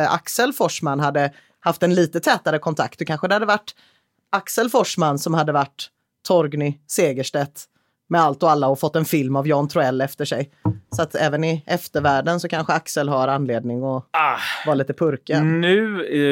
Axel 0.08 0.52
Forsman 0.52 1.00
hade 1.00 1.32
haft 1.66 1.82
en 1.82 1.94
lite 1.94 2.20
tätare 2.20 2.58
kontakt, 2.58 2.98
då 2.98 3.04
kanske 3.04 3.28
det 3.28 3.34
hade 3.34 3.46
varit 3.46 3.74
Axel 4.32 4.70
Forsman 4.70 5.18
som 5.18 5.34
hade 5.34 5.52
varit 5.52 5.88
Torgny 6.28 6.78
Segerstedt 6.86 7.64
med 8.08 8.20
allt 8.20 8.42
och 8.42 8.50
alla 8.50 8.68
och 8.68 8.80
fått 8.80 8.96
en 8.96 9.04
film 9.04 9.36
av 9.36 9.48
Jan 9.48 9.68
Troell 9.68 10.00
efter 10.00 10.24
sig. 10.24 10.50
Så 10.96 11.02
att 11.02 11.14
även 11.14 11.44
i 11.44 11.62
eftervärlden 11.66 12.40
så 12.40 12.48
kanske 12.48 12.72
Axel 12.72 13.08
har 13.08 13.28
anledning 13.28 13.78
att 13.84 14.08
Ah, 14.10 14.36
vara 14.66 14.74
lite 14.74 14.92
purken. 14.94 15.60
nu, 15.60 15.84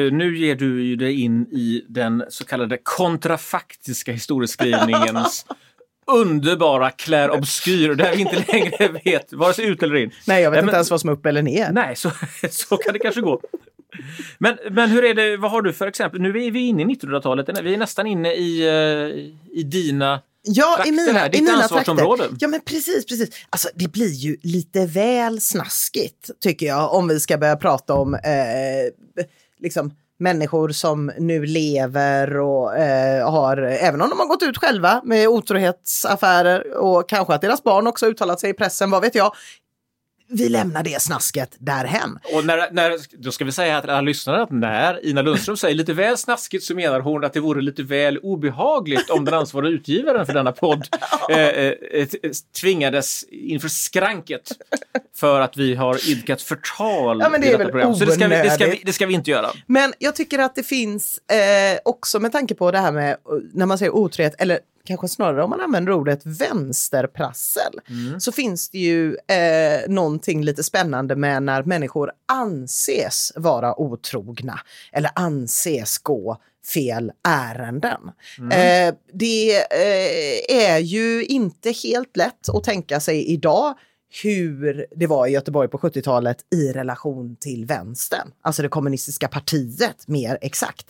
eh, 0.07 0.13
nu 0.13 0.37
ger 0.37 0.55
du 0.55 0.83
ju 0.83 0.95
dig 0.95 1.21
in 1.21 1.41
i 1.51 1.85
den 1.89 2.23
så 2.29 2.45
kallade 2.45 2.77
kontrafaktiska 2.83 4.11
historieskrivningens 4.11 5.45
underbara 6.11 6.91
clair 6.91 7.29
obscur 7.31 7.95
där 7.95 8.11
vi 8.15 8.21
inte 8.21 8.45
längre 8.47 8.87
vet 9.05 9.33
vare 9.33 9.53
sig 9.53 9.65
ut 9.65 9.83
eller 9.83 9.95
in. 9.95 10.11
Nej, 10.27 10.43
jag 10.43 10.51
vet 10.51 10.55
Nej, 10.55 10.59
inte 10.59 10.65
men- 10.65 10.75
ens 10.75 10.91
vad 10.91 11.01
som 11.01 11.09
är 11.09 11.13
upp 11.13 11.25
eller 11.25 11.41
ner. 11.41 11.71
Nej, 11.71 11.95
så, 11.95 12.11
så 12.51 12.77
kan 12.77 12.93
det 12.93 12.99
kanske 12.99 13.21
gå. 13.21 13.41
Men, 14.37 14.57
men 14.71 14.89
hur 14.89 15.03
är 15.03 15.13
det, 15.13 15.37
vad 15.37 15.51
har 15.51 15.61
du 15.61 15.73
för 15.73 15.87
exempel? 15.87 16.21
Nu 16.21 16.29
är 16.29 16.51
vi 16.51 16.59
inne 16.59 16.81
i 16.81 16.85
1900-talet, 16.85 17.61
vi 17.63 17.73
är 17.73 17.77
nästan 17.77 18.07
inne 18.07 18.33
i, 18.33 18.67
eh, 18.67 19.59
i 19.59 19.63
dina 19.63 20.21
Ja, 20.47 20.73
i 20.73 20.75
trakter 20.75 20.91
mina, 20.91 21.19
här, 21.19 21.27
i 21.27 21.29
ditt 21.29 21.41
mina 21.41 21.63
ansvarsområde. 21.63 22.29
Ja, 22.39 22.47
men 22.47 22.61
precis, 22.61 23.05
precis. 23.05 23.29
Alltså, 23.49 23.69
det 23.75 23.91
blir 23.91 24.13
ju 24.13 24.37
lite 24.43 24.85
väl 24.85 25.41
snaskigt, 25.41 26.29
tycker 26.39 26.65
jag, 26.65 26.93
om 26.93 27.07
vi 27.07 27.19
ska 27.19 27.37
börja 27.37 27.55
prata 27.55 27.93
om 27.93 28.13
eh, 28.13 28.21
liksom 29.59 29.91
människor 30.17 30.69
som 30.69 31.11
nu 31.19 31.45
lever 31.45 32.37
och 32.37 32.77
eh, 32.77 33.31
har, 33.31 33.57
även 33.57 34.01
om 34.01 34.09
de 34.09 34.19
har 34.19 34.27
gått 34.27 34.43
ut 34.43 34.57
själva 34.57 35.01
med 35.03 35.27
otrohetsaffärer 35.27 36.77
och 36.77 37.09
kanske 37.09 37.33
att 37.33 37.41
deras 37.41 37.63
barn 37.63 37.87
också 37.87 38.05
uttalat 38.05 38.39
sig 38.39 38.49
i 38.49 38.53
pressen, 38.53 38.91
vad 38.91 39.01
vet 39.01 39.15
jag. 39.15 39.31
Vi 40.27 40.49
lämnar 40.49 40.83
det 40.83 41.01
snasket 41.01 41.55
därhen. 41.59 42.19
Och 42.33 42.45
när, 42.45 42.71
när, 42.71 42.99
då 43.23 43.31
ska 43.31 43.45
vi 43.45 43.51
säga 43.51 43.77
att 43.77 43.85
alla 43.85 44.01
lyssnare 44.01 44.41
att 44.41 44.51
när 44.51 45.05
Ina 45.05 45.21
Lundström 45.21 45.57
säger 45.57 45.75
lite 45.75 45.93
väl 45.93 46.17
snaskigt 46.17 46.63
så 46.63 46.75
menar 46.75 46.99
hon 46.99 47.23
att 47.23 47.33
det 47.33 47.39
vore 47.39 47.61
lite 47.61 47.83
väl 47.83 48.17
obehagligt 48.17 49.09
om 49.09 49.25
den 49.25 49.33
ansvariga 49.33 49.71
utgivaren 49.71 50.25
för 50.25 50.33
denna 50.33 50.51
podd 50.51 50.87
eh, 51.29 51.37
eh, 51.37 52.07
tvingades 52.61 53.23
inför 53.29 53.69
skranket 53.69 54.51
för 55.15 55.39
att 55.39 55.57
vi 55.57 55.75
har 55.75 56.09
idkat 56.09 56.41
förtal 56.41 57.19
Ja, 57.19 57.29
men 57.29 57.41
det 57.41 57.47
i 57.47 57.49
är 57.49 57.51
detta 57.51 57.63
väl 57.63 57.71
program. 57.71 57.95
Så 57.95 58.05
det 58.05 58.11
ska, 58.11 58.27
vi, 58.27 58.35
det, 58.35 58.51
ska 58.51 58.65
vi, 58.65 58.81
det 58.85 58.93
ska 58.93 59.05
vi 59.05 59.13
inte 59.13 59.31
göra. 59.31 59.49
Men 59.67 59.93
jag 59.99 60.15
tycker 60.15 60.39
att 60.39 60.55
det 60.55 60.63
finns 60.63 61.17
eh, 61.17 61.79
också 61.85 62.19
med 62.19 62.31
tanke 62.31 62.55
på 62.55 62.71
det 62.71 62.79
här 62.79 62.91
med 62.91 63.11
eh, 63.11 63.17
när 63.53 63.65
man 63.65 63.77
säger 63.77 63.95
otrohet, 63.95 64.35
eller 64.37 64.59
kanske 64.85 65.07
snarare 65.07 65.43
om 65.43 65.49
man 65.49 65.61
använder 65.61 65.91
ordet 65.91 66.21
vänsterprassel, 66.25 67.79
så 68.19 68.31
finns 68.31 68.69
det 68.69 68.77
ju 68.77 69.15
eh, 69.15 69.89
någonting 69.89 70.43
lite 70.43 70.63
spännande 70.63 71.15
med 71.15 71.43
när 71.43 71.63
människor 71.63 72.11
anses 72.27 73.31
vara 73.35 73.79
otrogna 73.79 74.59
eller 74.91 75.11
anses 75.15 75.97
gå 75.97 76.37
fel 76.73 77.11
ärenden. 77.27 78.11
Eh, 78.51 78.95
det 79.13 79.55
eh, 79.55 80.67
är 80.67 80.79
ju 80.79 81.25
inte 81.25 81.71
helt 81.71 82.17
lätt 82.17 82.49
att 82.49 82.63
tänka 82.63 82.99
sig 82.99 83.25
idag 83.25 83.75
hur 84.23 84.85
det 84.95 85.07
var 85.07 85.27
i 85.27 85.31
Göteborg 85.31 85.67
på 85.67 85.77
70-talet 85.77 86.37
i 86.55 86.71
relation 86.71 87.35
till 87.35 87.65
vänstern, 87.65 88.31
alltså 88.41 88.61
det 88.61 88.69
kommunistiska 88.69 89.27
partiet 89.27 90.07
mer 90.07 90.37
exakt. 90.41 90.85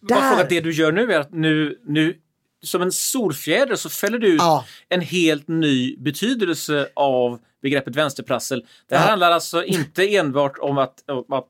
Bara 0.00 0.28
fråga 0.30 0.42
att 0.42 0.48
det 0.48 0.60
du 0.60 0.72
gör 0.72 0.92
nu 0.92 1.12
är 1.12 1.20
att 1.20 1.32
nu, 1.32 1.78
nu 1.86 2.14
som 2.62 2.82
en 2.82 2.92
solfjäder 2.92 3.76
så 3.76 3.88
fäller 3.88 4.18
du 4.18 4.28
ut 4.28 4.38
Ja. 4.40 4.64
en 4.88 5.00
helt 5.00 5.48
ny 5.48 5.96
betydelse 5.96 6.88
av 6.94 7.38
begreppet 7.62 7.96
vänsterprassel. 7.96 8.64
Det 8.88 8.96
här 8.96 9.04
Ja. 9.04 9.08
handlar 9.10 9.30
alltså 9.30 9.64
inte 9.64 10.16
enbart 10.16 10.58
om 10.58 10.78
att, 10.78 10.94
om 11.10 11.32
att 11.32 11.48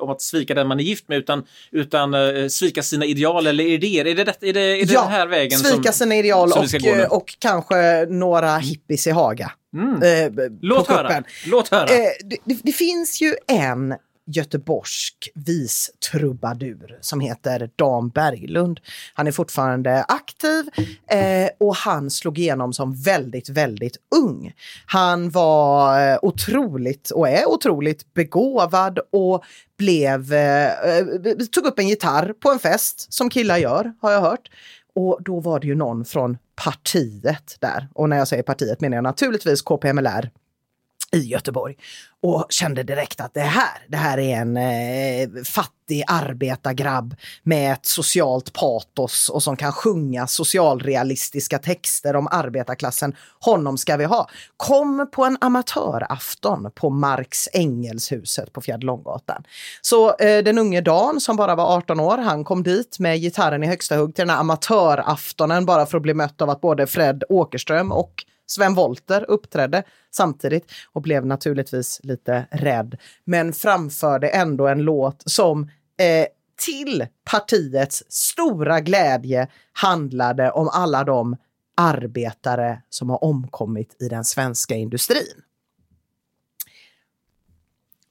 om 0.00 0.10
att 0.10 0.22
svika 0.22 0.54
den 0.54 0.66
man 0.68 0.80
är 0.80 0.84
gift 0.84 1.08
med 1.08 1.18
utan, 1.18 1.44
utan 1.70 2.14
uh, 2.14 2.48
svika 2.48 2.82
sina 2.82 3.04
ideal 3.04 3.46
eller 3.46 3.64
idéer. 3.64 4.06
Är 4.06 4.14
det, 4.14 4.24
det, 4.24 4.48
är 4.48 4.52
det, 4.52 4.60
är 4.60 4.86
det 4.86 4.92
den 4.94 5.08
här 5.08 5.26
vägen 5.26 5.58
svika 5.58 5.82
som, 5.82 5.92
sina 5.92 6.14
ideal 6.16 6.50
som 6.50 6.60
och, 6.60 6.74
eh, 6.86 7.12
och 7.12 7.36
kanske 7.38 8.06
några 8.06 8.56
hippies 8.58 9.06
i 9.06 9.10
Haga. 9.10 9.52
Eh, 10.02 10.30
b- 10.32 10.42
Låt 10.62 10.88
höra! 10.88 11.22
Låt 11.46 11.68
höra! 11.68 11.88
Eh, 11.88 12.10
det, 12.44 12.58
det 12.62 12.72
finns 12.72 13.22
ju 13.22 13.34
en 13.48 13.94
göteborgsk 14.26 15.30
vistrubadur 15.34 16.98
som 17.00 17.20
heter 17.20 17.70
Dan 17.76 18.08
Berglund. 18.08 18.80
Han 19.14 19.26
är 19.26 19.32
fortfarande 19.32 20.02
aktiv 20.02 20.68
eh, 21.10 21.48
och 21.60 21.76
han 21.76 22.10
slog 22.10 22.38
igenom 22.38 22.72
som 22.72 22.94
väldigt, 22.94 23.48
väldigt 23.48 23.96
ung. 24.16 24.52
Han 24.86 25.30
var 25.30 26.00
eh, 26.10 26.18
otroligt 26.22 27.10
och 27.10 27.28
är 27.28 27.48
otroligt 27.48 28.14
begåvad 28.14 28.98
och 29.12 29.44
blev, 29.78 30.32
eh, 30.32 30.66
eh, 30.66 31.04
tog 31.52 31.66
upp 31.66 31.78
en 31.78 31.88
gitarr 31.88 32.32
på 32.32 32.50
en 32.50 32.58
fest 32.58 33.12
som 33.12 33.30
killar 33.30 33.58
gör, 33.58 33.92
har 34.00 34.12
jag 34.12 34.20
hört. 34.20 34.50
Och 34.94 35.18
då 35.24 35.40
var 35.40 35.60
det 35.60 35.66
ju 35.66 35.74
någon 35.74 36.04
från 36.04 36.38
partiet 36.54 37.56
där. 37.60 37.88
Och 37.94 38.08
när 38.08 38.16
jag 38.16 38.28
säger 38.28 38.42
partiet 38.42 38.80
menar 38.80 38.96
jag 38.96 39.04
naturligtvis 39.04 39.62
KPMLR 39.62 40.30
i 41.16 41.18
Göteborg 41.18 41.76
och 42.22 42.46
kände 42.48 42.82
direkt 42.82 43.20
att 43.20 43.34
det 43.34 43.40
här, 43.40 43.86
det 43.88 43.96
här 43.96 44.18
är 44.18 44.36
en 44.36 44.56
eh, 44.56 45.44
fattig 45.44 46.04
arbetargrabb 46.06 47.14
med 47.42 47.72
ett 47.72 47.86
socialt 47.86 48.52
patos 48.52 49.28
och 49.28 49.42
som 49.42 49.56
kan 49.56 49.72
sjunga 49.72 50.26
socialrealistiska 50.26 51.58
texter 51.58 52.16
om 52.16 52.28
arbetarklassen. 52.30 53.16
Honom 53.40 53.78
ska 53.78 53.96
vi 53.96 54.04
ha. 54.04 54.28
Kom 54.56 55.08
på 55.12 55.24
en 55.24 55.38
amatörafton 55.40 56.70
på 56.74 56.90
Marx 56.90 57.48
Engelshuset 57.52 58.52
på 58.52 58.60
Fjärde 58.60 58.86
Långgatan. 58.86 59.42
Så 59.80 60.16
eh, 60.16 60.44
den 60.44 60.58
unge 60.58 60.80
Dan 60.80 61.20
som 61.20 61.36
bara 61.36 61.54
var 61.54 61.76
18 61.76 62.00
år, 62.00 62.18
han 62.18 62.44
kom 62.44 62.62
dit 62.62 62.98
med 62.98 63.20
gitarren 63.20 63.62
i 63.62 63.66
högsta 63.66 63.96
hugg 63.96 64.14
till 64.14 64.22
den 64.22 64.30
här 64.30 64.40
amatöraftonen 64.40 65.66
bara 65.66 65.86
för 65.86 65.96
att 65.96 66.02
bli 66.02 66.14
mött 66.14 66.42
av 66.42 66.50
att 66.50 66.60
både 66.60 66.86
Fred 66.86 67.24
Åkerström 67.28 67.92
och 67.92 68.24
Sven 68.52 68.74
Wollter 68.74 69.24
uppträdde 69.30 69.82
samtidigt 70.10 70.70
och 70.92 71.02
blev 71.02 71.26
naturligtvis 71.26 72.00
lite 72.02 72.46
rädd, 72.50 72.98
men 73.24 73.52
framförde 73.52 74.28
ändå 74.28 74.66
en 74.66 74.82
låt 74.82 75.22
som 75.26 75.62
eh, 75.98 76.26
till 76.64 77.06
partiets 77.30 78.04
stora 78.08 78.80
glädje 78.80 79.48
handlade 79.72 80.50
om 80.50 80.68
alla 80.68 81.04
de 81.04 81.36
arbetare 81.76 82.82
som 82.88 83.10
har 83.10 83.24
omkommit 83.24 83.96
i 84.02 84.08
den 84.08 84.24
svenska 84.24 84.74
industrin. 84.74 85.42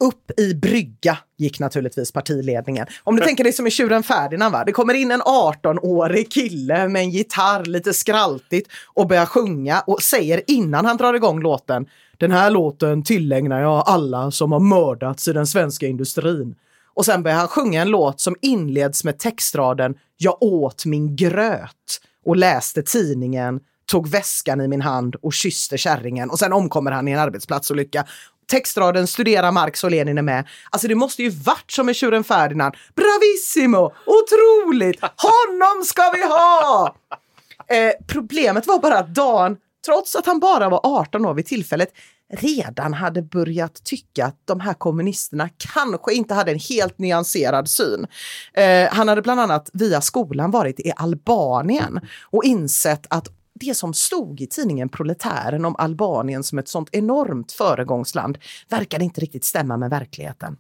Upp 0.02 0.40
i 0.40 0.54
brygga 0.54 1.18
gick 1.38 1.60
naturligtvis 1.60 2.12
partiledningen. 2.12 2.88
Om 3.04 3.16
du 3.16 3.24
tänker 3.24 3.44
dig 3.44 3.54
som 3.54 3.68
i 3.68 3.72
Tjuren 3.72 4.04
Ferdinand, 4.04 4.54
va? 4.54 4.64
det 4.66 4.72
kommer 4.72 4.94
in 4.94 5.12
en 5.12 5.22
18-årig 5.22 6.32
kille 6.32 6.88
med 6.88 7.02
en 7.02 7.10
gitarr 7.10 7.66
lite 7.66 7.94
skraltigt 7.94 8.72
och 8.94 9.08
börjar 9.08 9.26
sjunga 9.26 9.80
och 9.88 10.02
säger 10.02 10.42
innan 10.48 10.86
han 10.86 10.98
drar 10.98 11.14
igång 11.14 11.42
låten 11.42 11.86
den 12.22 12.32
här 12.32 12.50
låten 12.50 13.04
tillägnar 13.04 13.62
jag 13.62 13.84
alla 13.86 14.32
som 14.32 14.52
har 14.52 14.60
mördats 14.60 15.28
i 15.28 15.34
den 15.34 15.48
svenska 15.48 15.88
industrin. 15.88 16.56
Och 16.94 17.06
sen 17.06 17.24
börjar 17.24 17.38
han 17.38 17.48
sjunga 17.48 17.82
en 17.82 17.90
låt 17.90 18.20
som 18.20 18.36
inleds 18.42 19.04
med 19.04 19.20
textraden 19.20 19.96
Jag 20.18 20.44
åt 20.44 20.86
min 20.86 21.16
gröt 21.16 22.02
och 22.26 22.36
läste 22.36 22.84
tidningen, 22.84 23.60
tog 23.92 24.08
väskan 24.08 24.62
i 24.62 24.68
min 24.68 24.82
hand 24.82 25.16
och 25.16 25.34
kysste 25.34 25.78
kärringen 25.78 26.30
och 26.30 26.40
sen 26.40 26.54
omkommer 26.54 26.92
han 26.92 27.08
i 27.08 27.12
en 27.12 27.20
arbetsplatsolycka. 27.20 28.06
Textraden 28.52 29.08
Studera 29.08 29.52
Marx 29.52 29.84
och 29.84 29.92
Lenin 29.92 30.18
är 30.18 30.22
med. 30.22 30.48
Alltså 30.70 30.88
det 30.88 30.96
måste 30.96 31.24
ju 31.24 31.30
varit 31.30 31.72
som 31.72 31.86
med 31.86 31.96
Tjuren 31.96 32.24
Ferdinand. 32.24 32.76
Bravissimo! 32.96 33.94
Otroligt! 34.06 35.02
Honom 35.02 35.84
ska 35.86 36.12
vi 36.14 36.24
ha! 36.24 36.96
Eh, 37.68 37.92
problemet 38.08 38.68
var 38.68 38.80
bara 38.80 39.00
att 39.00 39.16
Dan, 39.16 39.58
trots 39.86 40.16
att 40.16 40.26
han 40.26 40.40
bara 40.40 40.70
var 40.70 40.80
18 40.84 41.26
år 41.26 41.34
vid 41.34 41.46
tillfället, 41.46 41.94
redan 42.34 42.94
hade 42.94 43.22
börjat 43.22 43.84
tycka 43.84 44.26
att 44.26 44.38
de 44.46 44.60
här 44.60 44.74
kommunisterna 44.74 45.50
kanske 45.74 46.14
inte 46.14 46.34
hade 46.34 46.52
en 46.52 46.60
helt 46.60 47.00
nyanserad 47.00 47.70
syn. 47.70 48.08
Eh, 48.54 48.90
han 48.92 49.08
hade 49.08 49.22
bland 49.22 49.40
annat 49.40 49.70
via 49.74 50.02
skolan 50.02 50.52
varit 50.52 50.80
i 50.80 50.92
Albanien 50.96 52.00
och 52.24 52.44
insett 52.44 53.06
att 53.10 53.28
det 53.62 53.76
som 53.76 53.94
stod 53.94 54.42
i 54.42 54.48
tidningen 54.48 54.90
Proletären 54.90 55.66
om 55.66 55.76
Albanien 55.78 56.44
som 56.44 56.60
ett 56.60 56.68
sånt 56.68 56.90
enormt 56.92 57.52
föregångsland 57.52 58.38
verkade 58.70 59.04
inte 59.04 59.22
riktigt 59.22 59.46
stämma 59.46 59.78
med 59.78 59.90
verkligheten. 59.90 60.58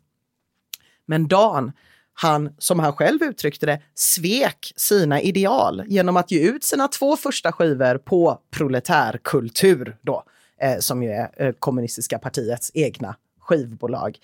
Men 1.05 1.27
Dan, 1.27 1.71
han, 2.13 2.55
som 2.57 2.79
han 2.79 2.93
själv 2.93 3.23
uttryckte 3.23 3.65
det, 3.65 3.81
svek 3.95 4.73
sina 4.75 5.21
ideal 5.21 5.83
genom 5.87 6.17
att 6.17 6.31
ge 6.31 6.39
ut 6.49 6.63
sina 6.63 6.87
två 6.87 7.17
första 7.17 7.51
skivor 7.51 7.97
på 7.97 8.39
proletärkultur 8.51 9.97
då, 10.01 10.23
eh, 10.61 10.79
som 10.79 11.03
ju 11.03 11.09
är 11.09 11.29
eh, 11.37 11.51
kommunistiska 11.59 12.19
partiets 12.19 12.71
egna 12.73 13.15
skivbolag. 13.39 14.19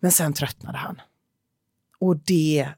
Men 0.00 0.10
sen 0.10 0.32
tröttnade 0.32 0.78
han. 0.78 1.00
Och 1.98 2.16
det 2.16 2.68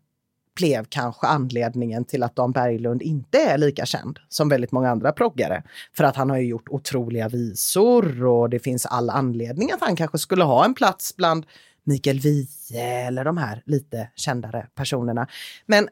blev 0.57 0.85
kanske 0.89 1.27
anledningen 1.27 2.05
till 2.05 2.23
att 2.23 2.37
Dan 2.37 2.53
Berglund 2.53 3.03
inte 3.03 3.39
är 3.39 3.59
lika 3.59 3.87
känd 3.87 4.19
som 4.29 4.49
väldigt 4.49 4.73
många 4.73 4.91
andra 4.91 5.13
proggare. 5.13 5.63
För 5.97 6.05
att 6.05 6.17
han 6.17 6.31
har 6.31 6.37
ju 6.37 6.47
gjort 6.47 6.69
otroliga 6.69 7.29
visor 7.29 8.25
och 8.25 8.51
det 8.51 8.59
finns 8.59 8.87
all 8.87 9.11
anledning 9.11 9.73
att 9.73 9.81
han 9.81 9.97
kanske 9.97 10.19
skulle 10.19 10.45
ha 10.45 10.65
en 10.65 10.75
plats 10.75 11.17
bland 11.17 11.47
Mikael 11.85 12.21
Wiehe 12.21 13.07
eller 13.07 13.25
de 13.25 13.37
här 13.37 13.63
lite 13.67 14.09
kändare 14.17 14.67
personerna. 14.75 15.27
Men 15.67 15.89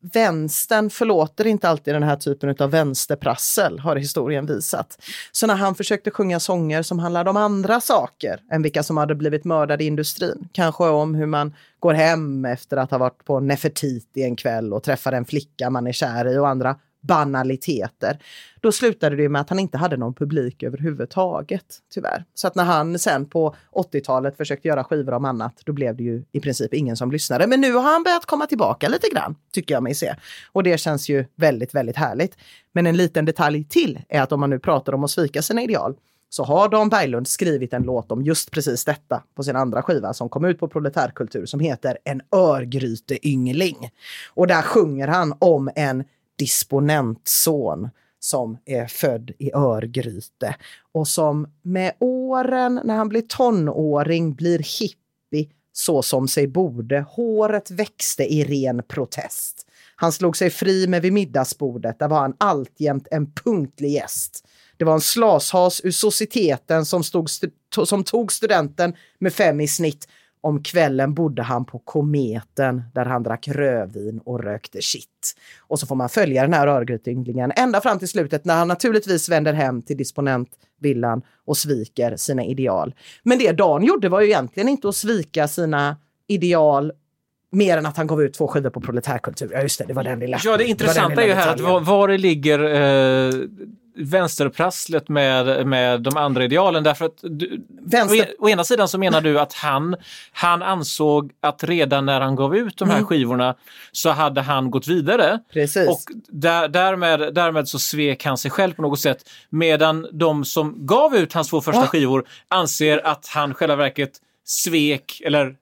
vänstern 0.00 0.90
förlåter 0.90 1.46
inte 1.46 1.68
alltid 1.68 1.94
den 1.94 2.02
här 2.02 2.16
typen 2.16 2.56
av 2.58 2.70
vänsterprassel, 2.70 3.78
har 3.78 3.96
historien 3.96 4.46
visat. 4.46 4.98
Så 5.32 5.46
när 5.46 5.54
han 5.54 5.74
försökte 5.74 6.10
sjunga 6.10 6.40
sånger 6.40 6.82
som 6.82 6.98
handlade 6.98 7.30
om 7.30 7.36
andra 7.36 7.80
saker 7.80 8.40
än 8.52 8.62
vilka 8.62 8.82
som 8.82 8.96
hade 8.96 9.14
blivit 9.14 9.44
mördade 9.44 9.84
i 9.84 9.86
industrin, 9.86 10.48
kanske 10.52 10.84
om 10.84 11.14
hur 11.14 11.26
man 11.26 11.54
går 11.80 11.94
hem 11.94 12.44
efter 12.44 12.76
att 12.76 12.90
ha 12.90 12.98
varit 12.98 13.24
på 13.24 13.40
Nefertiti 13.40 14.22
en 14.22 14.36
kväll 14.36 14.72
och 14.72 14.82
träffar 14.82 15.12
en 15.12 15.24
flicka 15.24 15.70
man 15.70 15.86
är 15.86 15.92
kär 15.92 16.34
i 16.34 16.38
och 16.38 16.48
andra 16.48 16.76
banaliteter. 17.08 18.18
Då 18.60 18.72
slutade 18.72 19.16
det 19.16 19.28
med 19.28 19.40
att 19.40 19.48
han 19.48 19.58
inte 19.58 19.78
hade 19.78 19.96
någon 19.96 20.14
publik 20.14 20.62
överhuvudtaget, 20.62 21.64
tyvärr. 21.94 22.24
Så 22.34 22.46
att 22.46 22.54
när 22.54 22.64
han 22.64 22.98
sen 22.98 23.26
på 23.26 23.54
80-talet 23.72 24.36
försökte 24.36 24.68
göra 24.68 24.84
skivor 24.84 25.12
om 25.12 25.24
annat, 25.24 25.60
då 25.64 25.72
blev 25.72 25.96
det 25.96 26.02
ju 26.02 26.24
i 26.32 26.40
princip 26.40 26.74
ingen 26.74 26.96
som 26.96 27.10
lyssnade. 27.10 27.46
Men 27.46 27.60
nu 27.60 27.72
har 27.72 27.82
han 27.82 28.02
börjat 28.02 28.26
komma 28.26 28.46
tillbaka 28.46 28.88
lite 28.88 29.08
grann, 29.08 29.36
tycker 29.52 29.74
jag 29.74 29.82
mig 29.82 29.94
se. 29.94 30.14
Och 30.52 30.62
det 30.62 30.78
känns 30.78 31.08
ju 31.08 31.24
väldigt, 31.36 31.74
väldigt 31.74 31.96
härligt. 31.96 32.36
Men 32.72 32.86
en 32.86 32.96
liten 32.96 33.24
detalj 33.24 33.64
till 33.64 34.00
är 34.08 34.22
att 34.22 34.32
om 34.32 34.40
man 34.40 34.50
nu 34.50 34.58
pratar 34.58 34.92
om 34.92 35.04
att 35.04 35.10
svika 35.10 35.42
sina 35.42 35.62
ideal, 35.62 35.96
så 36.30 36.44
har 36.44 36.68
Dan 36.68 36.88
Berglund 36.88 37.28
skrivit 37.28 37.72
en 37.72 37.82
låt 37.82 38.12
om 38.12 38.22
just 38.22 38.50
precis 38.50 38.84
detta 38.84 39.22
på 39.34 39.42
sin 39.42 39.56
andra 39.56 39.82
skiva 39.82 40.14
som 40.14 40.28
kom 40.28 40.44
ut 40.44 40.58
på 40.58 40.68
Proletärkultur 40.68 41.46
som 41.46 41.60
heter 41.60 41.98
En 42.04 42.20
örgryteyngling. 42.32 43.90
Och 44.34 44.46
där 44.46 44.62
sjunger 44.62 45.08
han 45.08 45.34
om 45.38 45.70
en 45.74 46.04
disponentson 46.38 47.88
som 48.20 48.58
är 48.64 48.86
född 48.86 49.30
i 49.38 49.52
Örgryte 49.52 50.56
och 50.92 51.08
som 51.08 51.46
med 51.62 51.92
åren 51.98 52.80
när 52.84 52.96
han 52.96 53.08
blir 53.08 53.22
tonåring 53.22 54.34
blir 54.34 54.58
hippie 54.58 55.48
så 55.72 56.02
som 56.02 56.28
sig 56.28 56.46
borde. 56.46 57.04
Håret 57.08 57.70
växte 57.70 58.24
i 58.24 58.44
ren 58.44 58.82
protest. 58.88 59.66
Han 59.96 60.12
slog 60.12 60.36
sig 60.36 60.50
fri 60.50 60.86
med 60.86 61.02
vid 61.02 61.12
middagsbordet. 61.12 61.98
Där 61.98 62.08
var 62.08 62.20
han 62.20 62.36
alltjämt 62.38 63.08
en 63.10 63.32
punktlig 63.32 63.90
gäst. 63.90 64.48
Det 64.76 64.84
var 64.84 64.94
en 64.94 65.00
slashas 65.00 65.80
ur 65.84 65.90
societeten 65.90 66.84
som, 66.84 67.04
stod 67.04 67.28
som 67.84 68.04
tog 68.04 68.32
studenten 68.32 68.94
med 69.18 69.32
fem 69.32 69.60
i 69.60 69.68
snitt. 69.68 70.08
Om 70.40 70.62
kvällen 70.62 71.14
bodde 71.14 71.42
han 71.42 71.64
på 71.64 71.78
Kometen 71.78 72.82
där 72.94 73.04
han 73.04 73.22
drack 73.22 73.48
rödvin 73.48 74.20
och 74.24 74.42
rökte 74.44 74.82
shit. 74.82 75.34
Och 75.60 75.80
så 75.80 75.86
får 75.86 75.96
man 75.96 76.08
följa 76.08 76.42
den 76.42 76.52
här 76.52 76.66
örgryteynglingen 76.66 77.52
ända 77.56 77.80
fram 77.80 77.98
till 77.98 78.08
slutet 78.08 78.44
när 78.44 78.56
han 78.56 78.68
naturligtvis 78.68 79.28
vänder 79.28 79.52
hem 79.52 79.82
till 79.82 79.96
disponentvillan 79.96 81.22
och 81.44 81.56
sviker 81.56 82.16
sina 82.16 82.44
ideal. 82.44 82.94
Men 83.22 83.38
det 83.38 83.52
Dan 83.52 83.84
gjorde 83.84 84.08
var 84.08 84.20
ju 84.20 84.26
egentligen 84.26 84.68
inte 84.68 84.88
att 84.88 84.96
svika 84.96 85.48
sina 85.48 85.96
ideal 86.26 86.92
Mer 87.50 87.78
än 87.78 87.86
att 87.86 87.96
han 87.96 88.06
gav 88.06 88.22
ut 88.22 88.34
två 88.34 88.48
skivor 88.48 88.70
på 88.70 88.80
proletärkultur. 88.80 89.50
Ja 89.52 89.62
just 89.62 89.78
det, 89.78 89.84
det 89.84 89.94
var 89.94 90.04
den 90.04 90.20
lilla 90.20 90.38
Ja, 90.44 90.56
det 90.56 90.64
intressanta 90.64 91.14
det 91.14 91.22
är 91.22 91.26
ju 91.26 91.32
här 91.32 91.54
att 91.54 91.60
var, 91.60 91.80
var 91.80 92.08
det 92.08 92.18
ligger 92.18 92.58
eh, 92.58 93.32
vänsterprasslet 93.98 95.08
med, 95.08 95.66
med 95.66 96.00
de 96.00 96.16
andra 96.16 96.44
idealen. 96.44 96.84
Därför 96.84 97.04
att 97.04 97.18
du, 97.22 97.64
Vänster... 97.80 98.34
å, 98.38 98.44
å, 98.46 98.48
ena 98.48 98.64
sidan 98.64 98.88
så 98.88 98.98
menar 98.98 99.20
du 99.20 99.40
att 99.40 99.52
han, 99.52 99.96
han 100.32 100.62
ansåg 100.62 101.32
att 101.40 101.64
redan 101.64 102.06
när 102.06 102.20
han 102.20 102.36
gav 102.36 102.56
ut 102.56 102.78
de 102.78 102.88
här 102.88 102.96
mm. 102.96 103.06
skivorna 103.06 103.54
så 103.92 104.10
hade 104.10 104.40
han 104.40 104.70
gått 104.70 104.88
vidare. 104.88 105.38
Precis. 105.52 105.88
Och 105.88 106.00
där, 106.28 106.68
därmed, 106.68 107.34
därmed 107.34 107.68
så 107.68 107.78
svek 107.78 108.24
han 108.24 108.38
sig 108.38 108.50
själv 108.50 108.72
på 108.72 108.82
något 108.82 109.00
sätt. 109.00 109.18
Medan 109.50 110.06
de 110.12 110.44
som 110.44 110.86
gav 110.86 111.16
ut 111.16 111.32
hans 111.32 111.48
två 111.48 111.60
första 111.60 111.80
ja. 111.80 111.86
skivor 111.86 112.24
anser 112.48 113.06
att 113.06 113.26
han 113.26 113.54
själva 113.54 113.76
verket 113.76 114.12
svek 114.44 115.22
eller 115.24 115.56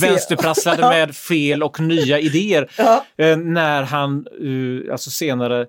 vänsterprasslade 0.00 0.82
med 0.88 1.16
fel 1.16 1.62
och 1.62 1.80
nya 1.80 2.18
idéer 2.18 2.70
ja. 2.78 3.04
Eh, 3.16 3.36
när 3.36 3.82
han 3.82 4.26
uh, 4.42 4.92
alltså 4.92 5.10
senare 5.10 5.66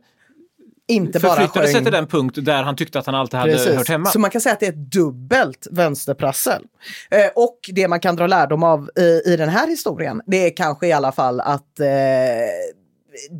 inte 0.88 1.20
bara 1.20 1.36
förflyttade 1.36 1.68
sig 1.68 1.84
till 1.84 1.92
den 1.92 2.08
punkt 2.08 2.38
där 2.42 2.64
han 2.64 2.76
tyckte 2.76 3.00
att 3.00 3.06
han 3.06 3.16
alltid 3.16 3.40
hade 3.40 3.52
Precis. 3.52 3.76
hört 3.76 3.90
hemma. 3.90 4.06
Så 4.06 4.20
man 4.20 4.30
kan 4.30 4.42
säga 4.42 4.54
att 4.54 4.60
det 4.60 4.66
är 4.66 4.72
ett 4.72 4.92
dubbelt 4.92 5.68
vänsterprassel. 5.72 6.64
Eh, 7.12 7.28
och 7.36 7.60
det 7.68 7.88
man 7.88 8.00
kan 8.00 8.16
dra 8.16 8.28
lärdom 8.28 8.64
av 8.64 8.90
i, 8.96 9.22
i 9.26 9.38
den 9.38 9.50
här 9.50 9.68
historien, 9.68 10.22
det 10.26 10.46
är 10.46 10.56
kanske 10.56 10.88
i 10.88 10.92
alla 10.92 11.12
fall 11.12 11.40
att 11.40 11.80
eh, 11.80 11.86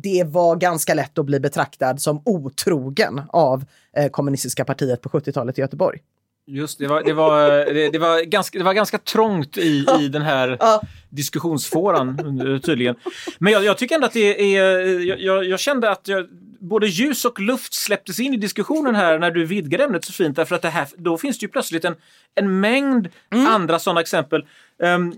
det 0.02 0.24
var 0.26 0.56
ganska 0.56 0.94
lätt 0.94 1.18
att 1.18 1.26
bli 1.26 1.40
betraktad 1.40 2.00
som 2.00 2.22
otrogen 2.24 3.22
av 3.28 3.64
eh, 3.96 4.08
kommunistiska 4.08 4.64
partiet 4.64 5.00
på 5.00 5.08
70-talet 5.08 5.58
i 5.58 5.60
Göteborg. 5.60 6.00
Just 6.46 6.78
det, 6.78 6.86
var, 6.86 7.02
det, 7.02 7.12
var, 7.12 7.48
det, 7.50 7.90
det, 7.90 7.98
var 7.98 8.22
ganska, 8.24 8.58
det 8.58 8.64
var 8.64 8.72
ganska 8.72 8.98
trångt 8.98 9.58
i, 9.58 9.86
i 10.00 10.08
den 10.08 10.22
här 10.22 10.56
ja. 10.60 10.82
diskussionsfåran 11.08 12.16
tydligen. 12.64 12.94
Men 13.38 13.52
jag, 13.52 13.64
jag, 13.64 13.78
tycker 13.78 13.94
ändå 13.94 14.06
att 14.06 14.12
det 14.12 14.56
är... 14.56 14.98
Jag, 15.20 15.44
jag 15.44 15.60
kände 15.60 15.90
att 15.90 16.08
jag, 16.08 16.26
både 16.68 16.86
ljus 16.86 17.24
och 17.24 17.40
luft 17.40 17.74
släpptes 17.74 18.20
in 18.20 18.34
i 18.34 18.36
diskussionen 18.36 18.94
här 18.94 19.18
när 19.18 19.30
du 19.30 19.44
vidgade 19.44 19.84
ämnet 19.84 20.04
så 20.04 20.12
fint 20.12 20.36
därför 20.36 20.54
att 20.54 20.62
det 20.62 20.68
här, 20.68 20.88
då 20.96 21.18
finns 21.18 21.38
det 21.38 21.44
ju 21.44 21.50
plötsligt 21.50 21.84
en, 21.84 21.94
en 22.34 22.60
mängd 22.60 23.08
mm. 23.30 23.46
andra 23.46 23.78
sådana 23.78 24.00
exempel. 24.00 24.46
Um, 24.78 25.14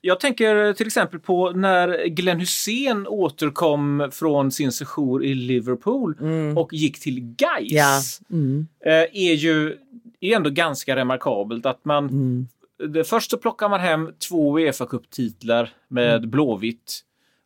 jag 0.00 0.20
tänker 0.20 0.72
till 0.72 0.86
exempel 0.86 1.20
på 1.20 1.50
när 1.50 2.06
Glenn 2.06 2.40
Hussein 2.40 3.06
återkom 3.06 4.08
från 4.12 4.52
sin 4.52 4.72
session 4.72 5.24
i 5.24 5.34
Liverpool 5.34 6.16
mm. 6.20 6.58
och 6.58 6.72
gick 6.72 7.00
till 7.00 7.20
Gais. 7.20 7.72
Ja. 7.72 8.00
Mm. 8.30 8.66
Är 9.12 9.32
ju 9.32 9.78
är 10.20 10.36
ändå 10.36 10.50
ganska 10.50 10.96
remarkabelt 10.96 11.66
att 11.66 11.84
man 11.84 12.08
mm. 12.08 12.48
det, 12.88 13.04
Först 13.04 13.30
så 13.30 13.38
plockar 13.38 13.68
man 13.68 13.80
hem 13.80 14.10
två 14.28 14.58
Uefa 14.58 14.86
Cup-titlar 14.86 15.70
med 15.88 16.16
mm. 16.16 16.30
Blåvitt 16.30 17.00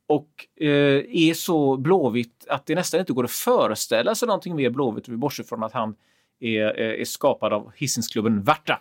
och 0.06 0.46
eh, 0.60 1.04
är 1.08 1.34
så 1.34 1.76
blåvitt 1.76 2.46
att 2.48 2.66
det 2.66 2.74
nästan 2.74 3.00
inte 3.00 3.12
går 3.12 3.24
att 3.24 3.30
föreställa 3.30 4.14
sig 4.14 4.26
någonting 4.26 4.56
mer 4.56 4.70
blåvitt, 4.70 5.08
bortsett 5.08 5.48
från 5.48 5.62
att 5.62 5.72
han 5.72 5.96
är, 6.40 6.78
är 6.78 7.04
skapad 7.04 7.52
av 7.52 7.72
Hisingsklubben 7.76 8.42
Värta. 8.42 8.80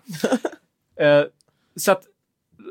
eh, 1.00 1.24
så 1.76 1.92
att 1.92 2.04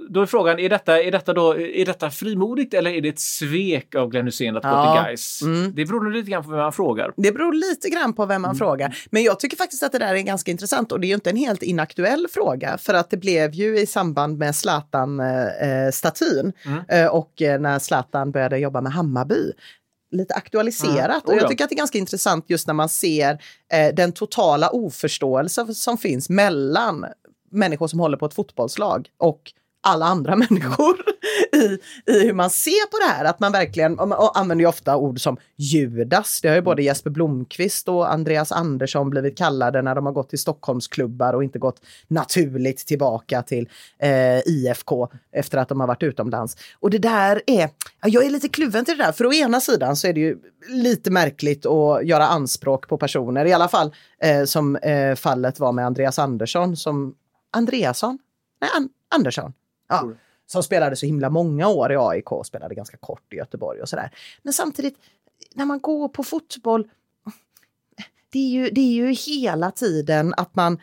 då 0.09 0.23
är 0.23 0.27
frågan, 0.27 0.59
är 0.59 0.69
detta, 0.69 1.03
är, 1.03 1.13
detta 1.13 1.33
då, 1.33 1.59
är 1.59 1.87
detta 1.87 2.11
frimodigt 2.11 2.75
eller 2.75 2.91
är 2.91 3.01
det 3.01 3.09
ett 3.09 3.21
svek 3.21 3.95
av 3.95 4.11
Glenn 4.11 4.27
Hysén 4.27 4.57
att 4.57 4.65
ja. 4.65 4.71
gå 4.71 4.95
till 4.95 5.03
Gais? 5.03 5.43
Mm. 5.43 5.75
Det 5.75 5.85
beror 5.85 6.11
lite 6.11 6.31
grann 6.31 6.43
på 6.45 6.51
vem 6.51 6.61
man 6.61 6.73
frågar. 6.73 7.13
Det 7.17 7.33
beror 7.33 7.53
lite 7.53 7.89
grann 7.89 8.13
på 8.13 8.27
vem 8.27 8.43
man 8.43 8.49
mm. 8.49 8.59
frågar. 8.59 8.97
Men 9.11 9.23
jag 9.23 9.41
tycker 9.41 9.57
faktiskt 9.57 9.83
att 9.83 9.93
det 9.93 9.99
där 9.99 10.15
är 10.15 10.21
ganska 10.21 10.51
intressant 10.51 10.93
och 10.93 11.01
det 11.01 11.07
är 11.07 11.09
ju 11.09 11.15
inte 11.15 11.31
en 11.31 11.37
helt 11.37 11.63
inaktuell 11.63 12.27
fråga 12.31 12.79
för 12.79 12.95
att 12.95 13.11
det 13.11 13.17
blev 13.17 13.55
ju 13.55 13.79
i 13.79 13.87
samband 13.87 14.39
med 14.39 14.57
Zlatan-statyn 14.57 16.53
eh, 16.65 16.73
mm. 16.73 16.85
eh, 16.89 17.07
och 17.07 17.43
eh, 17.43 17.61
när 17.61 17.79
Zlatan 17.79 18.31
började 18.31 18.59
jobba 18.59 18.81
med 18.81 18.93
Hammarby 18.93 19.53
lite 20.11 20.35
aktualiserat. 20.35 21.25
Mm. 21.25 21.25
Oh, 21.25 21.33
och 21.35 21.37
jag 21.37 21.49
tycker 21.49 21.65
att 21.65 21.71
det 21.71 21.75
är 21.75 21.79
ganska 21.79 21.99
intressant 21.99 22.45
just 22.49 22.67
när 22.67 22.75
man 22.75 22.89
ser 22.89 23.39
eh, 23.73 23.95
den 23.95 24.13
totala 24.13 24.71
oförståelse 24.71 25.75
som 25.75 25.99
finns 25.99 26.29
mellan 26.29 27.07
människor 27.51 27.87
som 27.87 28.01
håller 28.01 28.17
på 28.17 28.27
ett 28.27 28.35
fotbollslag 28.35 29.09
och 29.19 29.41
alla 29.85 30.07
andra 30.07 30.37
människor 30.51 30.97
i, 31.53 31.79
i 32.13 32.25
hur 32.25 32.33
man 32.33 32.51
ser 32.51 32.91
på 32.91 32.99
det 32.99 33.13
här. 33.13 33.25
Att 33.25 33.41
man 33.41 33.53
verkligen 33.53 33.99
och 33.99 34.39
använder 34.39 34.63
ju 34.63 34.69
ofta 34.69 34.97
ord 34.97 35.21
som 35.21 35.37
Judas. 35.57 36.41
Det 36.41 36.49
har 36.49 36.55
ju 36.55 36.63
både. 36.63 36.83
Jesper 36.83 37.11
Blomqvist 37.11 37.89
och 37.89 38.13
Andreas 38.13 38.53
Andersson 38.53 39.11
blivit 39.11 39.39
kallade 39.39 39.83
när 39.83 39.95
de 39.95 40.07
har 40.07 40.13
gått 40.13 40.29
till 40.29 40.39
Stockholmsklubbar 40.39 41.33
och 41.33 41.45
inte 41.45 41.59
gått 41.59 41.81
naturligt 42.09 42.87
tillbaka 42.87 43.43
till 43.43 43.69
eh, 43.99 44.39
IFK 44.39 45.09
efter 45.33 45.59
att 45.59 45.69
de 45.69 45.81
har 45.81 45.87
varit 45.87 46.03
utomlands. 46.03 46.57
Och 46.81 46.91
det 46.91 46.99
där 46.99 47.43
är, 47.47 47.71
jag 48.05 48.25
är 48.25 48.31
lite 48.31 48.49
kluven 48.49 48.85
till 48.85 48.99
det 48.99 49.05
där, 49.05 49.13
för 49.13 49.27
å 49.27 49.33
ena 49.33 49.61
sidan 49.61 49.97
så 49.97 50.07
är 50.07 50.13
det 50.13 50.21
ju 50.21 50.39
lite 50.69 51.11
märkligt 51.11 51.67
att 51.67 52.07
göra 52.07 52.27
anspråk 52.27 52.89
på 52.89 52.99
personer, 52.99 53.45
i 53.45 53.53
alla 53.53 53.69
fall 53.69 53.95
eh, 54.23 54.45
som 54.45 54.77
eh, 54.77 55.15
fallet 55.15 55.61
var 55.61 55.73
med 55.73 55.87
Andreas 55.87 56.19
Andersson 56.19 56.77
som 56.77 57.15
Andreasson? 57.53 58.19
Nej, 58.61 58.71
An 58.77 58.89
Andersson. 59.15 59.53
Ja, 60.03 60.13
som 60.47 60.63
spelade 60.63 60.97
så 60.97 61.07
himla 61.07 61.31
många 61.31 61.69
år 61.69 61.93
i 61.93 61.97
AIK 61.97 62.33
och 62.33 62.47
spelade 62.47 62.75
ganska 62.75 62.97
kort 62.97 63.33
i 63.33 63.37
Göteborg 63.37 63.81
och 63.81 63.89
sådär. 63.89 64.11
Men 64.43 64.53
samtidigt, 64.53 64.99
när 65.55 65.65
man 65.65 65.81
går 65.81 66.09
på 66.09 66.25
fotboll, 66.25 66.89
det 68.31 68.39
är 68.39 68.49
ju, 68.49 68.71
det 68.71 68.81
är 68.81 68.93
ju 68.93 69.13
hela 69.13 69.71
tiden 69.71 70.35
att 70.37 70.55
man 70.55 70.79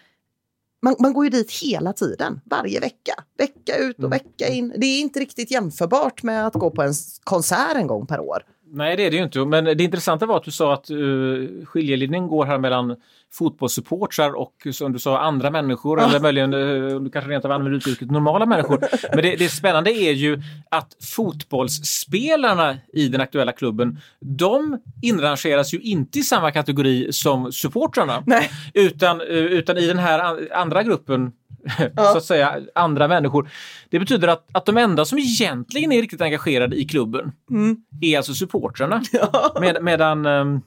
man, 0.81 0.95
man 0.99 1.13
går 1.13 1.23
ju 1.23 1.29
dit 1.29 1.51
hela 1.51 1.93
tiden, 1.93 2.41
varje 2.45 2.79
vecka. 2.79 3.13
Vecka 3.37 3.77
ut 3.77 3.95
och 3.95 4.03
mm. 4.03 4.09
vecka 4.09 4.47
in. 4.47 4.73
Det 4.77 4.85
är 4.85 5.01
inte 5.01 5.19
riktigt 5.19 5.51
jämförbart 5.51 6.23
med 6.23 6.47
att 6.47 6.53
gå 6.53 6.71
på 6.71 6.81
en 6.81 6.93
konsert 7.23 7.75
en 7.75 7.87
gång 7.87 8.07
per 8.07 8.19
år. 8.19 8.45
Nej, 8.73 8.97
det 8.97 9.05
är 9.05 9.11
det 9.11 9.17
ju 9.17 9.23
inte. 9.23 9.45
Men 9.45 9.65
det 9.65 9.83
intressanta 9.83 10.25
var 10.25 10.37
att 10.37 10.43
du 10.43 10.51
sa 10.51 10.73
att 10.73 10.91
uh, 10.91 11.65
skiljelinjen 11.65 12.27
går 12.27 12.45
här 12.45 12.57
mellan 12.57 12.95
fotbollssupportrar 13.33 14.31
och 14.31 14.67
som 14.71 14.93
du 14.93 14.99
sa 14.99 15.19
andra 15.19 15.51
människor 15.51 16.01
eller 16.01 16.19
möjligen, 16.19 16.53
uh, 16.53 17.01
du 17.01 17.09
kanske 17.09 17.31
rent 17.31 17.45
av 17.45 17.51
använder 17.51 17.77
uttrycket 17.77 18.11
normala 18.11 18.45
människor. 18.45 18.79
Men 19.15 19.23
det, 19.23 19.35
det 19.35 19.49
spännande 19.49 19.91
är 19.91 20.11
ju 20.11 20.41
att 20.71 20.97
fotbollsspelarna 21.15 22.77
i 22.93 23.07
den 23.07 23.21
aktuella 23.21 23.51
klubben, 23.51 23.99
de 24.19 24.81
inrangeras 25.01 25.73
ju 25.73 25.79
inte 25.79 26.19
i 26.19 26.23
samma 26.23 26.51
kategori 26.51 27.13
som 27.13 27.51
supportrarna. 27.51 28.23
Nej. 28.25 28.51
Utan, 28.73 29.21
uh, 29.21 29.27
utan 29.27 29.77
i 29.77 29.87
den 29.87 29.99
här 29.99 30.53
andra 30.53 30.83
gruppen 30.83 31.31
ja. 31.95 32.03
så 32.03 32.17
att 32.17 32.23
säga, 32.23 32.61
andra 32.75 33.07
människor. 33.07 33.49
Det 33.89 33.99
betyder 33.99 34.27
att, 34.27 34.47
att 34.51 34.65
de 34.65 34.77
enda 34.77 35.05
som 35.05 35.17
egentligen 35.17 35.91
är 35.91 36.01
riktigt 36.01 36.21
engagerade 36.21 36.75
i 36.75 36.85
klubben 36.85 37.31
mm. 37.49 37.77
är 38.01 38.17
alltså 38.17 38.33
supportrarna. 38.33 39.01
Ja. 39.11 39.57
Med, 39.59 39.83
medan 39.83 40.25
um, 40.25 40.61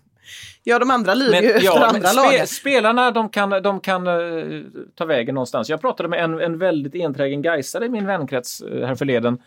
Ja, 0.63 0.79
de 0.79 0.91
andra 0.91 1.15
lyder 1.15 1.43
ju 1.43 1.51
efter 1.51 1.65
ja, 1.65 1.87
andra 1.87 2.09
spe, 2.09 2.47
Spelarna 2.47 3.11
de 3.11 3.29
kan, 3.29 3.51
de 3.51 3.81
kan 3.81 4.07
uh, 4.07 4.63
ta 4.95 5.05
vägen 5.05 5.35
någonstans. 5.35 5.69
Jag 5.69 5.81
pratade 5.81 6.09
med 6.09 6.25
en, 6.25 6.41
en 6.41 6.59
väldigt 6.59 6.95
enträgen 6.95 7.43
Gaisare 7.43 7.87
i 7.87 7.89
min 7.89 8.07
vänkrets 8.07 8.63
uh, 8.63 8.87
härförleden. 8.87 9.39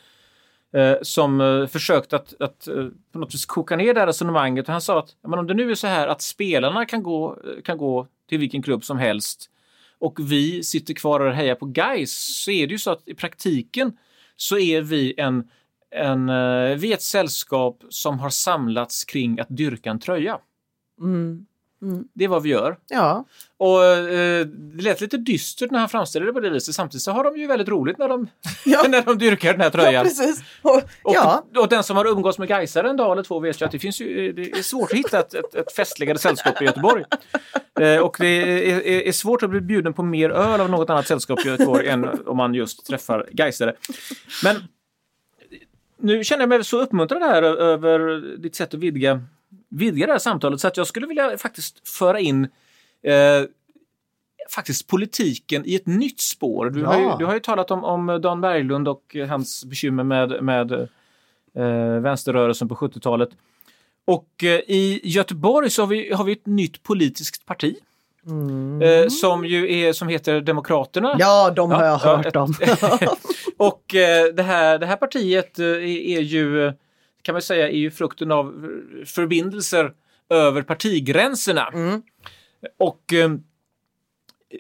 Uh, 0.78 0.96
som 1.02 1.42
uh, 1.42 1.68
försökte 1.68 2.16
att, 2.16 2.42
att 2.42 2.68
på 3.14 3.20
något 3.20 3.34
vis 3.34 3.46
koka 3.46 3.76
ner 3.76 3.94
det 3.94 4.00
här 4.00 4.08
resonemanget. 4.08 4.66
Och 4.68 4.72
han 4.72 4.82
sa 4.82 5.00
att 5.00 5.10
men 5.28 5.40
om 5.40 5.48
det 5.48 5.54
nu 5.54 5.72
är 5.72 5.76
så 5.76 5.88
här 5.88 6.08
att 6.08 6.22
spelarna 6.22 6.86
kan 6.86 7.04
gå, 7.04 7.38
kan 7.64 7.78
gå 7.78 8.08
till 8.30 8.40
vilken 8.40 8.62
klubb 8.62 8.84
som 8.84 8.98
helst 8.98 9.50
och 10.00 10.32
vi 10.32 10.64
sitter 10.64 10.94
kvar 10.94 11.20
och 11.20 11.34
hejar 11.34 11.56
på 11.56 11.66
guys 11.66 12.44
så 12.44 12.52
är 12.52 12.68
det 12.68 12.72
ju 12.72 12.80
så 12.80 12.92
att 12.92 13.08
i 13.08 13.14
praktiken 13.14 13.98
så 14.36 14.58
är 14.58 14.82
vi 14.82 15.14
en, 15.18 15.50
en 15.92 16.30
eh, 16.30 16.78
vi 16.78 16.92
är 16.92 16.94
ett 16.94 17.02
sällskap 17.02 17.84
som 17.90 18.20
har 18.20 18.30
samlats 18.30 19.06
kring 19.06 19.40
att 19.40 19.48
dyrka 19.50 19.90
en 19.90 20.00
tröja. 20.00 20.40
Mm. 21.02 21.46
Det 22.14 22.24
är 22.24 22.28
vad 22.28 22.44
vi 22.44 22.50
gör. 22.50 22.78
Ja, 22.88 23.26
Och 23.58 23.86
eh, 23.86 24.46
det 24.46 24.84
lät 24.84 25.02
lite 25.02 25.18
dystert 25.18 25.72
när 25.72 25.80
han 25.80 25.90
framställde 25.90 26.30
det 26.30 26.34
på 26.34 26.40
det 26.40 26.50
viset. 26.50 26.76
Samtidigt 26.76 27.02
så 27.04 27.12
har 27.12 27.24
de 27.24 27.38
ju 27.38 27.48
väldigt 27.48 27.68
roligt 27.68 27.98
när 27.98 28.10
de, 28.10 28.28
Ja. 28.66 28.84
när 28.88 29.02
de 29.02 29.18
dyrkar 29.18 29.52
den 29.52 29.62
här 29.62 29.68
ja 29.68 29.72
tröjan. 29.72 30.06
precis. 30.06 30.44
Och, 30.62 30.82
ja, 31.04 31.46
och 31.56 31.70
den 31.70 31.84
som 31.84 31.98
har 31.98 32.06
umgås 32.06 32.38
med 32.38 32.48
Gaisare 32.48 32.90
en 32.90 32.98
dag 32.98 33.12
eller 33.12 33.24
två 33.24 33.40
vet 33.40 33.62
ju 33.62 33.66
att 33.66 33.72
det 33.72 33.80
finns 33.80 34.02
ju, 34.02 34.32
det 34.34 34.52
är 34.52 34.62
svårt 34.62 34.92
att 34.92 34.98
hitta 34.98 35.20
ett, 35.20 35.34
ett, 35.34 35.56
ett 35.56 35.72
festligare 35.72 36.18
sällskap 36.18 36.62
i 36.62 36.66
Göteborg. 36.66 37.04
Eh, 37.80 37.98
och 38.00 38.16
det 38.20 38.28
är, 38.28 38.82
är, 38.82 39.08
är 39.08 39.12
svårt 39.12 39.44
att 39.44 39.50
bli 39.50 39.62
bjuden 39.62 39.94
på 39.94 40.04
mer 40.04 40.30
öl 40.30 40.62
av 40.62 40.70
något 40.70 40.90
annat 40.90 41.08
sällskap 41.08 41.46
i 41.46 41.50
Göteborg 41.50 41.88
än 41.88 42.28
om 42.28 42.38
man 42.38 42.54
just 42.54 42.86
träffar 42.86 43.30
Gaisare. 43.32 43.74
Men 44.44 44.56
nu 46.00 46.24
känner 46.24 46.42
jag 46.42 46.50
mig 46.50 46.64
så 46.64 46.82
uppmuntrad 46.82 47.22
här 47.22 47.44
över 47.44 48.00
ditt 48.38 48.56
sätt 48.56 48.74
att 48.74 48.80
vidga, 48.80 49.22
vidga 49.70 50.06
det 50.06 50.12
här 50.12 50.20
samtalet 50.20 50.60
så 50.62 50.68
att 50.68 50.78
jag 50.78 50.88
skulle 50.88 51.08
vilja 51.08 51.38
faktiskt 51.38 51.88
föra 51.90 52.20
in 52.20 52.44
eh, 53.04 53.44
faktiskt 54.50 54.88
politiken 54.88 55.64
i 55.66 55.76
ett 55.76 55.86
nytt 55.88 56.22
spår. 56.22 56.70
Du, 56.70 56.84
har, 56.86 56.98
ju, 57.00 57.04
Ja. 57.04 57.16
du 57.20 57.26
har 57.26 57.34
ju 57.34 57.40
talat 57.40 57.72
om, 57.72 57.84
om 57.84 58.20
Dan 58.22 58.42
Berglund 58.42 58.88
och 58.88 59.16
hans 59.30 59.66
bekymmer 59.66 60.04
med, 60.04 60.44
med 60.44 60.72
eh, 60.72 62.00
vänsterrörelsen 62.02 62.68
på 62.68 62.76
70-talet. 62.76 63.30
Och 64.06 64.44
eh, 64.44 64.50
i 64.68 65.02
Göteborg 65.04 65.70
så 65.70 65.82
har 65.82 65.88
vi, 65.88 66.14
har 66.14 66.24
vi 66.24 66.32
ett 66.32 66.46
nytt 66.46 66.84
politiskt 66.84 67.46
parti. 67.46 67.76
Eh, 68.82 69.08
som 69.10 69.46
ju 69.46 69.74
är, 69.82 69.94
som 69.94 70.08
heter 70.08 70.42
Demokraterna. 70.42 71.16
ja, 71.20 71.50
de 71.56 71.72
har 71.72 71.84
jag 71.86 72.00
Ja, 72.04 72.16
hört 72.16 72.26
ett- 72.26 72.36
om. 72.36 72.54
och 73.58 73.96
eh, 73.96 74.34
det, 74.34 74.44
här, 74.44 74.80
det 74.80 74.86
här 74.86 74.96
partiet 74.96 75.60
eh, 75.60 75.66
är, 75.66 75.78
är 75.84 76.22
ju, 76.22 76.66
eh, 76.68 76.74
kan 77.28 77.34
man 77.34 77.42
säga, 77.42 77.70
är 77.70 77.78
ju 77.78 77.92
frukten 77.92 78.32
av 78.32 78.48
eh, 78.48 79.06
förbindelser 79.06 79.94
över 80.30 80.62
partigränserna. 80.62 81.70
Och 82.78 83.14
eh, 83.14 83.30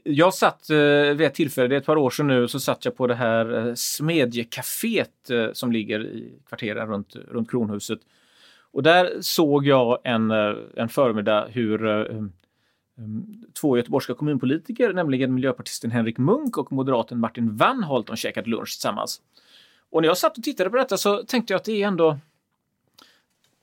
jag 0.03 0.33
satt 0.33 0.69
eh, 0.69 0.77
vid 1.15 1.21
ett 1.21 1.33
tillfälle, 1.33 1.67
det 1.67 1.75
är 1.75 1.79
ett 1.79 1.85
par 1.85 1.97
år 1.97 2.09
sedan 2.09 2.27
nu, 2.27 2.47
så 2.47 2.59
satt 2.59 2.85
jag 2.85 2.97
på 2.97 3.07
det 3.07 3.15
här 3.15 3.67
eh, 3.67 3.73
Smedjecaféet 3.73 5.29
eh, 5.29 5.53
som 5.53 5.71
ligger 5.71 6.05
i 6.05 6.39
kvarteren 6.47 6.87
runt, 6.87 7.15
runt 7.15 7.49
Kronhuset. 7.49 7.99
Och 8.71 8.83
där 8.83 9.17
såg 9.21 9.65
jag 9.65 9.99
en, 10.03 10.31
eh, 10.31 10.55
en 10.75 10.89
förmiddag 10.89 11.47
hur 11.49 11.85
eh, 11.85 12.17
um, 12.97 13.45
två 13.61 13.77
göteborgska 13.77 14.13
kommunpolitiker, 14.13 14.93
nämligen 14.93 15.33
miljöpartisten 15.33 15.91
Henrik 15.91 16.17
Munk 16.17 16.57
och 16.57 16.71
moderaten 16.71 17.19
Martin 17.19 17.57
Wannholt, 17.57 18.07
de 18.07 18.15
käkat 18.15 18.47
lunch 18.47 18.69
tillsammans. 18.69 19.21
Och 19.91 20.01
när 20.01 20.07
jag 20.07 20.17
satt 20.17 20.37
och 20.37 20.43
tittade 20.43 20.69
på 20.69 20.77
detta 20.77 20.97
så 20.97 21.23
tänkte 21.23 21.53
jag 21.53 21.59
att 21.59 21.65
det 21.65 21.83
är 21.83 21.87
ändå 21.87 22.17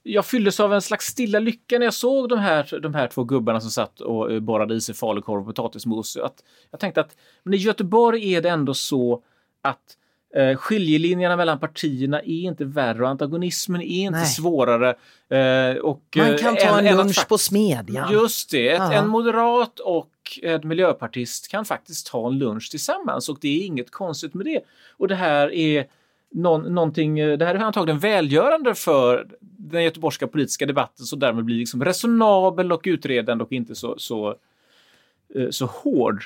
jag 0.07 0.27
fylldes 0.27 0.61
av 0.61 0.75
en 0.75 0.83
slags 0.83 1.07
stilla 1.07 1.39
lycka 1.39 1.79
när 1.79 1.87
jag 1.87 1.95
såg 1.95 2.29
de 2.29 2.39
här, 2.39 2.79
de 2.83 2.95
här 2.95 3.07
två 3.09 3.25
gubbarna 3.25 3.61
som 3.61 3.71
satt 3.71 4.01
och 4.01 4.33
eh, 4.33 4.41
borrade 4.41 4.75
i 4.75 4.81
sig 4.81 4.95
falukorv 4.95 5.41
och 5.41 5.47
potatismos. 5.47 6.17
Att 6.17 6.43
jag 6.71 6.81
tänkte 6.81 7.01
att 7.01 7.17
men 7.43 7.55
i 7.55 7.57
Göteborg 7.57 8.35
är 8.35 8.43
det 8.43 8.49
ändå 8.49 8.75
så 8.75 9.23
att 9.63 9.97
eh, 10.35 10.57
skiljelinjerna 10.57 11.37
mellan 11.37 11.59
partierna 11.59 12.21
är 12.21 12.27
inte 12.43 12.65
värre 12.65 13.03
och 13.03 13.09
antagonismen 13.09 13.83
är 13.83 14.05
inte 14.07 14.19
Nej. 14.19 14.27
svårare. 14.27 14.89
Eh, 15.29 15.77
och, 15.77 16.03
Man 16.17 16.31
eh, 16.31 16.37
kan 16.37 16.57
ta 16.57 16.63
än- 16.79 16.87
en 16.87 16.93
att 16.93 16.99
lunch 17.07 17.17
fakt- 17.17 17.29
på 17.29 17.39
Smedjan. 17.39 18.13
Just 18.13 18.51
det, 18.51 18.69
ett, 18.69 18.93
en 18.93 19.09
moderat 19.09 19.81
och 19.81 20.11
en 20.43 20.69
miljöpartist 20.69 21.49
kan 21.49 21.65
faktiskt 21.65 22.07
ta 22.07 22.27
en 22.27 22.39
lunch 22.39 22.71
tillsammans 22.71 23.29
och 23.29 23.39
det 23.41 23.63
är 23.63 23.67
inget 23.67 23.91
konstigt 23.91 24.35
med 24.35 24.47
det. 24.47 24.61
Och 24.97 25.09
det 25.09 25.15
här 25.15 25.53
är 25.53 25.87
någon, 26.35 26.75
någonting, 26.75 27.19
eh, 27.19 27.39
det 27.39 27.45
här 27.45 27.55
är 27.55 27.59
antagligen 27.59 27.99
välgörande 27.99 28.75
för 28.75 29.27
den 29.41 29.85
göteborgska 29.85 30.27
politiska 30.27 30.67
debatten 30.67 31.07
så 31.07 31.17
därmed 31.17 31.45
blir 31.45 31.57
liksom 31.57 31.85
resonabel 31.85 32.73
och 32.73 32.83
utredande 32.85 33.45
och 33.45 33.53
inte 33.53 33.75
så, 33.75 33.95
så, 33.99 34.35
eh, 35.35 35.51
så 35.51 35.67
hård. 35.67 36.25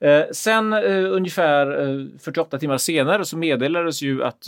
Eh, 0.00 0.22
sen 0.32 0.72
ungefär 0.72 1.88
eh, 1.88 2.06
48 2.20 2.58
timmar 2.58 2.78
senare 2.78 3.24
så 3.24 3.36
meddelades 3.36 4.02
ju 4.02 4.24
att 4.24 4.42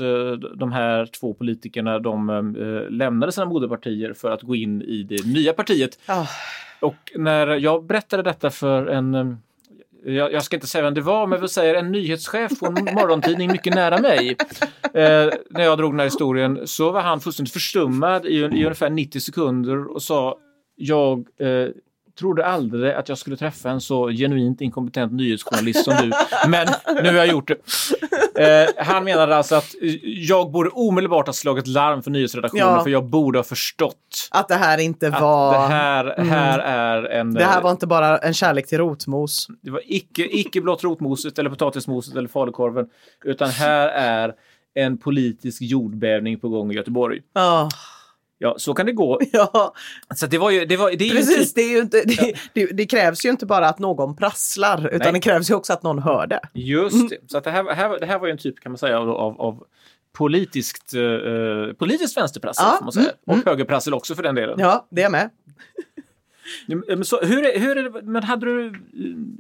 de 0.57 0.73
här 0.73 1.07
två 1.07 1.35
politikerna 1.35 1.99
de 1.99 2.87
lämnade 2.91 3.33
sina 3.33 3.47
moderpartier 3.47 4.13
för 4.13 4.31
att 4.31 4.43
gå 4.43 4.55
in 4.57 4.83
i 4.83 5.03
det 5.03 5.27
nya 5.27 5.53
partiet. 5.53 5.99
Ah, 6.07 6.27
Och 6.81 7.13
när 7.15 7.47
jag 7.47 7.85
berättade 7.85 8.23
detta 8.23 8.51
för 8.51 8.87
en, 8.87 9.39
jag, 10.05 10.33
jag 10.33 10.45
ska 10.45 10.57
inte 10.57 10.67
säga 10.67 10.85
vem 10.85 10.95
det 10.95 11.01
var, 11.01 11.27
men 11.27 11.41
vi 11.41 11.49
säger 11.49 11.75
en 11.75 11.93
nyhetschef 11.93 12.61
på 12.61 12.67
en 12.67 12.95
morgontidning 12.95 13.53
mycket 13.53 13.75
nära 13.75 13.99
mig. 13.99 14.37
Eh, 14.95 15.31
när 15.51 15.63
jag 15.63 15.79
drog 15.79 15.93
den 15.93 15.99
här 15.99 16.07
historien 16.07 16.61
så 16.65 16.91
var 16.91 17.01
han 17.01 17.21
fullständigt 17.21 17.53
förstummad 17.53 18.27
i, 18.27 18.37
i 18.37 18.45
ungefär 18.45 18.91
90 18.91 19.21
sekunder 19.21 19.87
och 19.95 20.03
sa 20.03 20.39
jag 20.77 21.19
eh, 21.19 21.69
trodde 22.23 22.47
aldrig 22.47 22.93
att 22.93 23.09
jag 23.09 23.19
skulle 23.19 23.37
träffa 23.37 23.71
en 23.71 23.81
så 23.81 24.09
genuint 24.09 24.61
inkompetent 24.61 25.13
nyhetsjournalist 25.13 25.85
som 25.85 25.95
du. 26.03 26.13
Men 26.49 26.69
nu 27.03 27.09
har 27.09 27.15
jag 27.17 27.27
gjort 27.27 27.49
det. 27.49 27.57
Eh, 28.35 28.85
han 28.85 29.05
menade 29.05 29.37
alltså 29.37 29.55
att 29.55 29.75
eh, 29.83 29.91
jag 30.05 30.51
borde 30.51 30.71
omedelbart 30.71 31.27
ha 31.27 31.33
slagit 31.33 31.67
larm 31.67 32.03
för 32.03 32.11
nyhetsredaktionen 32.11 32.75
Ja. 32.75 32.83
för 32.83 32.91
jag 32.91 33.05
borde 33.05 33.39
ha 33.39 33.45
förstått 33.45 34.29
att 34.31 34.49
det 34.49 34.55
här 34.55 34.79
inte 34.79 35.11
var... 35.11 35.53
det 35.53 35.59
här, 35.75 36.19
här 36.25 36.59
är 36.59 37.05
en... 37.05 37.35
Det 37.35 37.45
här 37.45 37.61
var 37.63 37.71
inte 37.71 37.87
bara 37.87 38.19
en 38.19 38.35
kärlek 38.35 38.67
till 38.67 38.79
rotmos. 38.79 39.47
det 39.63 39.71
var 39.71 39.81
icke, 39.85 40.23
icke 40.39 40.61
blott 40.61 40.85
rotmoset 40.85 41.39
eller 41.39 41.51
potatismoset 41.51 42.17
eller 42.17 42.29
falukorven 42.29 42.87
utan 43.25 43.51
här 43.51 43.89
är 43.89 44.35
en 44.75 44.99
politisk 44.99 45.63
jordbävning 45.63 46.41
på 46.41 46.49
gång 46.49 46.73
i 46.73 46.75
Göteborg. 46.75 47.21
Ja, 47.35 47.69
Ja, 48.43 48.55
så 48.59 48.75
kan 48.75 48.87
det 48.87 48.93
gå. 48.93 49.21
ja. 49.33 49.75
Så 50.15 50.27
det 50.27 50.39
var 50.39 50.51
ju, 50.51 50.65
det 50.65 50.77
var, 50.77 50.91
det 50.91 51.05
är 51.05 51.09
ju 51.09 51.17
precis. 51.17 51.37
typ, 51.37 51.55
Det, 51.55 51.63
är 51.63 51.71
ju 51.71 51.79
inte, 51.81 52.03
det, 52.05 52.35
det, 52.53 52.67
det 52.67 52.87
krävs 52.87 53.25
ju 53.25 53.31
inte 53.31 53.47
bara 53.47 53.69
att 53.69 53.79
någon 53.79 54.17
prasslar, 54.17 54.87
utan 54.87 54.99
Nej. 54.99 55.13
det 55.13 55.21
krävs 55.21 55.51
ju 55.51 55.55
också 55.55 55.73
att 55.73 55.83
någon 55.83 55.99
hör 55.99 56.27
det. 56.27 56.41
just 56.55 57.11
det. 57.11 57.17
Så 57.27 57.39
att 57.39 57.45
det, 57.45 57.51
här, 57.51 57.75
här, 57.75 58.01
det 58.01 58.07
här 58.07 58.19
var 58.19 58.27
ju 58.27 58.33
en 58.33 58.39
typ, 58.39 58.61
kan 58.61 58.73
man 58.73 58.79
säga, 58.79 58.99
av, 58.99 59.11
av, 59.11 59.41
av 59.41 59.65
politiskt, 60.13 60.95
eh, 60.95 61.75
politiskt 61.75 62.17
vänsterprassel, 62.17 62.65
Ja, 62.67 62.79
man 62.83 62.93
säga. 62.93 63.11
mm, 63.29 63.41
Och 63.41 63.47
högerprassel 63.47 63.95
också 63.95 64.15
för 64.15 64.23
den 64.23 64.35
delen. 64.35 64.59
Ja, 64.59 64.87
det 64.91 65.03
är 65.03 65.11
med. 65.11 65.31
Men, 66.89 67.05
så, 67.05 67.21
hur, 67.21 67.45
är, 67.45 67.61
hur, 67.61 67.79
är 67.79 67.83
det, 67.91 68.03
men 68.03 68.23
hade 68.23 68.47
du, 68.47 68.73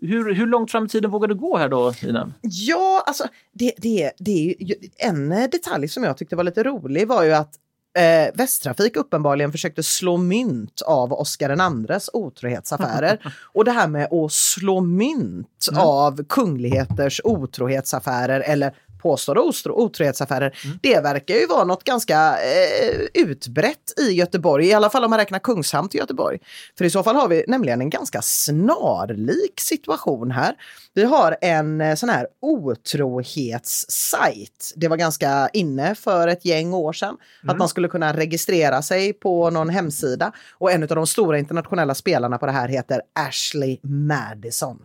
hur, 0.02 0.34
hur 0.34 0.46
långt 0.46 0.70
fram 0.70 0.84
i 0.84 0.88
tiden 0.88 1.10
vågade 1.10 1.34
du 1.34 1.40
gå 1.40 1.56
här 1.56 1.68
då, 1.68 1.92
Ina? 2.02 2.32
Ja, 2.40 3.04
alltså 3.06 3.24
det, 3.52 3.72
det, 3.78 4.12
det 4.18 4.30
är 4.30 4.62
ju, 4.62 4.74
en 4.98 5.28
detalj 5.28 5.88
som 5.88 6.04
jag 6.04 6.16
tyckte 6.16 6.36
var 6.36 6.44
lite 6.44 6.62
rolig 6.62 7.08
var 7.08 7.24
ju 7.24 7.32
att 7.32 7.54
eh, 7.98 8.34
Västtrafik 8.34 8.96
uppenbarligen 8.96 9.52
försökte 9.52 9.82
slå 9.82 10.16
mynt 10.16 10.82
av 10.86 11.12
Oscar 11.12 11.50
IIs 11.90 12.10
otrohetsaffärer. 12.12 13.18
Och 13.52 13.64
det 13.64 13.72
här 13.72 13.88
med 13.88 14.12
att 14.12 14.32
slå 14.32 14.80
mynt 14.80 15.68
av 15.76 16.24
kungligheters 16.24 17.20
otrohetsaffärer 17.24 18.40
eller 18.40 18.74
påstådda 19.02 19.40
otrohetsaffärer, 19.64 20.56
det 20.82 21.00
verkar 21.00 21.34
ju 21.34 21.46
vara 21.46 21.64
något 21.64 21.84
ganska 21.84 22.38
eh, 22.38 23.00
utbrett 23.14 24.00
i 24.00 24.12
Göteborg, 24.12 24.66
i 24.66 24.72
alla 24.72 24.90
fall 24.90 25.04
om 25.04 25.10
man 25.10 25.18
räknar 25.18 25.38
Kungshamn 25.38 25.88
till 25.88 26.00
Göteborg. 26.00 26.38
För 26.78 26.84
i 26.84 26.90
så 26.90 27.02
fall 27.02 27.16
har 27.16 27.28
vi 27.28 27.44
nämligen 27.48 27.80
en 27.80 27.90
ganska 27.90 28.22
snarlik 28.22 29.60
situation 29.60 30.30
här. 30.30 30.54
Vi 30.94 31.04
har 31.04 31.36
en 31.40 31.80
eh, 31.80 31.94
sån 31.94 32.08
här 32.08 32.26
otrohetssajt. 32.42 34.72
Det 34.76 34.88
var 34.88 34.96
ganska 34.96 35.48
inne 35.52 35.94
för 35.94 36.28
ett 36.28 36.44
gäng 36.44 36.74
år 36.74 36.92
sedan 36.92 37.16
att 37.46 37.58
man 37.58 37.68
skulle 37.68 37.88
kunna 37.88 38.16
registrera 38.16 38.82
sig 38.82 39.12
på 39.12 39.50
någon 39.50 39.68
hemsida 39.68 40.32
och 40.58 40.72
en 40.72 40.82
av 40.82 40.88
de 40.88 41.06
stora 41.06 41.38
internationella 41.38 41.94
spelarna 41.94 42.38
på 42.38 42.46
det 42.46 42.52
här 42.52 42.68
heter 42.68 43.02
Ashley 43.14 43.78
Madison. 43.82 44.84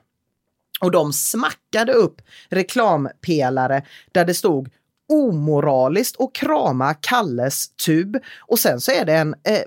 Och 0.79 0.91
de 0.91 1.13
smackade 1.13 1.93
upp 1.93 2.21
reklampelare 2.49 3.85
där 4.11 4.25
det 4.25 4.33
stod 4.33 4.69
omoraliskt 5.09 6.15
och 6.15 6.35
krama 6.35 6.93
Kalles 6.93 7.69
tub. 7.85 8.17
Och 8.39 8.59
sen 8.59 8.81
så 8.81 8.91
är 8.91 9.05
det 9.05 9.13
en 9.13 9.33
eh, 9.33 9.61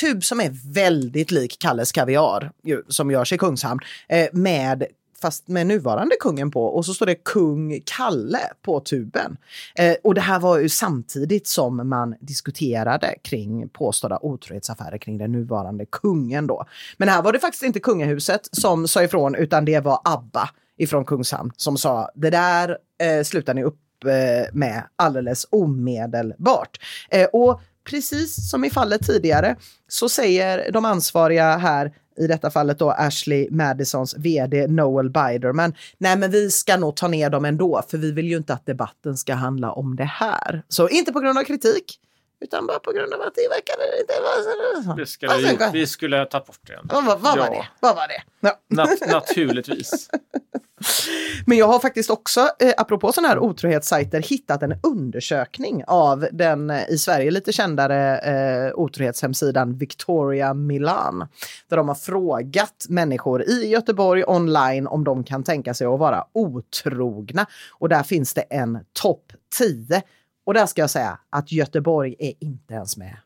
tub 0.00 0.24
som 0.24 0.40
är 0.40 0.74
väldigt 0.74 1.30
lik 1.30 1.58
Kalles 1.58 1.92
kaviar 1.92 2.52
ju, 2.64 2.82
som 2.88 3.10
görs 3.10 3.32
i 3.32 3.38
Kungshamn 3.38 3.80
eh, 4.08 4.28
med 4.32 4.84
fast 5.22 5.48
med 5.48 5.66
nuvarande 5.66 6.16
kungen 6.20 6.50
på 6.50 6.64
och 6.64 6.84
så 6.84 6.94
står 6.94 7.06
det 7.06 7.14
kung 7.14 7.80
Kalle 7.84 8.40
på 8.62 8.80
tuben. 8.80 9.36
Eh, 9.74 9.94
och 10.04 10.14
det 10.14 10.20
här 10.20 10.40
var 10.40 10.58
ju 10.58 10.68
samtidigt 10.68 11.46
som 11.46 11.88
man 11.88 12.14
diskuterade 12.20 13.14
kring 13.22 13.68
påstådda 13.68 14.18
otrohetsaffärer 14.22 14.98
kring 14.98 15.18
den 15.18 15.32
nuvarande 15.32 15.86
kungen 15.86 16.46
då. 16.46 16.64
Men 16.96 17.08
här 17.08 17.22
var 17.22 17.32
det 17.32 17.38
faktiskt 17.38 17.62
inte 17.62 17.80
kungahuset 17.80 18.48
som 18.52 18.88
sa 18.88 19.02
ifrån 19.02 19.34
utan 19.34 19.64
det 19.64 19.80
var 19.80 20.00
ABBA 20.04 20.50
ifrån 20.78 21.04
Kungshamn 21.04 21.52
som 21.56 21.78
sa 21.78 22.10
det 22.14 22.30
där 22.30 22.78
eh, 23.02 23.24
slutar 23.24 23.54
ni 23.54 23.64
upp 23.64 24.04
eh, 24.04 24.52
med 24.52 24.82
alldeles 24.96 25.46
omedelbart. 25.50 26.80
Eh, 27.10 27.26
och 27.32 27.60
precis 27.84 28.50
som 28.50 28.64
i 28.64 28.70
fallet 28.70 29.06
tidigare 29.06 29.56
så 29.88 30.08
säger 30.08 30.72
de 30.72 30.84
ansvariga 30.84 31.56
här 31.56 31.92
i 32.18 32.26
detta 32.26 32.50
fallet 32.50 32.78
då 32.78 32.90
Ashley 32.90 33.48
Madisons 33.50 34.16
vd 34.18 34.66
Noel 34.66 35.10
Biderman. 35.10 35.74
Nej, 35.98 36.18
men 36.18 36.30
vi 36.30 36.50
ska 36.50 36.76
nog 36.76 36.96
ta 36.96 37.08
ner 37.08 37.30
dem 37.30 37.44
ändå, 37.44 37.82
för 37.88 37.98
vi 37.98 38.12
vill 38.12 38.28
ju 38.28 38.36
inte 38.36 38.54
att 38.54 38.66
debatten 38.66 39.16
ska 39.16 39.34
handla 39.34 39.72
om 39.72 39.96
det 39.96 40.04
här. 40.04 40.62
Så 40.68 40.88
inte 40.88 41.12
på 41.12 41.20
grund 41.20 41.38
av 41.38 41.44
kritik, 41.44 41.98
utan 42.40 42.66
bara 42.66 42.78
på 42.78 42.92
grund 42.92 43.12
av 43.12 43.20
att 43.20 43.34
det 43.34 43.48
verkade 43.48 44.00
inte 44.00 44.14
vara 44.22 44.82
så. 44.84 44.92
Det 44.92 45.06
skulle 45.06 45.32
Vad 45.32 45.40
vi, 45.40 45.46
sen- 45.46 45.56
gjort. 45.60 45.74
vi 45.74 45.86
skulle 45.86 46.16
ha 46.18 46.24
tagit 46.24 46.46
bort 46.46 46.60
det. 46.66 46.78
Vad, 46.84 47.04
vad, 47.04 47.20
vad 47.20 47.38
var 47.38 47.44
Ja. 47.46 47.50
det? 47.52 47.66
Vad 47.80 47.96
var 47.96 48.08
det? 48.08 48.22
Ja. 48.40 48.58
Nat- 48.68 49.12
naturligtvis. 49.12 50.10
Men 51.46 51.58
jag 51.58 51.66
har 51.66 51.78
faktiskt 51.78 52.10
också, 52.10 52.40
eh, 52.40 52.74
apropå 52.76 53.12
sådana 53.12 53.28
här 53.28 53.38
otrohetssajter, 53.38 54.20
hittat 54.22 54.62
en 54.62 54.74
undersökning 54.82 55.84
av 55.86 56.26
den 56.32 56.70
eh, 56.70 56.88
i 56.90 56.98
Sverige 56.98 57.30
lite 57.30 57.52
kändare 57.52 58.18
eh, 58.18 58.72
otrohetshemsidan 58.74 59.78
Victoria 59.78 60.54
Milan. 60.54 61.28
Där 61.68 61.76
de 61.76 61.88
har 61.88 61.94
frågat 61.94 62.86
människor 62.88 63.42
i 63.42 63.68
Göteborg 63.68 64.24
online 64.26 64.86
om 64.86 65.04
de 65.04 65.24
kan 65.24 65.44
tänka 65.44 65.74
sig 65.74 65.86
att 65.86 65.98
vara 65.98 66.24
otrogna. 66.32 67.46
Och 67.72 67.88
där 67.88 68.02
finns 68.02 68.34
det 68.34 68.40
en 68.42 68.78
topp 68.92 69.32
10. 69.58 70.02
Och 70.48 70.54
där 70.54 70.66
ska 70.66 70.80
jag 70.80 70.90
säga 70.90 71.18
att 71.30 71.52
Göteborg 71.52 72.14
är 72.18 72.32
inte 72.40 72.74
ens 72.74 72.96
med. 72.96 73.16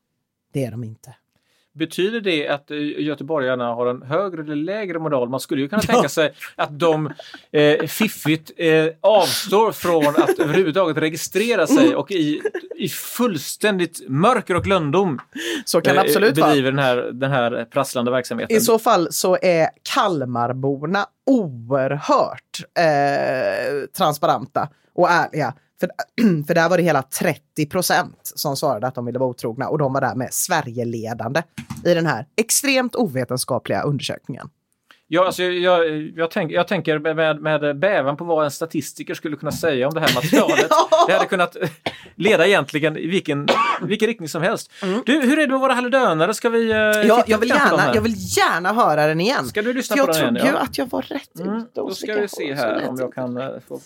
Det 0.53 0.65
är 0.65 0.71
de 0.71 0.85
inte. 0.85 1.15
Betyder 1.73 2.21
det 2.21 2.49
att 2.49 2.71
eh, 2.71 2.79
göteborgarna 2.79 3.75
har 3.75 3.87
en 3.87 4.03
högre 4.03 4.43
eller 4.43 4.57
lägre 4.57 4.99
moral? 4.99 5.29
Man 5.29 5.41
skulle 5.41 5.63
ju 5.63 5.69
kunna 5.69 5.83
tänka 5.87 6.09
sig 6.09 6.33
att 6.57 6.79
de 6.79 7.13
eh, 7.51 7.87
fiffigt 7.87 8.51
eh, 8.57 8.87
avstår 9.01 9.73
från 9.73 10.07
att 10.07 10.39
överhuvudtaget 10.39 10.97
registrera 10.97 11.67
sig 11.67 11.97
och 11.97 12.11
i, 12.11 12.41
i 12.77 12.89
fullständigt 12.89 14.09
mörker 14.09 14.55
och 14.55 14.67
lönndom 14.67 15.21
Så 15.65 15.81
kan 15.81 15.97
eh, 15.97 16.03
absolut 16.03 16.35
bedriver 16.35 16.71
den 16.71 16.79
här, 16.79 16.97
den 16.97 17.31
här 17.31 17.65
prasslande 17.65 18.11
verksamheten. 18.11 18.57
I 18.57 18.61
så 18.61 18.79
fall 18.79 19.09
så 19.11 19.39
är 19.43 19.69
Kalmarborna 19.95 21.07
oerhört 21.27 22.61
eh, 22.79 23.89
transparenta 23.97 24.69
och 24.95 25.11
ärliga. 25.11 25.55
För, 25.83 25.91
för 26.47 26.55
där 26.55 26.69
var 26.69 26.77
det 26.77 26.83
hela 26.83 27.03
30 27.03 27.67
procent 27.67 28.19
som 28.23 28.57
svarade 28.57 28.87
att 28.87 28.95
de 28.95 29.07
ville 29.07 29.19
vara 29.19 29.31
otrogna 29.31 29.69
och 29.69 29.79
de 29.79 29.93
var 29.93 30.01
där 30.01 30.15
med 30.15 30.29
Sverigeledande 30.33 31.43
i 31.85 31.95
den 31.95 32.07
här 32.07 32.27
extremt 32.37 32.97
ovetenskapliga 32.97 33.83
undersökningen. 33.83 34.49
Ja, 35.09 35.27
alltså, 35.27 35.43
jag, 35.43 35.89
jag, 36.17 36.31
tänk, 36.31 36.53
jag 36.53 36.69
tänker 36.69 36.99
med, 36.99 37.41
med 37.43 37.79
bävan 37.79 38.17
på 38.17 38.25
vad 38.25 38.45
en 38.45 38.51
statistiker 38.51 39.15
skulle 39.15 39.37
kunna 39.37 39.53
säga 39.53 39.89
om 39.89 39.95
det 39.95 40.01
här 40.01 40.15
materialet. 40.15 40.71
Det 41.07 41.13
hade 41.13 41.27
kunnat 41.27 41.57
leda 42.15 42.47
egentligen 42.47 42.97
i 42.97 43.07
vilken, 43.07 43.49
vilken 43.83 44.07
riktning 44.09 44.29
som 44.29 44.43
helst. 44.43 44.71
Du, 45.07 45.21
hur 45.21 45.39
är 45.39 45.47
det 45.47 45.53
med 45.53 45.61
våra 45.61 45.73
halledönare? 45.73 46.35
Ska 46.35 46.49
vi 46.49 46.71
eh, 46.71 46.77
Ja, 46.79 47.25
jag, 47.27 47.39
vill 47.39 47.49
gärna, 47.49 47.95
jag 47.95 48.03
vill 48.03 48.15
gärna 48.17 48.73
höra 48.73 49.07
den 49.07 49.21
igen. 49.21 49.45
Ska 49.47 49.63
du 49.63 49.73
lyssna 49.73 49.97
För 49.97 50.05
på 50.05 50.13
jag 50.13 50.17
den 50.25 50.37
igen? 50.37 50.47
trodde 50.47 50.49
ju 50.49 50.55
Ja. 50.59 50.63
att 50.65 50.79
jag 50.79 50.91
var 50.91 51.03
rätt 51.03 51.41
Mm, 51.41 51.57
ute. 51.59 51.69
då 51.75 51.91
ska 51.91 52.15
vi 52.15 52.29
se 52.29 52.55
här 52.55 52.89
om 52.89 52.97
jag 52.99 53.15
kan 53.15 53.37
eh, 53.37 53.49
få... 53.69 53.81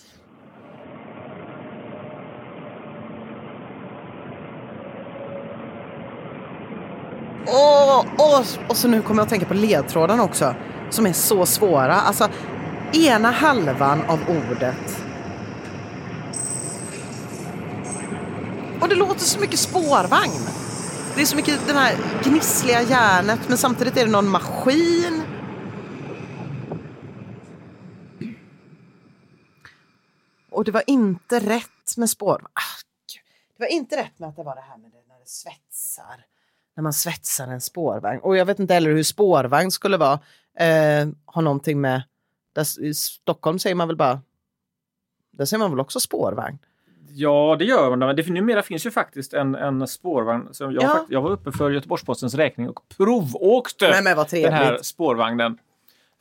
Åh, 7.47 8.05
åh, 8.17 8.45
och 8.69 8.77
så 8.77 8.87
nu 8.87 9.01
kommer 9.01 9.19
jag 9.19 9.23
att 9.25 9.29
tänka 9.29 9.45
på 9.45 9.53
ledtrådarna 9.53 10.23
också, 10.23 10.55
som 10.89 11.05
är 11.05 11.13
så 11.13 11.45
svåra. 11.45 11.95
Alltså, 11.95 12.29
ena 12.93 13.31
halvan 13.31 14.01
av 14.07 14.19
ordet. 14.29 15.03
Och 18.81 18.89
det 18.89 18.95
låter 18.95 19.19
så 19.19 19.39
mycket 19.39 19.59
spårvagn. 19.59 20.47
Det 21.15 21.21
är 21.21 21.25
så 21.25 21.35
mycket 21.35 21.67
det 21.67 21.73
här 21.73 21.95
gnissliga 22.23 22.81
järnet, 22.81 23.39
men 23.47 23.57
samtidigt 23.57 23.97
är 23.97 24.05
det 24.05 24.11
någon 24.11 24.27
maskin. 24.27 25.23
Och 30.51 30.63
det 30.63 30.71
var 30.71 30.83
inte 30.87 31.39
rätt 31.39 31.97
med 31.97 32.09
spår. 32.09 32.41
Ah, 32.53 32.77
det 33.57 33.63
var 33.63 33.67
inte 33.67 33.97
rätt 33.97 34.19
med 34.19 34.29
att 34.29 34.35
det 34.35 34.43
var 34.43 34.55
det 34.55 34.61
här 34.61 34.77
med 34.77 34.91
det 34.91 35.07
när 35.07 35.19
det 35.19 35.29
svetsar. 35.29 36.25
När 36.77 36.83
man 36.83 36.93
svetsar 36.93 37.47
en 37.47 37.61
spårvagn. 37.61 38.19
Och 38.19 38.37
jag 38.37 38.45
vet 38.45 38.59
inte 38.59 38.73
heller 38.73 38.89
hur 38.89 39.03
spårvagn 39.03 39.71
skulle 39.71 39.97
vara. 39.97 40.19
Eh, 40.59 41.07
har 41.25 41.41
någonting 41.41 41.81
med... 41.81 42.01
Där, 42.53 42.83
I 42.83 42.93
Stockholm 42.93 43.59
säger 43.59 43.75
man 43.75 43.87
väl 43.87 43.97
bara... 43.97 44.21
Där 45.31 45.45
säger 45.45 45.59
man 45.59 45.71
väl 45.71 45.79
också 45.79 45.99
spårvagn? 45.99 46.57
Ja, 47.09 47.55
det 47.59 47.65
gör 47.65 47.89
man. 47.89 47.99
Men 47.99 48.15
det, 48.15 48.29
numera 48.29 48.61
finns 48.63 48.85
ju 48.85 48.91
faktiskt 48.91 49.33
en, 49.33 49.55
en 49.55 49.87
spårvagn. 49.87 50.47
Som 50.53 50.71
jag, 50.73 50.83
Ja. 50.83 51.05
jag 51.09 51.21
var 51.21 51.29
uppe 51.29 51.51
för 51.51 51.71
Göteborgs-Postens 51.71 52.35
räkning 52.35 52.69
och 52.69 52.79
provåkte 52.97 53.89
Nej, 53.89 54.03
men 54.03 54.17
vad 54.17 54.29
den 54.29 54.53
här 54.53 54.79
spårvagnen. 54.81 55.57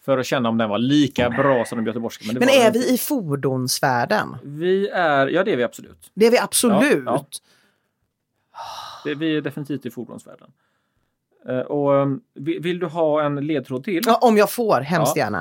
För 0.05 0.19
att 0.19 0.27
känna 0.27 0.49
om 0.49 0.59
den 0.59 0.69
var 0.69 0.79
lika 0.79 1.31
bra 1.31 1.65
som 1.65 1.79
den 1.79 1.87
göteborgska. 1.87 2.25
Men, 2.27 2.35
Men 2.39 2.49
är 2.49 2.71
den 2.71 2.73
vi 2.73 2.95
i 2.95 2.99
fordonsvärlden? 2.99 4.37
Vi 4.43 4.89
är, 4.89 5.27
ja 5.27 5.45
det 5.45 5.53
är 5.53 5.57
vi 5.57 5.63
absolut. 5.63 6.11
Det 6.15 6.27
är 6.27 6.31
vi 6.31 6.39
absolut. 6.39 7.03
Ja, 7.07 7.27
Det, 9.07 9.15
vi 9.15 9.37
är 9.37 9.41
definitivt 9.41 9.87
i 9.87 9.91
fordonsvärlden. 9.91 10.53
Eh, 11.49 11.59
och, 11.59 12.19
vill, 12.35 12.61
vill 12.63 12.79
du 12.79 12.87
ha 12.87 13.23
en 13.23 13.47
ledtråd 13.47 13.85
till? 13.85 14.03
Ja, 14.07 14.19
om 14.23 14.37
jag 14.37 14.51
får, 14.53 14.81
hemskt 14.81 15.17
Ja. 15.17 15.23
gärna. 15.23 15.39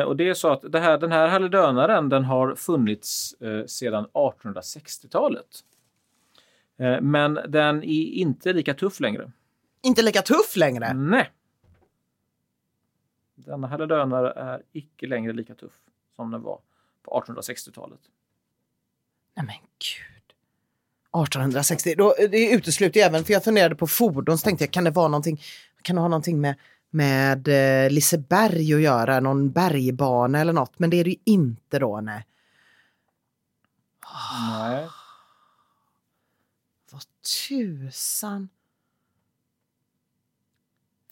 Eh, 0.00 0.04
och 0.06 0.16
det 0.16 0.28
är 0.28 0.34
så 0.34 0.48
att 0.48 0.72
det 0.72 0.80
här, 0.80 0.98
den 0.98 1.12
här 1.12 1.28
halledönaren 1.28 2.08
den 2.08 2.24
har 2.24 2.54
funnits 2.54 3.32
eh, 3.40 3.64
sedan 3.66 4.06
1860-talet. 4.12 5.46
Eh, 6.78 7.00
men 7.00 7.34
den 7.48 7.82
är 7.82 8.04
inte 8.06 8.52
lika 8.52 8.74
tuff 8.74 9.00
längre. 9.00 9.32
Inte 9.82 10.02
lika 10.02 10.22
tuff 10.22 10.56
längre. 10.56 10.92
Nej. 10.94 11.30
Denna 13.34 13.66
halledönare 13.66 14.30
är 14.36 14.62
icke 14.72 15.06
längre 15.06 15.32
lika 15.32 15.54
tuff 15.54 15.72
som 16.16 16.30
den 16.30 16.42
var 16.42 16.60
på 17.02 17.22
1860-talet. 17.26 18.00
Nej 19.36 19.46
men 19.46 19.54
gud. 19.56 20.15
1860, 21.22 21.94
då, 21.98 22.14
det 22.30 22.50
utesluter 22.50 23.00
ju 23.00 23.06
även, 23.06 23.24
för 23.24 23.32
jag 23.32 23.44
funderade 23.44 23.74
på 23.74 23.86
fordon, 23.86 24.38
så 24.38 24.44
tänkte 24.44 24.64
jag, 24.64 24.72
kan 24.72 24.84
det 24.84 24.90
vara 24.90 25.08
någonting, 25.08 25.42
kan 25.82 25.96
det 25.96 26.02
ha 26.02 26.08
någonting 26.08 26.40
med, 26.40 26.54
med 26.90 27.48
eh, 27.48 27.90
Liseberg 27.90 28.74
att 28.74 28.80
göra, 28.80 29.20
någon 29.20 29.50
bergbana 29.50 30.40
eller 30.40 30.52
något, 30.52 30.78
men 30.78 30.90
det 30.90 30.96
är 30.96 31.04
det 31.04 31.10
ju 31.10 31.16
inte 31.24 31.78
då, 31.78 32.00
nej. 32.00 32.26
Nej. 34.50 34.86
Vad 36.90 37.02
tusan. 37.48 38.48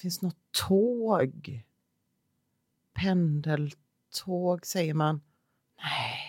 Finns 0.01 0.23
något 0.23 0.37
tåg? 0.69 1.65
Pendeltåg 2.95 4.67
säger 4.67 4.95
man. 4.95 5.21
Nej. 5.83 6.24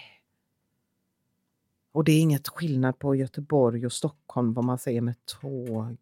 Och 1.95 2.03
det 2.03 2.11
är 2.11 2.19
inget 2.19 2.47
skillnad 2.47 2.99
på 2.99 3.15
Göteborg 3.15 3.85
och 3.85 3.93
Stockholm 3.93 4.53
vad 4.53 4.65
man 4.65 4.77
säger 4.77 5.01
med 5.01 5.25
tåg. 5.25 5.97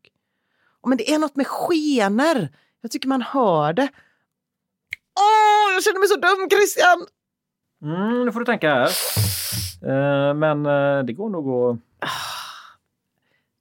Oh, 0.82 0.90
men 0.90 0.98
det 0.98 1.14
är 1.14 1.20
något 1.20 1.36
med 1.36 1.48
skener. 1.48 2.56
Jag 2.82 2.92
tycker 2.92 3.08
man 3.08 3.22
hör 3.22 3.74
det. 3.74 3.90
Åh, 5.20 5.74
jag 5.74 5.84
känner 5.84 6.00
mig 6.00 6.08
så 6.08 6.16
dum 6.16 6.50
Christian! 6.50 7.06
Mm, 7.82 8.26
nu 8.26 8.32
får 8.32 8.40
du 8.40 8.46
tänka 8.46 8.70
här. 8.70 8.90
Eh, 9.82 10.34
men 10.34 10.66
eh, 10.66 11.04
det 11.06 11.14
går 11.14 11.30
nog 11.30 11.50
att... 11.50 11.80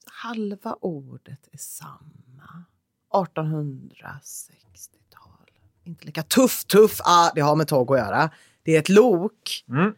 Halva 0.07 0.77
ordet 0.81 1.49
är 1.53 1.59
samma. 1.59 2.65
1860-tal. 3.13 5.51
Inte 5.85 6.07
lika 6.07 6.23
tuff, 6.23 6.65
tuff. 6.65 7.01
Ah, 7.05 7.31
det 7.35 7.41
har 7.41 7.57
med 7.57 7.69
tåg 7.69 7.93
att 7.93 7.99
göra. 7.99 8.31
Det 8.63 8.77
är 8.77 8.79
ett 8.79 8.89
lok. 8.89 9.65
Mm. 9.69 9.95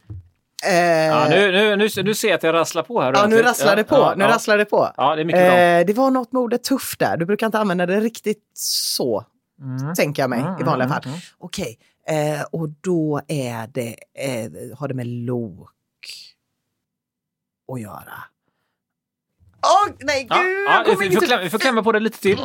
Eh, 0.68 1.06
Ja, 1.06 1.26
nu, 1.30 1.52
nu, 1.52 1.76
nu, 1.76 1.88
nu 2.04 2.14
ser 2.14 2.28
jag 2.28 2.34
att 2.36 2.42
jag 2.42 2.52
rasslar 2.54 2.82
på 2.82 3.00
här. 3.00 3.12
ja, 3.12 3.26
nu 3.26 3.42
rasslar 3.42 3.76
det 3.76 3.84
på. 3.84 3.94
Ja, 3.96 4.14
nu 4.16 4.24
ja. 4.24 4.30
rasslar 4.30 4.58
det 4.58 4.64
på. 4.64 4.90
Ja, 4.96 5.14
det 5.16 5.22
är 5.22 5.24
mycket. 5.24 5.40
Eh, 5.82 5.86
det 5.86 5.92
var 5.96 6.10
något 6.10 6.32
med 6.32 6.40
ordet 6.40 6.64
tuff 6.64 6.96
där. 6.98 7.16
Du 7.16 7.26
brukar 7.26 7.46
inte 7.46 7.58
använda 7.58 7.86
det 7.86 8.00
riktigt 8.00 8.42
så, 8.54 9.24
Mm. 9.60 9.94
tänker 9.94 10.22
jag 10.22 10.30
mig 10.30 10.40
Mm, 10.40 10.60
i 10.60 10.62
vanliga 10.62 10.86
mm, 10.86 10.88
fall. 10.94 11.02
mm. 11.06 11.18
Okej, 11.38 11.78
eh, 12.08 12.42
och 12.52 12.68
då 12.68 13.20
är 13.28 13.66
det, 13.66 13.88
eh, 14.18 14.76
har 14.78 14.88
det 14.88 14.94
med 14.94 15.06
lok 15.06 15.70
att 17.72 17.80
göra. 17.80 18.14
Åh, 19.64 19.94
nej 20.00 20.26
Ja, 20.30 20.36
gud! 20.36 20.64
ja, 20.68 20.84
jag 20.86 20.98
vi, 20.98 21.10
får, 21.16 21.26
klämma, 21.26 21.42
vi 21.42 21.50
får 21.50 21.58
klämma 21.58 21.82
på 21.82 21.92
det 21.92 22.00
lite 22.00 22.20
till. 22.20 22.38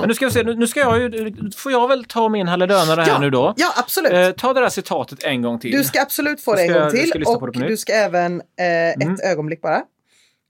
Men 0.00 0.08
nu 0.08 0.14
ska 0.14 0.24
vi 0.26 0.32
se, 0.32 0.42
nu, 0.42 0.54
nu 0.54 0.66
ska 0.66 0.80
jag 0.80 0.98
ju, 0.98 1.32
får 1.56 1.72
jag 1.72 1.88
väl 1.88 2.04
ta 2.04 2.28
min 2.28 2.48
halledönare 2.48 3.00
här 3.00 3.08
ja, 3.08 3.18
nu 3.18 3.30
då. 3.30 3.54
Ja, 3.56 3.72
absolut. 3.76 4.12
Eh, 4.12 4.30
ta 4.30 4.52
det 4.52 4.60
där 4.60 4.68
citatet 4.68 5.22
en 5.24 5.42
gång 5.42 5.58
till. 5.58 5.72
Du 5.72 5.84
ska 5.84 6.02
absolut 6.02 6.40
få 6.40 6.54
det 6.54 6.62
en 6.62 6.72
gång 6.80 6.90
till. 6.90 7.24
och 7.26 7.52
du 7.52 7.76
ska 7.76 7.92
även, 7.92 8.40
eh, 8.40 8.88
ett 8.90 9.02
Mm. 9.02 9.16
ögonblick 9.24 9.62
bara. 9.62 9.82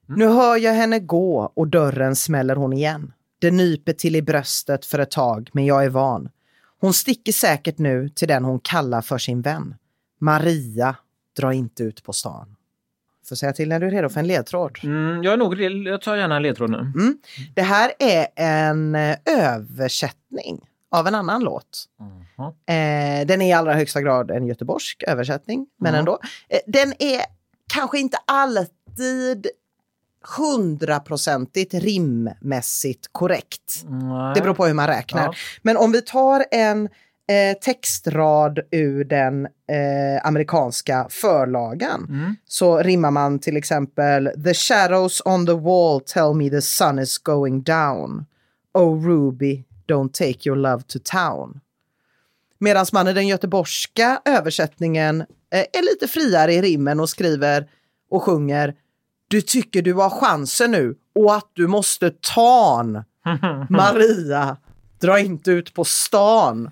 Nu 0.07 0.27
hör 0.27 0.57
jag 0.57 0.73
henne 0.73 0.99
gå 0.99 1.51
och 1.55 1.67
dörren 1.67 2.15
smäller 2.15 2.55
hon 2.55 2.73
igen. 2.73 3.13
Det 3.41 3.51
nyper 3.51 3.93
till 3.93 4.15
i 4.15 4.21
bröstet 4.21 4.85
för 4.85 4.99
ett 4.99 5.11
tag, 5.11 5.49
men 5.53 5.65
jag 5.65 5.85
är 5.85 5.89
van. 5.89 6.29
Hon 6.81 6.93
sticker 6.93 7.31
säkert 7.31 7.77
nu 7.77 8.09
till 8.09 8.27
den 8.27 8.43
hon 8.45 8.59
kallar 8.59 9.01
för 9.01 9.17
sin 9.17 9.41
vän. 9.41 9.75
Maria, 10.21 10.95
dra 11.37 11.53
inte 11.53 11.83
ut 11.83 12.03
på 12.03 12.13
stan. 12.13 12.55
Får 13.29 13.35
säga 13.35 13.53
till 13.53 13.69
när 13.69 13.79
du 13.79 13.87
är 13.87 13.91
redo 13.91 14.09
för 14.09 14.19
en 14.19 14.27
ledtråd. 14.27 14.79
Mm, 14.83 15.23
jag 15.23 15.33
är 15.33 15.37
nog, 15.37 15.61
jag 15.87 16.01
tar 16.01 16.15
gärna 16.15 16.35
en 16.35 16.41
ledtråd 16.41 16.69
nu. 16.69 16.91
Det 17.55 17.61
här 17.61 17.91
är 17.99 18.27
en 18.35 18.95
eh, 18.95 19.17
översättning 19.25 20.61
av 20.91 21.07
en 21.07 21.15
annan 21.15 21.41
låt. 21.43 21.85
Mhm. 21.99 22.45
Eh, 22.47 23.25
den 23.27 23.41
är 23.41 23.49
i 23.49 23.53
allra 23.53 23.73
högsta 23.73 24.01
grad 24.01 24.31
en 24.31 24.47
göteborgsk 24.47 25.03
översättning, 25.07 25.67
men 25.79 25.89
Mm. 25.89 25.99
ändå. 25.99 26.19
Eh, 26.49 26.59
den 26.67 26.93
är 26.99 27.21
kanske 27.73 27.99
inte 27.99 28.17
alltid 28.25 29.47
hundraprocentigt 30.37 31.73
rimmässigt 31.73 33.07
korrekt. 33.11 33.83
Nej. 33.85 34.33
Det 34.35 34.41
beror 34.41 34.53
på 34.53 34.65
hur 34.65 34.73
man 34.73 34.87
räknar. 34.87 35.23
Ja. 35.23 35.33
Men 35.61 35.77
om 35.77 35.91
vi 35.91 36.01
tar 36.01 36.45
en 36.51 36.89
eh, 37.29 37.57
textrad 37.61 38.59
ur 38.71 39.03
den 39.03 39.45
eh, 39.45 40.25
amerikanska 40.27 41.07
förlagan 41.09 42.05
Mm. 42.09 42.35
så 42.47 42.77
rimmar 42.77 43.11
man 43.11 43.39
till 43.39 43.57
exempel 43.57 44.29
The 44.43 44.53
shadows 44.53 45.21
on 45.25 45.45
the 45.45 45.53
wall 45.53 46.01
tell 46.01 46.33
me 46.33 46.49
the 46.49 46.61
sun 46.61 46.99
is 46.99 47.17
going 47.17 47.61
down. 47.63 48.25
Oh 48.73 49.05
Ruby, 49.05 49.63
don't 49.87 50.11
take 50.13 50.49
your 50.49 50.55
love 50.57 50.83
to 50.87 50.99
town. 51.03 51.59
Medan 52.59 52.85
man 52.93 53.07
i 53.07 53.13
den 53.13 53.27
göteborgska 53.27 54.21
översättningen 54.25 55.21
eh, 55.21 55.59
är 55.73 55.81
lite 55.93 56.07
friare 56.07 56.53
i 56.53 56.61
rimmen 56.61 56.99
och 56.99 57.09
skriver 57.09 57.67
och 58.09 58.23
sjunger 58.23 58.75
Du 59.27 59.41
tycker 59.41 59.81
du 59.81 59.93
har 59.93 60.09
chansen 60.09 60.71
nu 60.71 60.95
och 61.15 61.35
att 61.35 61.49
du 61.53 61.67
måste 61.67 62.11
tan. 62.35 63.03
Maria, 63.69 64.57
dra 65.01 65.19
inte 65.19 65.51
ut 65.51 65.73
på 65.73 65.83
stan. 65.85 66.71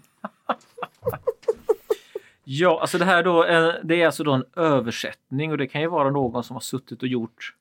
Ja, 2.50 2.82
alltså 2.82 2.98
det 2.98 3.06
här 3.06 3.24
då, 3.24 3.44
eh, 3.44 3.74
det 3.84 4.02
är 4.02 4.06
alltså 4.06 4.24
då 4.24 4.34
en 4.34 4.46
översättning 4.56 5.52
och 5.52 5.58
det 5.58 5.68
kan 5.68 5.82
ju 5.82 5.88
vara 5.88 6.10
någon 6.10 6.44
som 6.44 6.56
har 6.56 6.62
suttit 6.62 7.02
och 7.02 7.08
gjort 7.08 7.54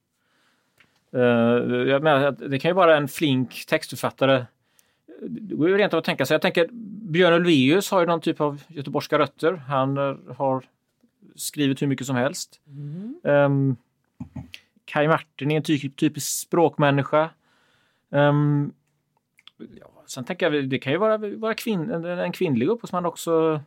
eh, 1.13 1.21
jag 1.91 2.03
menar, 2.03 2.31
det 2.31 2.59
kan 2.59 2.69
ju 2.69 2.75
vara 2.75 2.97
en 2.97 3.09
flink 3.09 3.65
textförfattare. 3.67 4.47
Det 5.21 5.55
går 5.55 5.69
ju 5.69 5.77
rent 5.77 5.95
av 5.95 5.99
att 5.99 6.05
tänka 6.05 6.27
sig. 6.27 6.35
Jag 6.35 6.43
tänker 6.43 6.69
Björn 7.11 7.33
Ulvaeus 7.33 7.91
har 7.91 8.01
ju 8.01 8.07
någon 8.07 8.21
typ 8.21 8.41
av 8.41 8.63
göteborgska 8.69 9.19
rötter. 9.19 9.53
Han 9.53 9.99
eh, 9.99 10.17
har 10.37 10.65
skrivit 11.35 11.83
hur 11.83 11.87
mycket 11.87 12.07
som 12.07 12.17
helst. 12.17 12.61
Um, 13.23 13.77
Kaj 14.85 15.09
Martin 15.09 15.51
är 15.51 15.57
en 15.57 15.63
ty 15.63 15.91
typisk 15.91 16.41
språkmänniska. 16.41 17.31
Um, 18.11 18.73
ja, 19.59 19.96
sen 20.07 20.25
tänker 20.25 20.51
jag, 20.51 20.69
det 20.69 20.79
kan 20.79 20.93
ju 20.93 20.99
vara, 20.99 21.19
vara 21.19 21.55
kvinn, 21.55 21.91
en, 21.91 22.05
en 22.05 22.33
kvinnlig 22.33 22.69
upphovsman 22.69 23.07
också. 23.07 23.61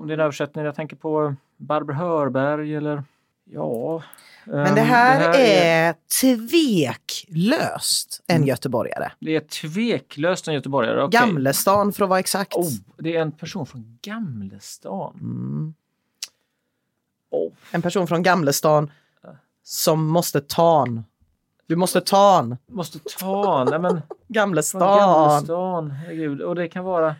Om 0.00 0.04
det 0.06 0.12
är 0.12 0.14
en 0.14 0.20
översättning. 0.20 0.64
Jag 0.64 0.74
tänker 0.74 0.96
på 0.96 1.34
Barbro 1.56 1.94
Hörberg 1.94 2.74
eller 2.74 3.04
ja. 3.44 4.02
Men 4.44 4.66
ehm, 4.66 4.74
det 4.74 4.80
här, 4.80 5.38
är 5.38 5.94
tveklöst 6.20 8.22
en 8.26 8.46
göteborgare. 8.46 9.12
Det 9.20 9.36
är 9.36 9.40
tveklöst 9.40 10.48
en 10.48 10.54
göteborgare. 10.54 11.02
okej. 11.02 11.20
Gamlestan 11.20 11.92
för 11.92 12.04
att 12.04 12.08
vara 12.08 12.20
exakt. 12.20 12.54
Oh, 12.54 12.70
det 12.98 13.16
är 13.16 13.20
en 13.20 13.32
person 13.32 13.66
från 13.66 13.98
Gamlestan. 14.02 15.74
Oh, 17.30 17.52
En 17.70 17.82
person 17.82 18.06
från 18.06 18.22
Gamlestan 18.22 18.90
som 19.62 20.06
måste 20.06 20.40
tan. 20.40 21.04
Du 21.66 21.76
måste 21.76 22.00
tan. 22.00 22.56
måste 22.70 22.98
ta, 23.18 23.64
nej 23.70 23.78
men 23.78 23.90
från 23.92 24.02
Gamlestan. 24.28 24.98
Gamlestan. 24.98 25.90
Herregud. 25.90 26.40
Och 26.40 26.54
det 26.54 26.68
kan 26.68 26.84
vara 26.84 27.14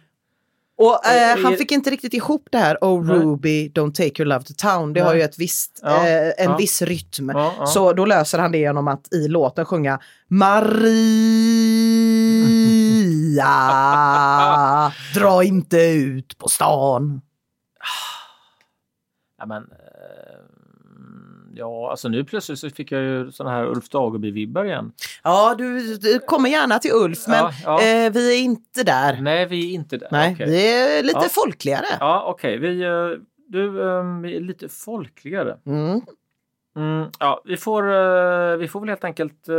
Och 0.79 1.07
eh, 1.07 1.43
han 1.45 1.57
fick 1.57 1.73
inte 1.73 1.91
riktigt 1.91 2.15
ihop 2.15 2.49
det 2.53 2.59
här 2.59 2.79
Oh 2.81 3.05
Nej. 3.05 3.17
Ruby, 3.19 3.69
don't 3.69 3.93
take 3.93 4.23
your 4.23 4.25
love 4.25 4.45
to 4.45 4.53
town. 4.57 4.93
Det 4.93 5.01
Nej. 5.01 5.09
har 5.09 5.15
ju 5.15 5.23
ett 5.23 5.39
visst, 5.39 5.81
Ja, 5.83 6.09
eh, 6.09 6.29
en 6.45 6.51
ja. 6.51 6.57
viss 6.57 6.83
rytm. 6.83 7.31
Ja. 7.35 7.67
Så 7.67 7.93
då 7.93 8.05
löser 8.05 8.39
han 8.39 8.53
det 8.53 8.59
genom 8.59 8.89
att 8.89 9.13
i 9.13 9.29
låten 9.29 9.65
sjunga 9.65 10.01
Maria, 10.29 10.65
dra 15.15 15.45
inte 15.45 15.79
ut 15.83 16.39
på 16.39 16.49
stan. 16.49 17.21
Men, 19.47 19.67
ja, 21.57 21.91
alltså 21.91 22.09
nu 22.09 22.25
plötsligt 22.25 22.59
så 22.59 22.71
fick 22.71 22.93
jag 22.93 23.03
ju 23.03 23.33
sådana 23.33 23.57
här 23.57 23.67
Ulf 23.67 23.89
Dageby-vibbar 23.91 24.65
igen. 24.65 24.93
Ja, 25.23 25.55
du, 25.59 25.97
du 25.97 26.19
kommer 26.19 26.51
gärna 26.51 26.79
till 26.79 26.91
Ulf, 26.95 27.19
men 27.29 27.37
Ja, 27.39 27.53
ja. 27.65 27.83
Eh, 27.83 28.13
vi 28.13 28.35
är 28.35 28.39
inte 28.45 28.83
där. 28.83 29.19
Nej, 29.21 29.47
vi 29.47 29.71
är 29.71 29.75
inte 29.75 29.97
där. 29.97 30.09
Nej, 30.11 30.33
Okej. 30.35 30.47
vi 30.51 30.83
är 30.99 31.03
lite 31.03 31.19
Ja. 31.23 31.29
folkligare. 31.31 31.87
Ja, 32.01 32.25
okej. 32.27 32.59
Vi, 32.59 32.83
eh, 32.83 32.91
du, 33.49 33.83
eh, 33.83 34.21
vi 34.23 34.37
är 34.37 34.41
lite 34.41 34.69
folkligare. 34.69 35.57
Mm. 35.67 36.01
Mm, 36.77 37.09
ja, 37.19 37.43
vi 37.45 37.57
får, 37.57 37.83
eh, 37.93 38.57
vi 38.57 38.69
får 38.69 38.81
väl 38.81 38.89
helt 38.89 39.05
enkelt 39.05 39.49
eh, 39.49 39.55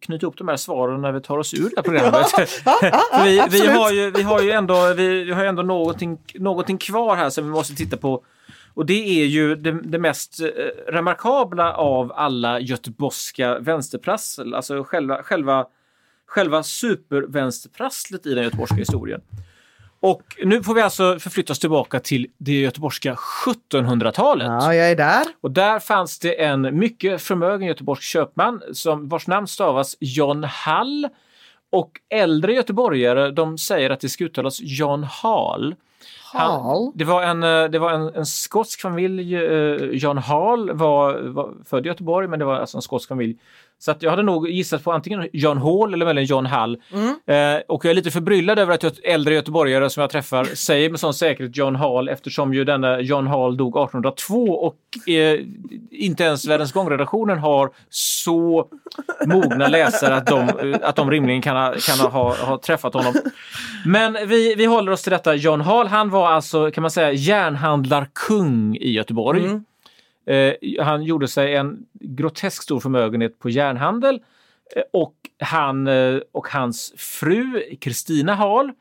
knyta 0.00 0.24
ihop 0.26 0.38
de 0.38 0.48
här 0.48 0.56
svaren 0.56 1.00
när 1.00 1.12
vi 1.12 1.20
tar 1.20 1.38
oss 1.38 1.54
ur 1.54 1.58
det 1.70 1.72
här 1.76 1.82
programmet. 1.82 2.26
Ja, 2.64 2.78
ja, 2.82 3.04
För 3.12 3.50
vi, 3.50 3.66
har 3.66 3.90
ju, 3.90 4.10
vi 4.10 4.22
har 4.22 4.40
ju 4.40 4.50
ändå, 4.50 4.94
vi, 4.96 5.24
vi 5.24 5.32
har 5.32 5.42
ju 5.42 5.48
ändå 5.48 5.62
någonting, 5.62 6.18
någonting 6.34 6.78
kvar 6.78 7.16
här 7.16 7.30
som 7.30 7.44
vi 7.44 7.50
måste 7.50 7.74
titta 7.74 7.96
på. 7.96 8.24
Och 8.78 8.86
det 8.86 9.22
är 9.22 9.26
ju 9.26 9.54
det, 9.54 9.72
det 9.72 9.98
mest 9.98 10.40
eh, 10.40 10.46
remarkabla 10.92 11.74
av 11.74 12.12
alla 12.12 12.60
göteborgska 12.60 13.58
vänsterprassel. 13.58 14.54
Alltså 14.54 14.84
själva, 14.84 15.22
själva, 15.22 15.66
själva 16.26 16.62
supervänsterprasslet 16.62 18.26
i 18.26 18.34
den 18.34 18.44
göteborgska 18.44 18.76
historien. 18.76 19.20
Och 20.00 20.22
nu 20.44 20.62
får 20.62 20.74
vi 20.74 20.82
alltså 20.82 21.18
förflytta 21.18 21.52
oss 21.52 21.58
tillbaka 21.58 22.00
till 22.00 22.26
det 22.38 22.60
göteborgska 22.60 23.14
1700-talet. 23.14 24.46
Ja, 24.46 24.74
jag 24.74 24.90
är 24.90 24.96
där. 24.96 25.24
Och 25.40 25.50
där 25.50 25.78
fanns 25.78 26.18
det 26.18 26.42
en 26.44 26.78
mycket 26.78 27.22
förmögen 27.22 27.68
göteborgsk 27.68 28.02
köpman 28.02 28.62
som, 28.72 29.08
vars 29.08 29.26
namn 29.26 29.46
stavas 29.46 29.96
John 30.00 30.44
Hall. 30.44 31.08
Och 31.70 31.90
äldre 32.10 32.52
göteborgare 32.52 33.30
de 33.30 33.58
säger 33.58 33.90
att 33.90 34.00
det 34.00 34.08
ska 34.08 34.24
uttalas 34.24 34.58
John 34.60 35.04
Hall. 35.04 35.74
Hall? 36.32 36.92
det 36.94 37.04
var 37.04 37.22
en, 37.22 37.42
eh, 37.42 37.70
det 37.70 37.78
var 37.78 37.92
en, 37.92 38.08
en 38.14 38.26
skotsk 38.26 38.80
familj. 38.80 39.34
eh, 39.36 39.90
John 39.96 40.18
Hall 40.18 40.72
var, 40.72 41.18
var 41.34 41.54
född 41.64 41.86
i 41.86 41.88
Göteborg 41.88 42.28
men 42.28 42.38
det 42.38 42.44
var 42.44 42.60
alltså 42.60 42.78
en 42.78 42.82
skotsk 42.82 43.08
familj. 43.08 43.38
Så 43.80 43.94
jag 44.00 44.10
hade 44.10 44.22
nog 44.22 44.50
gissat 44.50 44.84
på 44.84 44.92
antingen 44.92 45.28
John 45.32 45.58
Hall 45.58 45.94
eller 45.94 46.04
möjligen 46.04 46.26
John 46.26 46.46
Hall. 46.46 46.78
Eh, 47.26 47.60
och 47.68 47.84
jag 47.84 47.90
är 47.90 47.94
lite 47.94 48.10
förbryllad 48.10 48.58
över 48.58 48.74
att 48.74 48.98
äldre 49.04 49.34
göteborgare 49.34 49.90
som 49.90 50.00
jag 50.00 50.10
träffar 50.10 50.44
säger 50.44 50.90
med 50.90 51.00
sån 51.00 51.14
säkerhet 51.14 51.56
John 51.56 51.76
Hall 51.76 52.08
eftersom 52.08 52.54
ju 52.54 52.64
denna 52.64 53.00
John 53.00 53.26
Hall 53.26 53.56
dog 53.56 53.76
1802 53.76 54.44
och 54.44 55.08
eh, 55.08 55.40
inte 55.90 56.24
ens 56.24 56.46
Världens 56.48 56.72
gångredaktionen 56.72 57.38
har 57.38 57.70
så 57.90 58.68
mogna 59.26 59.68
läsare 59.68 60.14
att 60.16 60.26
de, 60.26 60.74
att 60.82 60.96
de 60.96 61.10
rimligen 61.10 61.42
kan 61.42 61.56
ha, 61.56 61.74
kan 61.74 62.10
ha, 62.10 62.34
ha 62.36 62.58
träffat 62.58 62.94
honom. 62.94 63.14
Men 63.86 64.16
vi, 64.28 64.54
vi 64.54 64.64
håller 64.64 64.92
oss 64.92 65.02
till 65.02 65.12
detta. 65.12 65.34
John 65.34 65.60
Hall, 65.60 65.86
han 65.86 66.10
var 66.10 66.28
alltså 66.28 66.70
kan 66.70 66.82
man 66.82 66.90
säga 66.90 67.12
järnhandlarkung 67.12 68.76
i 68.76 68.90
Göteborg. 68.90 69.42
Eh, 70.28 70.54
han 70.84 71.02
gjorde 71.02 71.28
sig 71.28 71.54
en 71.54 71.86
grotesk 71.92 72.62
stor 72.62 72.80
förmögenhet 72.80 73.38
på 73.38 73.50
järnhandel 73.50 74.20
eh, 74.76 74.82
och, 74.92 75.14
han, 75.38 75.86
eh, 75.86 76.20
och 76.32 76.48
hans 76.48 76.94
fru 76.96 77.62
Kristina 77.80 78.34
Hall 78.34 78.72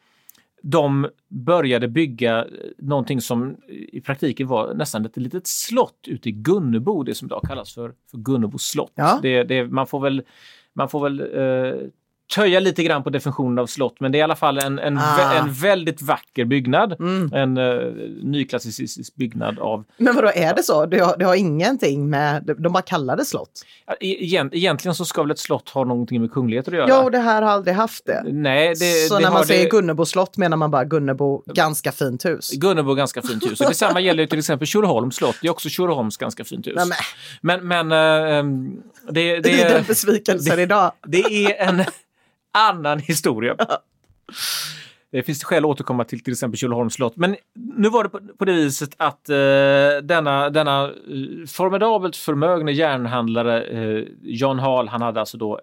de 0.62 1.10
började 1.28 1.88
bygga 1.88 2.40
eh, 2.40 2.48
någonting 2.78 3.22
som 3.22 3.56
i 3.68 4.02
praktiken 4.02 4.48
var 4.48 4.74
nästan 4.74 5.06
ett 5.06 5.18
litet 5.18 5.48
slott 5.48 6.08
ute 6.08 6.30
i 6.30 6.32
Gunnebo, 6.32 7.04
det 7.04 7.16
som 7.16 7.26
idag 7.26 7.42
kallas 7.48 7.74
för, 7.74 7.94
för 8.12 8.18
Gunnebo 8.18 8.58
slott. 8.58 8.94
Ja. 8.96 9.20
Det, 9.22 9.44
det, 9.44 9.68
man 9.68 9.88
får 9.88 10.00
väl, 10.00 10.24
man 10.74 10.90
får 10.90 11.10
väl 11.10 11.20
eh, 11.20 11.88
töja 12.36 12.60
lite 12.60 12.84
grann 12.84 13.04
på 13.04 13.10
definitionen 13.10 13.60
av 13.60 13.68
slott, 13.68 13.96
men 14.00 14.12
det 14.12 14.18
är 14.18 14.20
i 14.20 14.24
alla 14.24 14.36
fall 14.36 14.58
en, 14.58 14.80
en, 14.80 14.98
Ah. 14.98 15.02
vä- 15.02 15.40
en 15.40 15.54
väldigt 15.54 16.02
vacker 16.02 16.46
byggnad. 16.46 16.96
Mm. 17.00 17.34
En 17.34 17.58
uh, 17.58 17.94
nyklassicistisk 18.24 19.16
byggnad 19.16 19.60
av 19.60 19.84
Men 19.98 20.16
vadå, 20.16 20.32
är 20.36 20.54
det 20.56 20.64
så? 20.64 20.86
Det 20.86 21.00
har, 21.00 21.18
det 21.18 21.26
har 21.26 21.36
ingenting 21.36 22.10
med... 22.10 22.56
De 22.60 22.74
bara 22.74 22.82
kallar 22.84 23.18
det 23.18 23.26
slott? 23.26 23.52
E- 23.88 23.96
Egent, 24.24 24.54
egentligen 24.54 24.96
så 24.96 25.06
ska 25.06 25.22
väl 25.22 25.32
ett 25.32 25.40
slott 25.40 25.70
ha 25.70 25.84
någonting 25.84 26.22
med 26.22 26.32
kungligheter 26.32 26.72
att 26.72 26.78
göra? 26.78 26.90
Ja, 26.90 27.04
och 27.04 27.12
det 27.12 27.18
här 27.20 27.42
har 27.42 27.50
aldrig 27.50 27.76
haft 27.76 28.06
det. 28.06 28.24
Nej, 28.26 28.68
det, 28.70 29.08
så 29.08 29.16
det 29.18 29.24
när 29.24 29.32
man 29.32 29.46
säger 29.46 29.64
det, 29.64 29.70
Gunnebo 29.70 30.06
slott 30.06 30.38
menar 30.38 30.58
man 30.58 30.72
bara 30.72 30.84
Gunnebo, 30.86 31.44
ganska 31.46 31.92
fint 31.92 32.26
hus. 32.26 32.52
Gunnebo 32.52 32.94
ganska 32.94 33.22
fint 33.22 33.46
hus. 33.52 33.62
Och 33.62 33.68
detsamma 33.68 34.00
gäller 34.00 34.26
till 34.26 34.40
exempel 34.40 34.68
Tjurholms 34.68 35.16
slott. 35.16 35.36
Det 35.42 35.48
är 35.48 35.52
också 35.52 35.70
Tjurholms 35.70 36.18
ganska 36.18 36.44
fint 36.44 36.68
hus. 36.68 36.74
Nej, 36.78 36.86
men, 37.42 37.60
Men, 37.68 37.88
men 37.88 37.92
eh, 38.32 38.38
ehm, 38.38 38.82
det, 39.10 39.40
det 39.40 39.62
är 39.62 39.70
den 39.70 39.82
det, 39.82 39.88
besvikelsen 39.88 40.60
idag. 40.60 40.92
det 41.08 41.20
är 41.46 41.68
en 41.70 41.84
annan 42.58 43.00
historia. 43.00 43.56
Det 45.12 45.24
finns 45.24 45.44
skäl 45.44 45.64
att 45.64 45.70
återkomma 45.70 46.04
till 46.04 46.20
till 46.20 46.34
exempel 46.34 46.58
Tjurholms 46.58 46.94
slott. 46.94 47.16
Men 47.16 47.36
nu 47.54 47.90
var 47.90 48.04
det 48.04 48.10
på, 48.10 48.20
på 48.38 48.46
det 48.46 48.52
viset 48.52 48.90
att 48.98 49.30
eh, 49.30 49.36
denna, 50.04 50.50
denna 50.50 50.84
eh, 50.84 51.48
formidabelt 51.48 52.16
förmögne 52.16 52.72
järnhandlare 52.72 53.64
eh, 53.64 54.04
John 54.22 54.60
Hall, 54.60 54.88
han 54.88 55.02
hade 55.02 55.20
alltså 55.20 55.38
då 55.38 55.60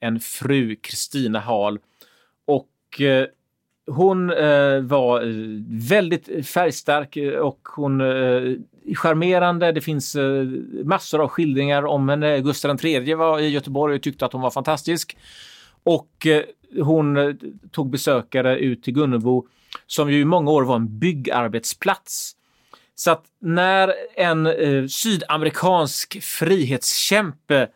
en 0.00 0.20
fru, 0.20 0.76
Kristina 0.76 1.40
Hall. 1.40 1.78
Och 2.44 3.00
eh, 3.00 3.26
hon 3.86 4.30
eh, 4.30 4.80
var 4.80 5.20
eh, 5.20 5.28
väldigt 5.88 6.46
färgstark 6.46 7.16
och 7.40 7.68
hon 7.76 8.02
charmerande. 8.96 9.72
Det 9.72 9.80
finns 9.80 10.16
massor 10.84 11.22
av 11.22 11.28
skildringar 11.28 11.86
om 11.86 12.08
henne. 12.08 12.40
Gustav 12.40 12.84
III 12.84 13.14
var 13.14 13.40
i 13.40 13.48
Göteborg 13.48 13.94
och 13.94 14.02
tyckte 14.02 14.26
att 14.26 14.32
hon 14.32 14.42
var 14.42 14.50
fantastisk. 14.50 15.16
Och 15.84 16.26
eh, 16.26 16.42
hon 16.82 17.16
eh, 17.16 17.34
tog 17.72 17.90
besökare 17.90 18.58
ut 18.58 18.82
till 18.82 18.94
Gunnebo 18.94 19.46
som 19.86 20.10
ju 20.12 20.20
i 20.20 20.24
många 20.24 20.50
år 20.50 20.62
var 20.62 20.76
en 20.76 20.98
byggarbetsplats. 20.98 22.32
Så 22.94 23.10
att 23.10 23.24
när 23.38 23.94
en 24.16 24.46
eh, 24.46 24.86
sydamerikansk 24.86 26.22
frihetskämpe 26.22 27.68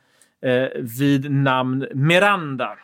eh, 0.43 0.69
vid 0.99 1.31
namn 1.31 1.87
Miranda 1.95 2.79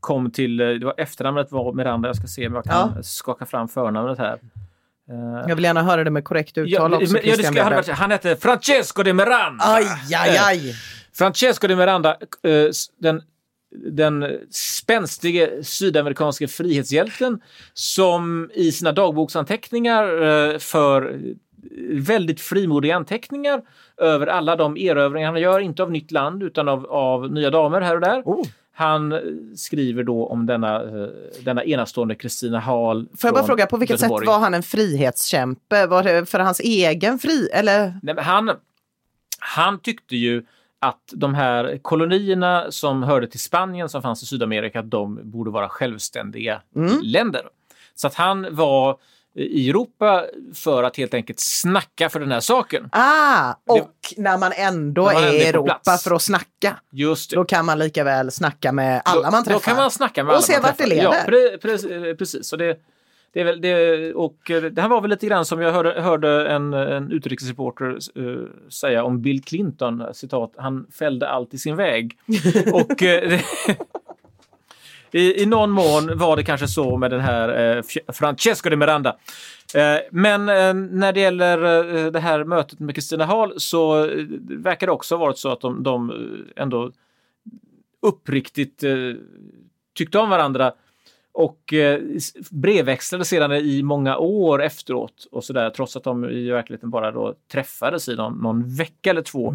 kom 0.00 0.30
till, 0.30 0.60
eh, 0.60 0.68
det 0.68 0.84
var 0.86 0.94
efternamnet 0.96 1.52
var 1.52 1.72
Miranda, 1.72 2.08
jag 2.08 2.16
ska 2.16 2.26
se 2.26 2.46
om 2.46 2.54
jag 2.54 2.64
kan 2.64 2.92
Ja. 2.96 3.02
skaka 3.02 3.46
fram 3.46 3.68
förnamnet 3.68 4.18
här. 4.18 4.38
Jag 5.48 5.54
vill 5.56 5.64
gärna 5.64 5.82
höra 5.82 6.04
det 6.04 6.10
med 6.10 6.24
korrekt 6.24 6.58
uttal 6.58 6.92
Ja, 6.92 6.96
också, 6.98 7.12
men- 7.12 7.22
ja, 7.24 7.36
det 7.36 7.42
ska, 7.42 7.62
han, 7.62 7.84
han 7.88 8.10
hette 8.10 8.36
Francesco 8.36 9.02
de 9.02 9.12
Miranda. 9.12 9.64
Aj, 9.64 9.86
aj, 10.14 10.36
aj! 10.38 10.74
Francesco 11.12 11.66
de 11.68 11.76
Miranda, 11.76 12.16
den, 12.98 13.22
den 13.70 14.26
spänstige 14.50 15.64
sydamerikanske 15.64 16.48
frihetshjälten 16.48 17.40
som 17.72 18.50
i 18.54 18.72
sina 18.72 18.92
dagboksanteckningar 18.92 20.22
eh, 20.22 20.58
för 20.58 21.20
väldigt 21.90 22.40
frimodiga 22.40 22.96
anteckningar 22.96 23.62
över 23.96 24.26
alla 24.26 24.56
de 24.56 24.76
erövringar 24.76 25.30
han 25.32 25.40
gör, 25.40 25.60
inte 25.60 25.82
av 25.82 25.90
nytt 25.90 26.10
land 26.10 26.42
utan 26.42 26.68
av, 26.68 26.86
av 26.86 27.32
nya 27.32 27.50
damer 27.50 27.80
här 27.80 27.94
och 27.94 28.00
där. 28.00 28.22
Oh. 28.24 28.46
Han 28.72 29.12
eh, 29.12 29.20
skriver 29.56 30.02
då 30.02 30.26
om 30.26 30.46
denna, 30.46 30.82
eh, 30.82 31.08
denna 31.44 31.64
enastående 31.64 32.14
Kristina 32.14 32.60
Hall. 32.60 33.08
Får 33.18 33.28
jag 33.28 33.34
bara 33.34 33.46
fråga, 33.46 33.66
på 33.66 33.76
vilket 33.76 34.00
Göteborg. 34.00 34.26
sätt 34.26 34.28
var 34.28 34.38
han 34.38 34.54
en 34.54 34.62
frihetskämpe? 34.62 35.86
Var 35.86 36.02
det 36.02 36.26
för 36.26 36.38
hans 36.38 36.60
egen 36.60 37.18
fri... 37.18 37.48
Eller? 37.52 38.00
Nej, 38.02 38.14
han, 38.18 38.50
han 39.38 39.80
tyckte 39.80 40.16
ju 40.16 40.44
att 40.80 41.02
de 41.12 41.34
här 41.34 41.78
kolonierna 41.82 42.66
som 42.70 43.02
hörde 43.02 43.26
till 43.26 43.40
Spanien 43.40 43.88
som 43.88 44.02
fanns 44.02 44.22
i 44.22 44.26
Sydamerika, 44.26 44.82
de 44.82 45.30
borde 45.30 45.50
vara 45.50 45.68
självständiga 45.68 46.62
Mm. 46.76 47.00
länder. 47.02 47.42
Så 47.94 48.06
att 48.06 48.14
han 48.14 48.46
var 48.50 48.96
i 49.34 49.70
Europa 49.70 50.24
för 50.54 50.82
att 50.82 50.96
helt 50.96 51.14
enkelt 51.14 51.40
snacka 51.40 52.08
för 52.08 52.20
den 52.20 52.32
här 52.32 52.40
saken. 52.40 52.88
Ah, 52.92 53.54
och 53.66 53.94
när 54.16 54.38
man 54.38 54.52
ändå 54.56 55.04
När 55.06 55.14
man 55.14 55.24
är 55.24 55.32
i 55.32 55.46
Europa 55.46 55.80
plats. 55.84 56.04
för 56.04 56.14
att 56.14 56.22
snacka, 56.22 56.76
Just 56.92 57.30
det. 57.30 57.36
då 57.36 57.44
kan 57.44 57.64
man 57.66 57.78
lika 57.78 58.04
väl 58.04 58.30
snacka 58.30 58.72
med 58.72 59.02
alla 59.04 59.30
man 59.30 59.44
träffar. 59.44 59.58
Då 59.60 59.64
kan 59.64 59.76
man 59.76 59.90
snacka 59.90 60.24
med 60.24 60.30
Och 60.30 60.34
alla 60.36 60.42
se 60.42 60.52
man 60.52 60.62
vart 60.62 60.78
det 60.78 60.84
träffar. 60.84 60.96
leder. 60.96 61.58
Ja, 61.58 61.58
pre, 61.58 61.78
pre, 61.78 62.14
precis. 62.14 62.46
Så 62.48 62.56
det, 62.56 62.76
det 63.32 63.40
är 63.40 63.44
väl 63.44 63.60
det, 63.60 64.14
och 64.14 64.50
eh, 64.50 64.62
det 64.62 64.82
här 64.82 64.88
var 64.88 65.00
väl 65.00 65.10
lite 65.10 65.26
grann 65.26 65.44
som 65.44 65.60
jag 65.60 65.72
hörde, 65.72 66.00
hörde 66.00 66.48
en, 66.48 66.72
en 66.74 67.12
utrikesreporter 67.12 67.98
eh, 68.14 68.68
säga 68.68 69.04
om 69.04 69.22
Bill 69.22 69.42
Clinton, 69.44 70.04
citat, 70.12 70.52
han 70.56 70.86
fällde 70.98 71.28
allt 71.28 71.54
i 71.54 71.58
sin 71.58 71.76
väg. 71.76 72.18
och 72.72 73.02
eh, 73.02 73.40
i, 75.10 75.42
I 75.42 75.46
någon 75.46 75.70
mån 75.70 76.18
var 76.18 76.36
det 76.36 76.44
kanske 76.44 76.68
så 76.68 76.96
med 76.96 77.10
den 77.10 77.20
här 77.20 77.76
eh, 77.76 77.82
Francesco 78.12 78.70
de 78.70 78.76
Miranda. 78.76 79.16
Eh, 79.74 79.96
men 80.10 80.48
eh, 80.48 80.74
när 80.74 81.12
det 81.12 81.20
gäller 81.20 82.10
det 82.10 82.20
här 82.20 82.44
mötet 82.44 82.78
med 82.78 82.94
Kristina 82.94 83.24
Hall 83.24 83.52
så 83.56 84.06
verkar 84.40 84.86
det 84.86 84.92
också 84.92 85.14
ha 85.14 85.20
varit 85.20 85.38
så 85.38 85.52
att 85.52 85.60
de, 85.60 85.82
de 85.82 86.12
ändå 86.56 86.92
uppriktigt 88.02 88.84
tyckte 89.94 90.18
om 90.18 90.30
varandra 90.30 90.72
och 91.38 91.72
eh, 91.72 92.00
brevväxlade 92.50 93.24
sedan 93.24 93.52
i 93.52 93.82
många 93.82 94.16
år 94.16 94.62
efteråt 94.62 95.26
och 95.30 95.44
sådär 95.44 95.70
trots 95.70 95.96
att 95.96 96.04
de 96.04 96.24
i 96.24 96.50
verkligheten 96.50 96.90
bara 96.90 97.10
då 97.10 97.34
träffades 97.52 98.08
i 98.08 98.16
någon, 98.16 98.38
någon 98.38 98.76
vecka 98.76 99.10
eller 99.10 99.22
två. 99.22 99.54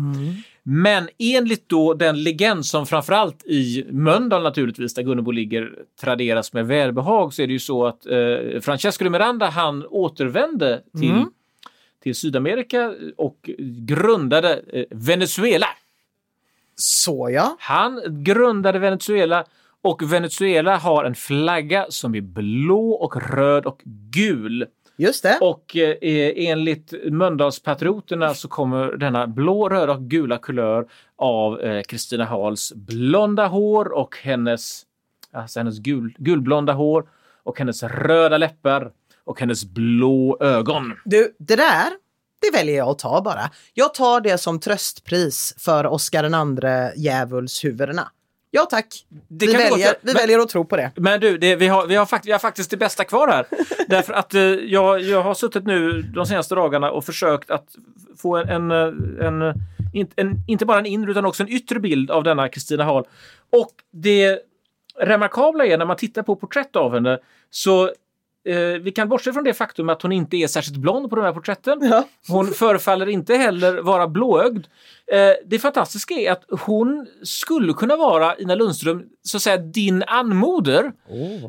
Men 0.64 1.10
enligt 1.20 1.70
då 1.70 1.94
den 1.94 2.24
legend 2.24 2.66
som 2.66 2.86
framförallt 2.86 3.46
i 3.46 3.86
Mölndal 3.90 4.44
naturligtvis, 4.44 4.94
där 4.94 5.04
Gunnebo 5.04 5.32
ligger, 5.32 5.72
traderas 6.02 6.54
med 6.54 6.68
välbehag, 6.68 7.34
så 7.34 7.42
är 7.42 7.48
det 7.48 7.54
ju 7.54 7.60
så 7.60 7.86
att 7.86 8.06
eh, 8.06 8.60
Francesco 8.62 9.04
de 9.04 9.10
Miranda 9.10 9.50
han 9.50 9.86
återvände 9.86 10.82
till, 11.00 11.26
till 12.04 12.16
Sydamerika 12.16 12.94
och 13.18 13.50
grundade 13.88 14.62
eh, 14.74 14.86
Venezuela. 14.90 15.68
Så 16.76 17.30
ja. 17.32 17.58
Han 17.60 18.02
grundade 18.24 18.80
Venezuela 18.80 19.46
och 19.84 20.14
Venezuela 20.14 20.78
har 20.78 21.04
en 21.04 21.16
flagga 21.16 21.86
som 21.90 22.16
är 22.16 22.22
blå 22.22 22.92
och 22.92 23.36
röd 23.36 23.66
och 23.66 23.82
gul. 23.86 24.66
Just 24.98 25.24
det. 25.24 25.38
Och 25.42 25.78
eh, 25.78 26.34
enligt 26.36 26.94
Mölndalspatrioterna 27.12 28.34
så 28.34 28.48
kommer 28.48 28.92
denna 28.92 29.28
blå, 29.28 29.70
röda 29.70 29.94
och 29.94 30.02
gula 30.02 30.38
kulör 30.38 30.88
av 31.16 31.62
eh, 31.62 31.82
Kristina 31.82 32.26
Halls 32.26 32.74
blonda 32.76 33.48
hår 33.48 33.94
och 33.94 34.18
hennes, 34.22 34.84
alltså 35.32 35.60
hennes 35.60 35.80
gul, 35.80 36.16
gulblonda 36.18 36.74
hår 36.74 37.08
och 37.44 37.60
hennes 37.60 37.84
röda 37.84 38.38
läppar 38.38 38.92
och 39.24 39.40
hennes 39.40 39.66
blå 39.66 40.38
ögon. 40.40 40.94
Du, 41.06 41.36
det 41.40 41.56
där, 41.56 41.90
det 42.42 42.58
väljer 42.58 42.78
jag 42.78 42.90
att 42.90 43.00
ta 43.00 43.22
bara. 43.22 43.50
Jag 43.74 43.94
tar 43.94 44.22
det 44.22 44.38
som 44.38 44.60
tröstpris 44.60 45.56
för 45.60 45.86
Oscar 45.86 46.24
den 46.24 46.34
andre 46.34 46.94
djävulshuvudena. 46.96 48.12
Ja 48.56 48.66
tack. 48.66 49.06
Det 49.28 49.46
vi 49.48 49.54
väljer, 49.54 49.94
vi 50.02 50.14
Men- 50.14 50.14
väljer 50.14 50.40
att 50.40 50.50
tro 50.50 50.66
på 50.66 50.78
det. 50.78 50.92
Men 50.96 51.20
du, 51.20 51.38
det, 51.38 51.56
vi, 51.56 51.68
har, 51.68 51.88
vi, 51.88 51.96
har 51.96 52.06
fakt, 52.06 52.26
vi 52.26 52.32
har 52.32 52.40
faktiskt 52.40 52.70
det 52.72 52.78
bästa 52.78 53.04
kvar 53.04 53.28
här. 53.28 53.46
Därför 53.88 54.14
att 54.14 54.34
eh, 54.34 54.42
jag, 54.42 55.02
jag 55.02 55.22
har 55.22 55.34
suttit 55.34 55.66
nu 55.66 56.02
de 56.02 56.26
senaste 56.26 56.56
dagarna 56.56 56.92
och 56.92 57.06
försökt 57.06 57.52
att 57.52 57.68
få 58.22 58.38
en, 58.38 58.50
en, 58.50 58.72
eh, 58.72 59.28
en, 59.28 59.54
in- 59.94 60.12
en 60.16 60.36
inte 60.48 60.66
bara 60.66 60.80
en 60.80 60.86
inre 60.86 61.12
utan 61.12 61.26
också 61.26 61.44
en 61.44 61.50
yttre 61.50 61.80
bild 61.80 62.12
av 62.12 62.24
denna 62.24 62.50
Kristina 62.50 62.84
Hall. 62.84 63.04
Och 63.52 63.72
det 63.92 64.40
remarkabla 65.00 65.66
är 65.66 65.78
när 65.78 65.86
man 65.86 65.98
tittar 65.98 66.24
på 66.24 66.36
porträtt 66.36 66.76
av 66.76 66.94
henne 66.94 67.20
så 67.50 67.92
vi 68.82 68.92
kan 68.96 69.10
bortse 69.10 69.34
från 69.34 69.44
det 69.44 69.54
faktum 69.54 69.90
att 69.90 70.02
hon 70.02 70.12
inte 70.12 70.38
är 70.38 70.48
särskilt 70.48 70.78
blond 70.78 71.10
på 71.10 71.16
de 71.16 71.26
här 71.26 71.34
porträtten. 71.34 71.80
Ja. 71.82 72.08
Hon 72.28 72.48
förefaller 72.48 73.10
inte 73.10 73.36
heller 73.36 73.82
vara 73.82 74.08
blåögd. 74.08 74.66
Eh, 75.12 75.34
det 75.46 75.60
fantastiska 75.60 76.14
är 76.14 76.32
att 76.32 76.44
hon 76.50 77.08
skulle 77.24 77.74
kunna 77.74 77.96
vara, 77.96 78.38
Ina 78.38 78.56
Lundström, 78.56 79.04
så 79.24 79.38
att 79.38 79.44
säga 79.44 79.58
din 79.58 80.04
anmoder. 80.04 80.92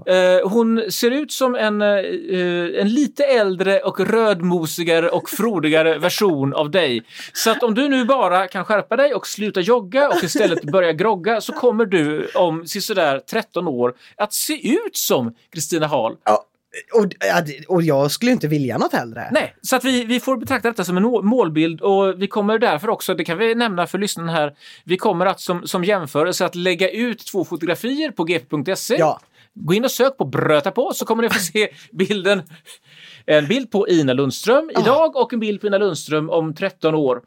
Eh, 0.07 0.49
hon 0.49 0.91
ser 0.91 1.11
ut 1.11 1.33
som 1.33 1.55
en, 1.55 1.83
eh, 1.83 2.81
en 2.81 2.89
lite 2.89 3.25
äldre 3.25 3.81
och 3.81 4.01
rödmosigare 4.01 5.09
och 5.09 5.31
frodigare 5.31 5.99
version 5.99 6.55
av 6.55 6.71
dig. 6.71 7.03
Så 7.33 7.51
att 7.51 7.63
om 7.63 7.75
du 7.75 7.89
nu 7.89 8.05
bara 8.05 8.49
kan 8.49 8.65
skärpa 8.65 8.97
dig 8.97 9.15
och 9.15 9.27
sluta 9.27 9.61
jogga 9.61 10.09
och 10.09 10.25
istället 10.25 10.63
börja 10.63 10.93
grogga 10.93 11.41
så 11.41 11.53
kommer 11.53 11.87
du 11.87 12.29
om 12.35 12.67
sådär 12.67 13.21
13 13.31 13.69
år 13.69 13.95
att 14.17 14.33
se 14.33 14.69
ut 14.69 14.97
som 14.97 15.35
Kristina 15.53 15.87
Hall. 15.87 16.17
Ja, 16.25 16.45
och, 16.95 17.07
och 17.69 17.83
jag 17.83 18.11
skulle 18.11 18.33
inte 18.33 18.49
vilja 18.49 18.79
något 18.79 18.93
hellre. 18.93 19.29
Nej, 19.33 19.55
så 19.63 19.77
att 19.77 19.85
vi, 19.85 20.05
vi 20.05 20.21
får 20.21 20.37
betrakta 20.37 20.69
detta 20.69 20.85
som 20.85 20.97
en 20.97 21.03
må- 21.03 21.23
målbild 21.23 21.81
och 21.81 22.23
vi 22.23 22.27
kommer 22.27 22.59
därför 22.59 22.91
också, 22.91 23.15
det 23.15 23.25
kan 23.25 23.39
vi 23.39 23.55
nämna 23.55 23.87
för 23.87 23.99
lyssnarna 23.99 24.33
här, 24.33 24.55
vi 24.85 24.97
kommer 24.97 25.27
att 25.27 25.41
som, 25.41 25.67
som 25.67 25.85
jämförelse 25.85 26.45
att 26.47 26.55
lägga 26.55 26.91
ut 26.91 27.27
två 27.27 27.45
fotografier 27.45 28.11
på 28.11 28.25
gp.se. 28.25 28.97
Ja. 28.99 29.21
Gå 29.55 29.75
in 29.75 29.85
och 29.85 29.91
sök 29.91 30.17
på 30.17 30.25
Bröta 30.25 30.71
på 30.71 30.93
så 30.95 31.05
kommer 31.07 31.23
ni 31.23 31.31
få 31.31 31.39
se 31.53 31.69
bilden. 31.93 32.43
En 33.27 33.47
bild 33.49 33.71
på 33.71 33.89
Ina 33.89 34.13
Lundström 34.13 34.71
idag 34.81 35.17
och 35.17 35.33
en 35.33 35.41
bild 35.41 35.61
på 35.61 35.67
Ina 35.67 35.79
Lundström 35.79 36.31
om 36.31 36.55
13 36.55 36.95
år. 36.95 37.21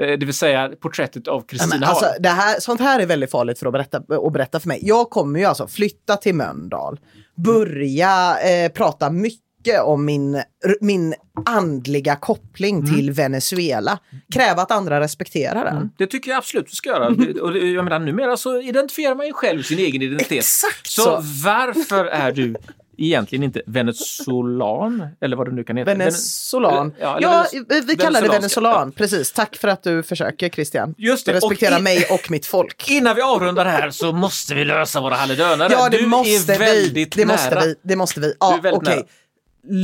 Eh, 0.00 0.06
Det 0.18 0.26
vill 0.26 0.34
säga 0.34 0.68
porträttet 0.80 1.28
av 1.28 1.40
Kristina 1.40 1.86
alltså, 1.86 2.06
det 2.20 2.28
här, 2.28 2.60
sånt 2.60 2.80
här 2.80 3.00
är 3.00 3.06
väldigt 3.06 3.30
farligt 3.30 3.58
för 3.58 3.66
att 3.66 3.72
berätta, 3.72 3.96
att 3.98 4.32
berätta 4.32 4.60
för 4.60 4.68
mig. 4.68 4.78
Jag 4.82 5.10
kommer 5.10 5.38
ju 5.40 5.44
alltså 5.44 5.66
flytta 5.66 6.16
till 6.16 6.34
Mölndal, 6.34 7.00
börja 7.34 8.38
eh, 8.40 8.72
prata 8.72 9.10
mycket 9.10 9.44
om 9.82 10.04
min, 10.04 10.42
min 10.80 11.14
andliga 11.46 12.16
koppling 12.16 12.78
Mm. 12.78 12.94
till 12.94 13.12
Venezuela. 13.12 13.98
Kräva 14.34 14.62
att 14.62 14.70
andra 14.70 15.00
respekterar 15.00 15.64
den. 15.64 15.90
Det 15.98 16.06
tycker 16.06 16.30
jag 16.30 16.38
absolut 16.38 16.66
vi 16.70 16.74
ska 16.76 16.88
göra. 16.88 17.06
Och 17.42 17.58
jag 17.58 17.84
menar, 17.84 17.98
numera 17.98 18.36
så 18.36 18.60
identifierar 18.60 19.14
man 19.14 19.26
ju 19.26 19.32
själv 19.32 19.62
sin 19.62 19.78
egen 19.78 20.02
identitet. 20.02 20.38
Exakt 20.38 20.86
så. 20.86 21.02
så. 21.02 21.10
varför 21.44 22.04
är 22.04 22.32
du 22.32 22.54
egentligen 22.98 23.42
inte 23.42 23.62
venezolan? 23.66 25.08
Eller 25.20 25.36
vad 25.36 25.48
det 25.48 25.52
nu 25.54 25.64
kan 25.64 25.76
heta. 25.76 25.90
Venezolan. 25.94 26.90
Vene- 26.90 26.94
Ja, 27.00 27.16
eller 27.16 27.64
vi 27.68 27.80
vi 27.80 27.96
kallar 27.96 28.22
det 28.22 28.28
venezolan. 28.28 28.92
Precis. 28.92 29.32
Tack 29.32 29.56
för 29.56 29.68
att 29.68 29.82
du 29.82 30.02
försöker 30.02 30.48
Christian. 30.48 30.94
Just 30.98 31.26
det. 31.26 31.32
Du 31.32 31.36
respekterar 31.36 31.76
Och 31.76 31.82
mig 31.82 32.06
och 32.10 32.30
mitt 32.30 32.46
folk. 32.46 32.90
Innan 32.90 33.16
vi 33.16 33.22
avrundar 33.22 33.64
här 33.64 33.90
så 33.90 34.12
måste 34.12 34.54
vi 34.54 34.64
lösa 34.64 35.00
våra 35.00 35.14
halledönare. 35.14 35.72
Ja, 35.72 35.88
det 35.88 35.96
du 35.98 36.06
måste 36.06 36.52
är 36.54 36.58
väldigt 36.58 37.16
vi. 37.16 37.20
Det 37.22 37.26
nära. 37.26 37.34
måste 37.36 37.60
vi. 37.66 37.74
Det 37.82 37.96
måste 37.96 38.20
vi. 38.20 38.34
Ja, 38.40 38.58
väldigt 38.62 38.82
okej. 38.82 38.96
nära. 38.96 39.06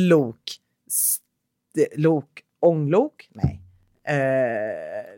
Lok. 0.09 0.37
St- 0.89 1.97
lok. 1.97 2.27
Ånglok? 2.63 3.29
Nej. 3.35 3.60
Eh, 4.11 4.17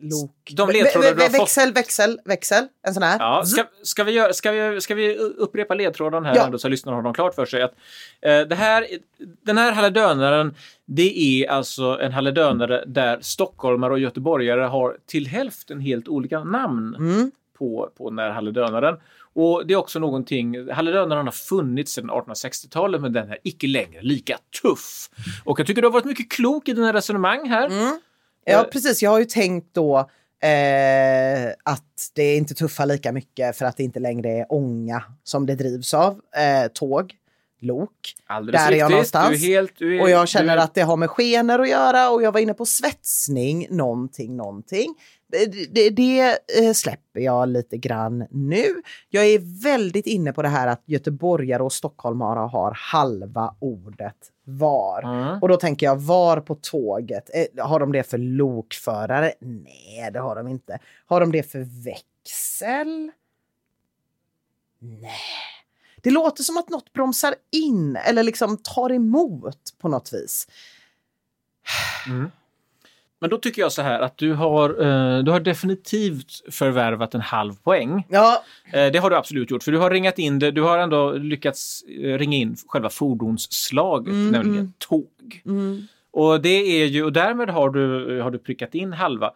lok. 0.01 0.53
De 0.57 0.71
ledtrådar 0.71 1.15
du 1.15 1.23
har 1.23 1.29
fått. 1.29 1.41
växel, 1.41 1.73
växel, 1.73 2.21
växel. 2.25 2.65
En 2.87 2.95
sån 2.95 3.03
här. 3.03 3.19
Ja, 3.19 3.45
ska, 3.45 3.65
ska, 3.83 4.05
vi 4.05 4.13
göra, 4.13 4.33
ska, 4.33 4.51
vi, 4.53 4.81
ska 4.81 4.95
vi 4.95 5.17
upprepa 5.17 5.75
ledtråden 5.75 6.25
här 6.25 6.37
Ja. 6.37 6.45
ändå, 6.45 6.59
så 6.59 6.69
lyssnarna 6.69 6.97
har 6.97 7.03
dem 7.03 7.15
klart 7.15 7.35
för 7.35 7.47
sig? 7.47 7.63
Att, 7.63 7.75
eh, 8.23 8.41
det 8.41 8.55
här, 8.55 8.87
den 9.43 9.59
här 9.59 9.73
halledönaren, 9.73 10.55
det 10.87 11.43
är 11.43 11.51
alltså 11.51 11.99
en 12.01 12.13
halledönare 12.13 12.85
där 12.87 13.19
stockholmare 13.21 13.93
och 13.93 13.99
göteborgare 13.99 14.61
har 14.63 14.97
till 15.07 15.27
hälften 15.27 15.81
helt 15.81 16.09
olika 16.09 16.45
namn 16.45 16.95
Mm. 16.99 17.31
på, 17.59 17.91
på 17.99 18.11
den 18.11 18.19
här 18.19 18.31
halledönaren. 18.31 18.97
Och 19.35 19.67
det 19.67 19.75
är 19.75 19.79
också 19.79 19.99
någonting, 19.99 20.71
halledönaren 20.71 21.27
har 21.27 21.33
funnits 21.33 21.93
sedan 21.93 22.11
1860-talet 22.11 23.01
men 23.01 23.13
den 23.13 23.31
är 23.31 23.39
icke 23.43 23.67
längre 23.67 24.03
lika 24.03 24.39
tuff. 24.63 25.11
Och 25.45 25.61
jag 25.61 25.67
tycker 25.67 25.83
du 25.83 25.89
har 25.89 25.93
varit 25.93 26.05
mycket 26.05 26.31
klok 26.33 26.69
i 26.69 26.73
dina 26.73 26.93
resonemang 26.93 27.49
här. 27.49 27.67
Mm. 27.67 28.01
Ja, 28.45 28.69
precis. 28.73 29.03
Jag 29.03 29.11
har 29.11 29.19
ju 29.19 29.25
tänkt 29.25 29.75
då 29.75 30.11
Eh, 30.43 31.53
att 31.63 32.11
det 32.15 32.37
inte 32.37 32.55
tuffar 32.55 32.87
lika 32.87 33.13
mycket 33.13 33.57
för 33.57 33.65
att 33.65 33.77
det 33.77 33.83
inte 33.83 34.01
längre 34.01 34.29
är 34.29 34.53
ånga 34.53 35.05
som 35.25 35.47
det 35.47 35.55
drivs 35.55 35.95
av. 35.95 36.21
Eh, 36.37 36.69
tåg, 36.73 37.15
lok. 37.63 38.15
Alldeles 38.27 38.65
Där 38.65 38.73
är 38.73 38.77
jag 38.77 38.91
någonstans. 38.91 39.29
Du 39.29 39.35
är 39.35 39.55
helt, 39.55 39.73
du 39.79 39.97
är, 39.97 40.03
Och 40.03 40.11
jag 40.11 40.29
känner 40.29 40.57
att 40.57 40.75
det 40.75 40.83
har 40.83 40.97
med 40.97 41.11
skener 41.11 41.59
att 41.59 41.69
göra 41.69 42.11
och 42.11 42.23
jag 42.23 42.33
var 42.33 42.41
inne 42.41 42.55
på 42.55 42.67
svetsning, 42.67 43.67
någonting, 43.71 44.37
någonting. 44.37 44.95
Det, 45.27 45.47
det, 45.75 45.91
det 45.91 46.39
eh, 46.59 46.73
släpper 46.75 47.21
jag 47.21 47.49
lite 47.49 47.77
grann 47.77 48.27
nu. 48.31 48.67
Jag 49.09 49.25
är 49.27 49.63
väldigt 49.63 50.07
inne 50.07 50.33
på 50.33 50.43
det 50.43 50.49
här 50.49 50.67
att 50.67 50.83
göteborgare 50.87 51.63
och 51.63 51.73
stockholmare 51.73 52.39
har 52.39 52.73
halva 52.77 53.55
ordet 53.59 54.17
var. 54.45 55.03
Mm. 55.03 55.43
Och 55.43 55.49
då 55.49 55.57
tänker 55.57 55.87
jag, 55.87 55.97
var 55.97 56.41
på 56.41 56.55
tåget? 56.55 57.31
Eh, 57.35 57.67
har 57.67 57.81
de 57.81 57.93
det 57.93 58.03
för 58.03 58.19
lokförare? 58.19 59.33
Nej, 59.41 60.11
det 60.13 60.21
har 60.21 60.37
de 60.37 60.49
inte. 60.49 60.79
Har 61.07 61.21
de 61.21 61.33
det 61.33 61.43
för 61.43 61.85
växel? 61.85 63.11
Nej. 64.79 65.62
Det 66.03 66.11
låter 66.11 66.43
som 66.43 66.57
att 66.57 66.69
något 66.69 66.93
bromsar 66.93 67.35
in 67.51 67.97
eller 67.97 68.23
liksom 68.23 68.57
tar 68.57 68.93
emot 68.93 69.59
på 69.81 69.89
något 69.89 70.13
vis. 70.13 70.49
Men 73.21 73.31
då 73.31 73.39
tycker 73.39 73.63
jag 73.63 73.73
så 73.73 73.83
här 73.83 74.01
att 74.01 74.19
du 74.19 74.33
har, 74.35 74.71
eh, 74.71 75.23
du 75.25 75.31
har 75.31 75.41
definitivt 75.41 76.55
förvärvat 76.55 77.15
en 77.15 77.21
halv 77.21 77.55
poäng. 77.55 78.07
Ja, 78.09 78.45
Eh, 78.73 78.93
det 78.93 78.99
har 78.99 79.11
du 79.11 79.17
absolut 79.17 79.51
gjort, 79.51 79.63
för 79.63 79.73
du 79.73 79.79
har 79.79 79.91
ringat 79.91 80.19
in 80.19 80.39
det. 80.39 80.51
Du 80.51 80.63
har 80.63 80.79
ändå 80.79 81.13
lyckats 81.13 81.83
eh, 81.83 82.19
ringa 82.19 82.37
in 82.37 82.57
själva 82.67 82.91
fordonsslaget, 82.91 84.13
Mm, 84.13 84.31
nämligen 84.31 84.73
tåg. 84.79 85.43
Och 86.11 86.41
det 86.41 86.83
är 86.83 86.87
ju, 86.87 87.05
och 87.05 87.13
därmed 87.13 87.51
har 87.51 87.71
du, 87.71 88.21
har 88.21 88.31
du 88.31 88.39
prickat 88.39 88.75
in 88.75 88.93
halva. 88.93 89.33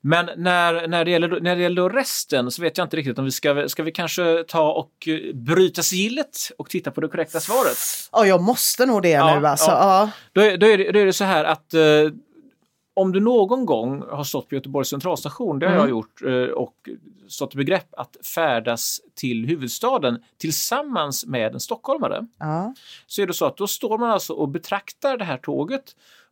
Men 0.00 0.30
när, 0.36 0.88
när, 0.88 1.04
det 1.04 1.10
gäller, 1.10 1.40
när 1.40 1.56
det 1.56 1.62
gäller 1.62 1.90
resten 1.90 2.50
så 2.50 2.62
vet 2.62 2.78
jag 2.78 2.84
inte 2.84 2.96
riktigt 2.96 3.18
om 3.18 3.24
vi 3.24 3.30
ska, 3.30 3.68
ska 3.68 3.82
vi 3.82 3.92
kanske 3.92 4.44
ta 4.48 4.72
och 4.72 5.08
eh, 5.08 5.34
bryta 5.34 5.82
sigillet 5.82 6.36
och 6.58 6.70
titta 6.70 6.90
på 6.90 7.00
det 7.00 7.08
korrekta 7.08 7.40
svaret. 7.40 7.76
ja 8.12 8.26
jag 8.26 8.42
måste 8.42 8.86
nog 8.86 9.02
det 9.02 9.08
Ja, 9.10 9.40
nu 9.40 9.46
alltså. 9.46 9.70
ja. 9.70 10.10
Då 10.32 10.40
är, 10.40 10.56
då 10.56 10.66
är, 10.66 10.78
det, 10.78 10.92
då 10.92 10.98
är 10.98 11.06
det 11.06 11.12
så 11.12 11.24
här 11.24 11.44
att 11.44 11.74
eh, 11.74 11.80
om 12.94 13.12
du 13.12 13.20
någon 13.20 13.66
gång 13.66 14.02
har 14.10 14.24
stått 14.24 14.48
på 14.48 14.54
Göteborgs 14.54 14.88
centralstation, 14.88 15.58
det 15.58 15.66
har 15.66 15.72
Mm. 15.72 15.82
jag 15.82 15.90
gjort, 15.90 16.22
eh, 16.22 16.54
och 16.54 16.74
stått 17.28 17.54
i 17.54 17.56
begrepp 17.56 17.86
att 17.96 18.16
färdas 18.34 19.00
till 19.14 19.46
huvudstaden 19.46 20.22
tillsammans 20.38 21.26
med 21.26 21.54
en 21.54 21.60
stockholmare, 21.60 22.26
Ja. 22.38 22.74
så 23.06 23.22
är 23.22 23.26
det 23.26 23.32
så 23.32 23.44
att 23.46 23.56
då 23.56 23.66
står 23.66 23.98
man 23.98 24.10
alltså 24.10 24.32
och 24.32 24.48
betraktar 24.48 25.16
det 25.18 25.24
här 25.24 25.36
tåget 25.36 25.84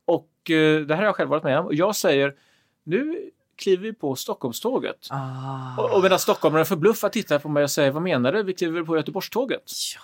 och 0.05 0.51
eh, 0.51 0.81
det 0.81 0.95
här 0.95 0.97
har 1.03 1.05
jag 1.05 1.17
själv 1.17 1.31
varit 1.31 1.45
med 1.45 1.59
om 1.59 1.67
och 1.67 1.75
jag 1.75 1.97
säger 1.97 2.35
nu 2.85 3.31
kliver 3.59 3.83
vi 3.83 3.93
på 3.93 4.17
Stockholmståget. 4.17 5.07
Ah. 5.11 5.83
Och, 5.83 5.95
och 5.95 6.03
medan 6.03 6.19
stockholmaren 6.19 6.67
förbluffat 6.67 7.13
tittar 7.13 7.39
på 7.39 7.49
mig 7.49 7.65
och 7.65 7.71
säger 7.71 7.91
vad 7.91 8.03
menar 8.03 8.33
du? 8.33 8.43
Vi 8.43 8.55
kliver 8.55 8.83
på 8.83 8.97
Göteborgståget. 8.97 9.63
Ja, 9.97 10.01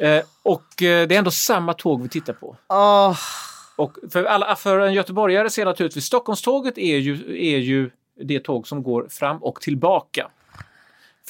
Eh, 0.00 0.24
och 0.42 0.82
eh, 0.82 1.08
det 1.08 1.14
är 1.14 1.18
ändå 1.18 1.30
samma 1.30 1.74
tåg 1.74 2.02
vi 2.02 2.08
tittar 2.08 2.32
på. 2.32 2.56
Åh, 2.68 3.16
Och 3.76 3.98
för, 4.12 4.24
alla, 4.24 4.56
för 4.56 4.78
en 4.78 4.94
göteborgare 4.94 5.50
så 5.50 5.60
är 5.60 5.64
naturligtvis 5.64 6.04
Stockholmståget 6.04 6.78
är 6.78 6.96
ju, 6.96 7.14
är 7.54 7.58
ju 7.58 7.90
det 8.20 8.40
tåg 8.40 8.68
som 8.68 8.82
går 8.82 9.08
fram 9.10 9.42
och 9.42 9.60
tillbaka 9.60 10.30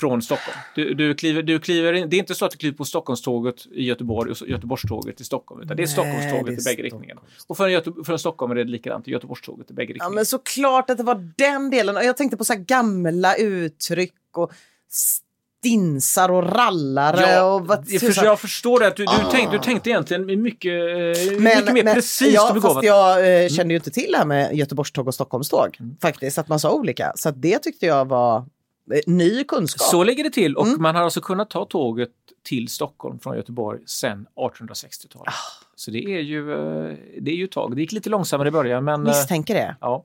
från 0.01 0.22
Stockholm. 0.22 0.59
Du, 0.74 0.94
du 0.94 1.14
kliver, 1.14 1.42
du 1.42 1.59
kliver 1.59 1.92
in, 1.92 2.11
det 2.11 2.16
är 2.16 2.18
inte 2.18 2.34
så 2.34 2.44
att 2.44 2.51
du 2.51 2.57
kliver 2.57 2.76
på 2.76 2.84
Stockholmståget 2.84 3.66
i 3.72 3.84
Göteborg 3.84 4.30
och 4.30 4.48
Göteborgståget 4.48 5.20
i 5.20 5.24
Stockholm, 5.24 5.62
utan 5.62 5.76
det 5.76 5.82
är 5.82 5.86
Stockholmståget 5.86 6.61
i 6.61 6.64
bägge 6.64 6.82
riktningarna. 6.82 7.20
Och 7.46 7.57
för 7.57 7.66
en, 7.66 7.72
Göte, 7.72 7.92
för 8.05 8.12
en 8.12 8.18
stockholmare 8.18 8.61
är 8.61 8.64
det 8.64 8.70
likadant, 8.70 9.07
Göteborgståget 9.07 9.70
i 9.70 9.74
bägge 9.74 9.90
Ja, 9.90 9.94
riktningarna. 9.94 10.14
men 10.14 10.26
såklart 10.26 10.90
att 10.90 10.98
det 10.98 11.05
var 11.05 11.32
den 11.36 11.70
delen. 11.70 11.96
Och 11.96 12.05
jag 12.05 12.16
tänkte 12.16 12.36
på 12.36 12.44
så 12.44 12.55
gamla 12.57 13.34
uttryck 13.34 14.14
och 14.36 14.53
stinsar 15.62 16.28
och 16.28 16.42
rallare. 16.53 17.42
och 17.42 17.66
vad, 17.66 17.84
jag, 17.88 18.14
för, 18.14 18.24
jag 18.24 18.40
förstår 18.40 18.80
det. 18.80 18.86
Att 18.86 18.96
du, 18.96 19.05
du, 19.05 19.30
tänkte, 19.30 19.57
du 19.57 19.62
tänkte 19.62 19.90
egentligen 19.90 20.42
mycket, 20.42 20.72
eh, 20.72 21.38
mycket 21.38 21.72
mer 21.72 21.94
precis 21.94 22.34
ja, 22.34 22.53
och 22.57 22.62
fast 22.62 22.82
jag 22.82 23.42
eh, 23.42 23.48
kände 23.48 23.74
ju 23.74 23.78
inte 23.78 23.90
till 23.90 24.12
det 24.12 24.18
här 24.18 24.24
med 24.24 24.57
Göteborgståg 24.57 25.09
och 25.09 25.14
Stockholmståg. 25.14 25.76
Mm. 25.80 25.96
Faktiskt, 26.03 26.38
att 26.38 26.48
man 26.48 26.61
sa 26.61 26.72
olika. 26.72 27.12
Så 27.14 27.28
att 27.28 27.42
det 27.42 27.59
tyckte 27.59 27.86
jag 27.86 28.05
var 28.09 28.36
eh, 28.36 28.44
ny 29.07 29.45
kunskap. 29.45 29.87
Så 29.89 30.05
ligger 30.05 30.24
det 30.24 30.31
till 30.31 30.57
och 30.57 30.66
Mm. 30.66 30.83
man 30.83 30.95
har 30.95 31.03
alltså 31.03 31.20
kunnat 31.20 31.51
ta 31.51 31.64
tåget 31.64 32.11
till 32.45 32.68
Stockholm 32.68 33.18
från 33.18 33.37
Göteborg 33.37 33.81
sedan 33.87 34.26
1860-talet. 34.37 35.28
Ah. 35.28 35.64
Så 35.76 35.91
det 35.91 35.99
är 36.05 36.20
ju 36.20 36.53
eh, 36.53 36.97
det 37.20 37.31
är 37.31 37.35
ju 37.37 37.45
ett 37.45 37.51
tag. 37.53 37.76
Det 37.76 37.81
gick 37.81 37.93
lite 37.93 38.11
långsammare 38.11 38.49
i 38.49 38.53
början 38.53 38.85
men... 38.85 38.95
eh, 39.07 39.07
Misstänker 39.07 39.55
det. 39.55 39.76
Ja. 39.81 40.05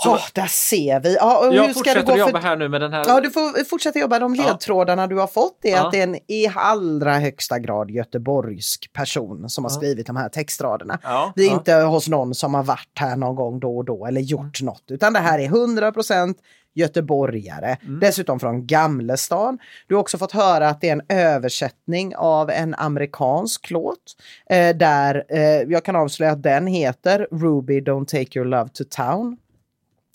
Så, 0.00 0.14
oh, 0.14 0.20
där 0.34 0.46
ser 0.46 1.00
vi. 1.00 1.14
Ja, 1.14 1.38
och 1.48 1.54
Jag 1.54 1.62
hur 1.62 1.68
ska 1.68 1.74
fortsätter 1.78 2.12
gå 2.12 2.18
jobba 2.18 2.40
för... 2.40 2.48
här 2.48 2.56
nu 2.56 2.68
med 2.68 2.80
den 2.80 2.92
här... 2.92 3.04
Ja, 3.06 3.20
du 3.20 3.30
får 3.30 3.64
fortsätta 3.64 3.98
jobba. 3.98 4.18
De 4.18 4.34
Ja. 4.34 4.46
ledtrådarna 4.46 5.06
du 5.06 5.16
har 5.16 5.26
fått 5.26 5.58
är 5.64 5.70
Ja. 5.70 5.86
att 5.86 5.92
det 5.92 5.98
är 5.98 6.02
en 6.02 6.14
i 6.16 6.46
allra 6.54 7.18
högsta 7.18 7.58
grad 7.58 7.90
göteborgsk 7.90 8.92
person 8.92 9.48
som 9.50 9.64
har 9.64 9.70
Ja. 9.70 9.76
skrivit 9.76 10.06
de 10.06 10.16
här 10.16 10.28
textraderna. 10.28 10.98
Ja, 11.02 11.32
Det 11.36 11.42
är 11.42 11.46
ja. 11.46 11.52
inte 11.54 11.74
hos 11.74 12.08
någon 12.08 12.34
som 12.34 12.54
har 12.54 12.62
varit 12.62 12.98
här 12.98 13.16
någon 13.16 13.34
gång 13.36 13.60
då 13.60 13.76
och 13.76 13.84
då 13.84 14.06
eller 14.06 14.20
gjort 14.20 14.62
något, 14.62 14.84
utan 14.88 15.12
det 15.12 15.18
här 15.18 15.38
är 15.38 15.48
100% 15.48 16.34
göteborgare. 16.78 17.76
Mm. 17.82 18.00
Dessutom 18.00 18.40
från 18.40 18.66
Gamlestan. 18.66 19.58
Du 19.86 19.94
har 19.94 20.00
också 20.00 20.18
fått 20.18 20.32
höra 20.32 20.68
att 20.68 20.80
det 20.80 20.88
är 20.88 20.92
en 20.92 21.02
översättning 21.08 22.16
av 22.16 22.50
en 22.50 22.74
amerikansk 22.74 23.70
låt. 23.70 24.16
Eh, 24.50 24.76
där 24.76 25.24
eh, 25.28 25.40
jag 25.62 25.84
kan 25.84 25.96
avslöja 25.96 26.32
att 26.32 26.42
den 26.42 26.66
heter 26.66 27.28
Ruby 27.30 27.80
Don't 27.80 28.04
Take 28.04 28.38
Your 28.38 28.48
Love 28.48 28.68
to 28.68 28.84
Town. 28.90 29.36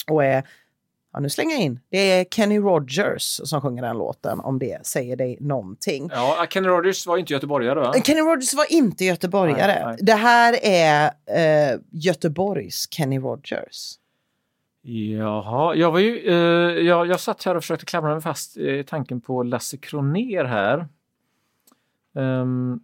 Och 0.08 0.24
är, 0.24 0.44
ja 1.14 1.20
nu 1.20 1.30
slänger 1.30 1.56
jag 1.56 1.64
in, 1.64 1.80
det 1.90 1.98
är 1.98 2.26
Kenny 2.26 2.60
Rogers 2.60 3.42
som 3.44 3.62
sjunger 3.62 3.84
den 3.84 3.98
låten 3.98 4.40
om 4.40 4.60
det 4.60 4.86
säger 4.86 5.16
dig 5.16 5.38
någonting. 5.40 6.10
Ja, 6.14 6.46
Kenny 6.50 6.68
Rogers 6.68 7.08
var 7.08 7.18
inte 7.18 7.34
göteborgare 7.34 7.80
va? 7.80 7.94
Kenny 8.04 8.22
Rogers 8.22 8.54
var 8.54 8.72
inte 8.72 9.06
göteborgare. 9.06 9.86
Nej, 9.86 9.86
nej. 9.86 9.98
Det 10.02 10.14
här 10.14 10.60
är 10.62 11.12
eh, 11.26 11.80
Göteborgs 11.92 12.88
Kenny 12.92 13.20
Rogers. 13.20 13.98
Jaha, 14.86 15.76
jag 15.76 15.92
var 15.92 16.00
ju... 16.00 16.18
Eh, 16.18 16.86
jag, 16.86 17.08
jag 17.08 17.20
satt 17.20 17.44
här 17.44 17.56
och 17.56 17.64
försökte 17.64 17.86
klamra 17.86 18.14
mig 18.14 18.22
fast 18.22 18.58
i 18.58 18.84
tanken 18.84 19.22
på 19.22 19.44
Lasse 19.44 19.78
Kroner 19.78 20.44
här. 20.46 20.88
Um, 22.14 22.84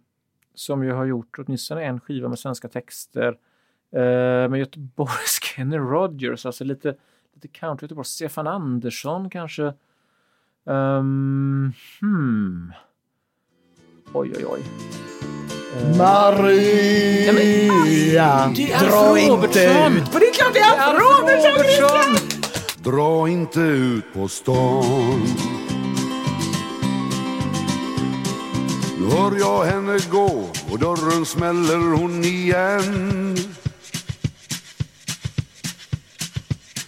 som 0.54 0.84
ju 0.84 0.92
har 0.92 1.04
gjort 1.04 1.38
åtminstone 1.38 1.84
en 1.84 2.00
skiva 2.00 2.28
med 2.28 2.38
svenska 2.38 2.68
texter. 2.68 3.28
Uh, 3.96 4.48
med 4.48 4.56
Göteborgs 4.56 5.40
Kenny 5.42 5.76
Rogers, 5.76 6.46
alltså 6.46 6.64
lite, 6.64 6.94
lite 7.34 7.48
country 7.48 7.84
Göteborg. 7.84 8.06
Stefan 8.06 8.46
Andersson 8.46 9.30
kanske. 9.30 9.72
Um, 10.64 11.72
hmm. 12.00 12.72
Oj, 14.12 14.32
oj, 14.36 14.44
oj. 14.46 14.62
Maria, 15.96 17.32
Alf 18.32 18.92
Robertsson! 18.92 19.96
ut. 19.96 20.08
För 20.08 20.20
det 20.20 20.26
är 20.26 20.32
klart 20.32 20.54
det 20.54 20.58
är 20.58 20.70
Alf 20.70 20.80
Alf 20.80 21.02
Robertsson! 21.02 21.52
Robertsson! 21.52 22.16
Dra 22.82 23.28
inte 23.28 23.60
ut 23.60 24.04
på 24.14 24.28
stan 24.28 25.26
Nu 28.98 29.06
hör 29.16 29.38
jag 29.38 29.64
henne 29.64 29.98
gå 30.10 30.48
och 30.70 30.78
dörren 30.78 31.26
smäller 31.26 31.96
hon 31.96 32.24
igen 32.24 33.29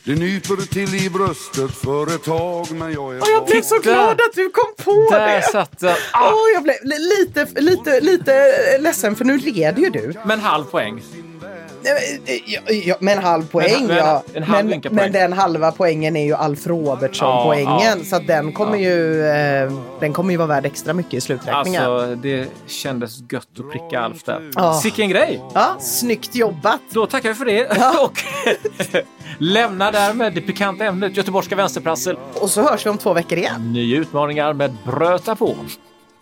Det 0.05 0.15
nyper 0.15 0.57
till 0.57 0.95
i 1.07 1.11
bröstet 1.11 1.71
för 1.71 2.15
ett 2.15 2.25
tag 2.25 2.67
men 2.71 2.93
jag 2.93 3.15
är 3.15 3.21
Och 3.21 3.27
jag 3.35 3.47
blev 3.47 3.63
så 3.63 3.79
glad 3.79 4.11
att 4.13 4.35
du 4.35 4.51
kom 4.51 4.85
på 4.85 5.09
Där 5.11 5.37
det. 5.37 5.43
satt 5.43 5.79
den. 5.81 5.97
Åh, 6.15 6.35
jag 6.55 6.63
blev 6.63 6.77
li- 6.83 6.99
lite, 7.19 7.61
lite, 7.61 8.01
lite 8.01 8.53
ledsen 8.79 9.17
för 9.17 9.25
nu 9.25 9.37
leder 9.39 9.83
ju 9.83 9.91
du. 9.91 10.15
Men 10.27 10.41
halv 10.41 10.65
poäng. 10.65 11.03
Men, 11.83 12.39
Ja, 12.85 12.97
med 13.01 13.17
en 13.17 13.23
halv 13.23 13.47
poäng, 13.47 13.87
Men- 13.87 13.97
ja. 13.97 14.23
en 14.35 14.43
halv 14.43 14.65
men, 14.67 14.75
ynka 14.75 14.89
men 14.91 14.99
poäng. 14.99 15.13
den 15.13 15.33
halva 15.33 15.73
poängen 15.73 16.17
är 16.17 16.25
ju 16.25 16.35
Alf 16.35 16.67
Robertsson-poängen. 16.67 17.99
Ja, 17.99 18.05
Så 18.05 18.17
att 18.17 18.27
den 18.27 18.53
kommer 18.53 18.79
ju 18.79 19.27
eh, 19.27 19.73
den 20.01 20.13
kommer 20.13 20.31
ju 20.31 20.37
vara 20.37 20.49
värd 20.49 20.67
extra 20.67 20.93
mycket 20.93 21.15
i 21.15 21.21
sluträkningen. 21.21 21.83
Alltså, 21.83 22.15
det 22.15 22.49
kändes 22.67 23.19
gött 23.33 23.49
att 23.59 23.71
pricka 23.73 24.01
Alf 24.01 24.23
där. 24.25 24.51
Ja. 24.55 24.75
Sicken 24.83 25.09
grej! 25.09 25.43
Ja, 25.55 25.77
snyggt 25.81 26.35
jobbat! 26.35 26.81
Då 26.91 27.07
tackar 27.07 27.29
vi 27.29 27.35
för 27.35 27.45
det 27.45 27.67
och 28.05 28.19
lämnar 29.39 29.93
därmed 29.93 30.35
det 30.35 30.41
pikanta 30.41 30.85
ämnet 30.85 31.17
göteborgska 31.17 31.57
vänsterprassel. 31.57 32.17
Och 32.35 32.51
så 32.51 32.63
hörs 32.63 32.87
vi 32.87 32.91
om 32.91 32.99
två 32.99 33.13
veckor 33.13 33.39
igen. 33.39 33.73
Nya 33.73 33.99
utmaningar 33.99 34.53
med 34.53 34.77
Bröta 34.85 35.37
på. 35.37 35.57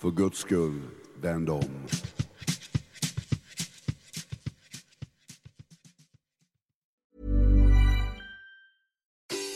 För 0.03 0.11
guds 0.11 0.39
skull, 0.39 0.81
vänd 1.23 1.51
om 1.51 1.65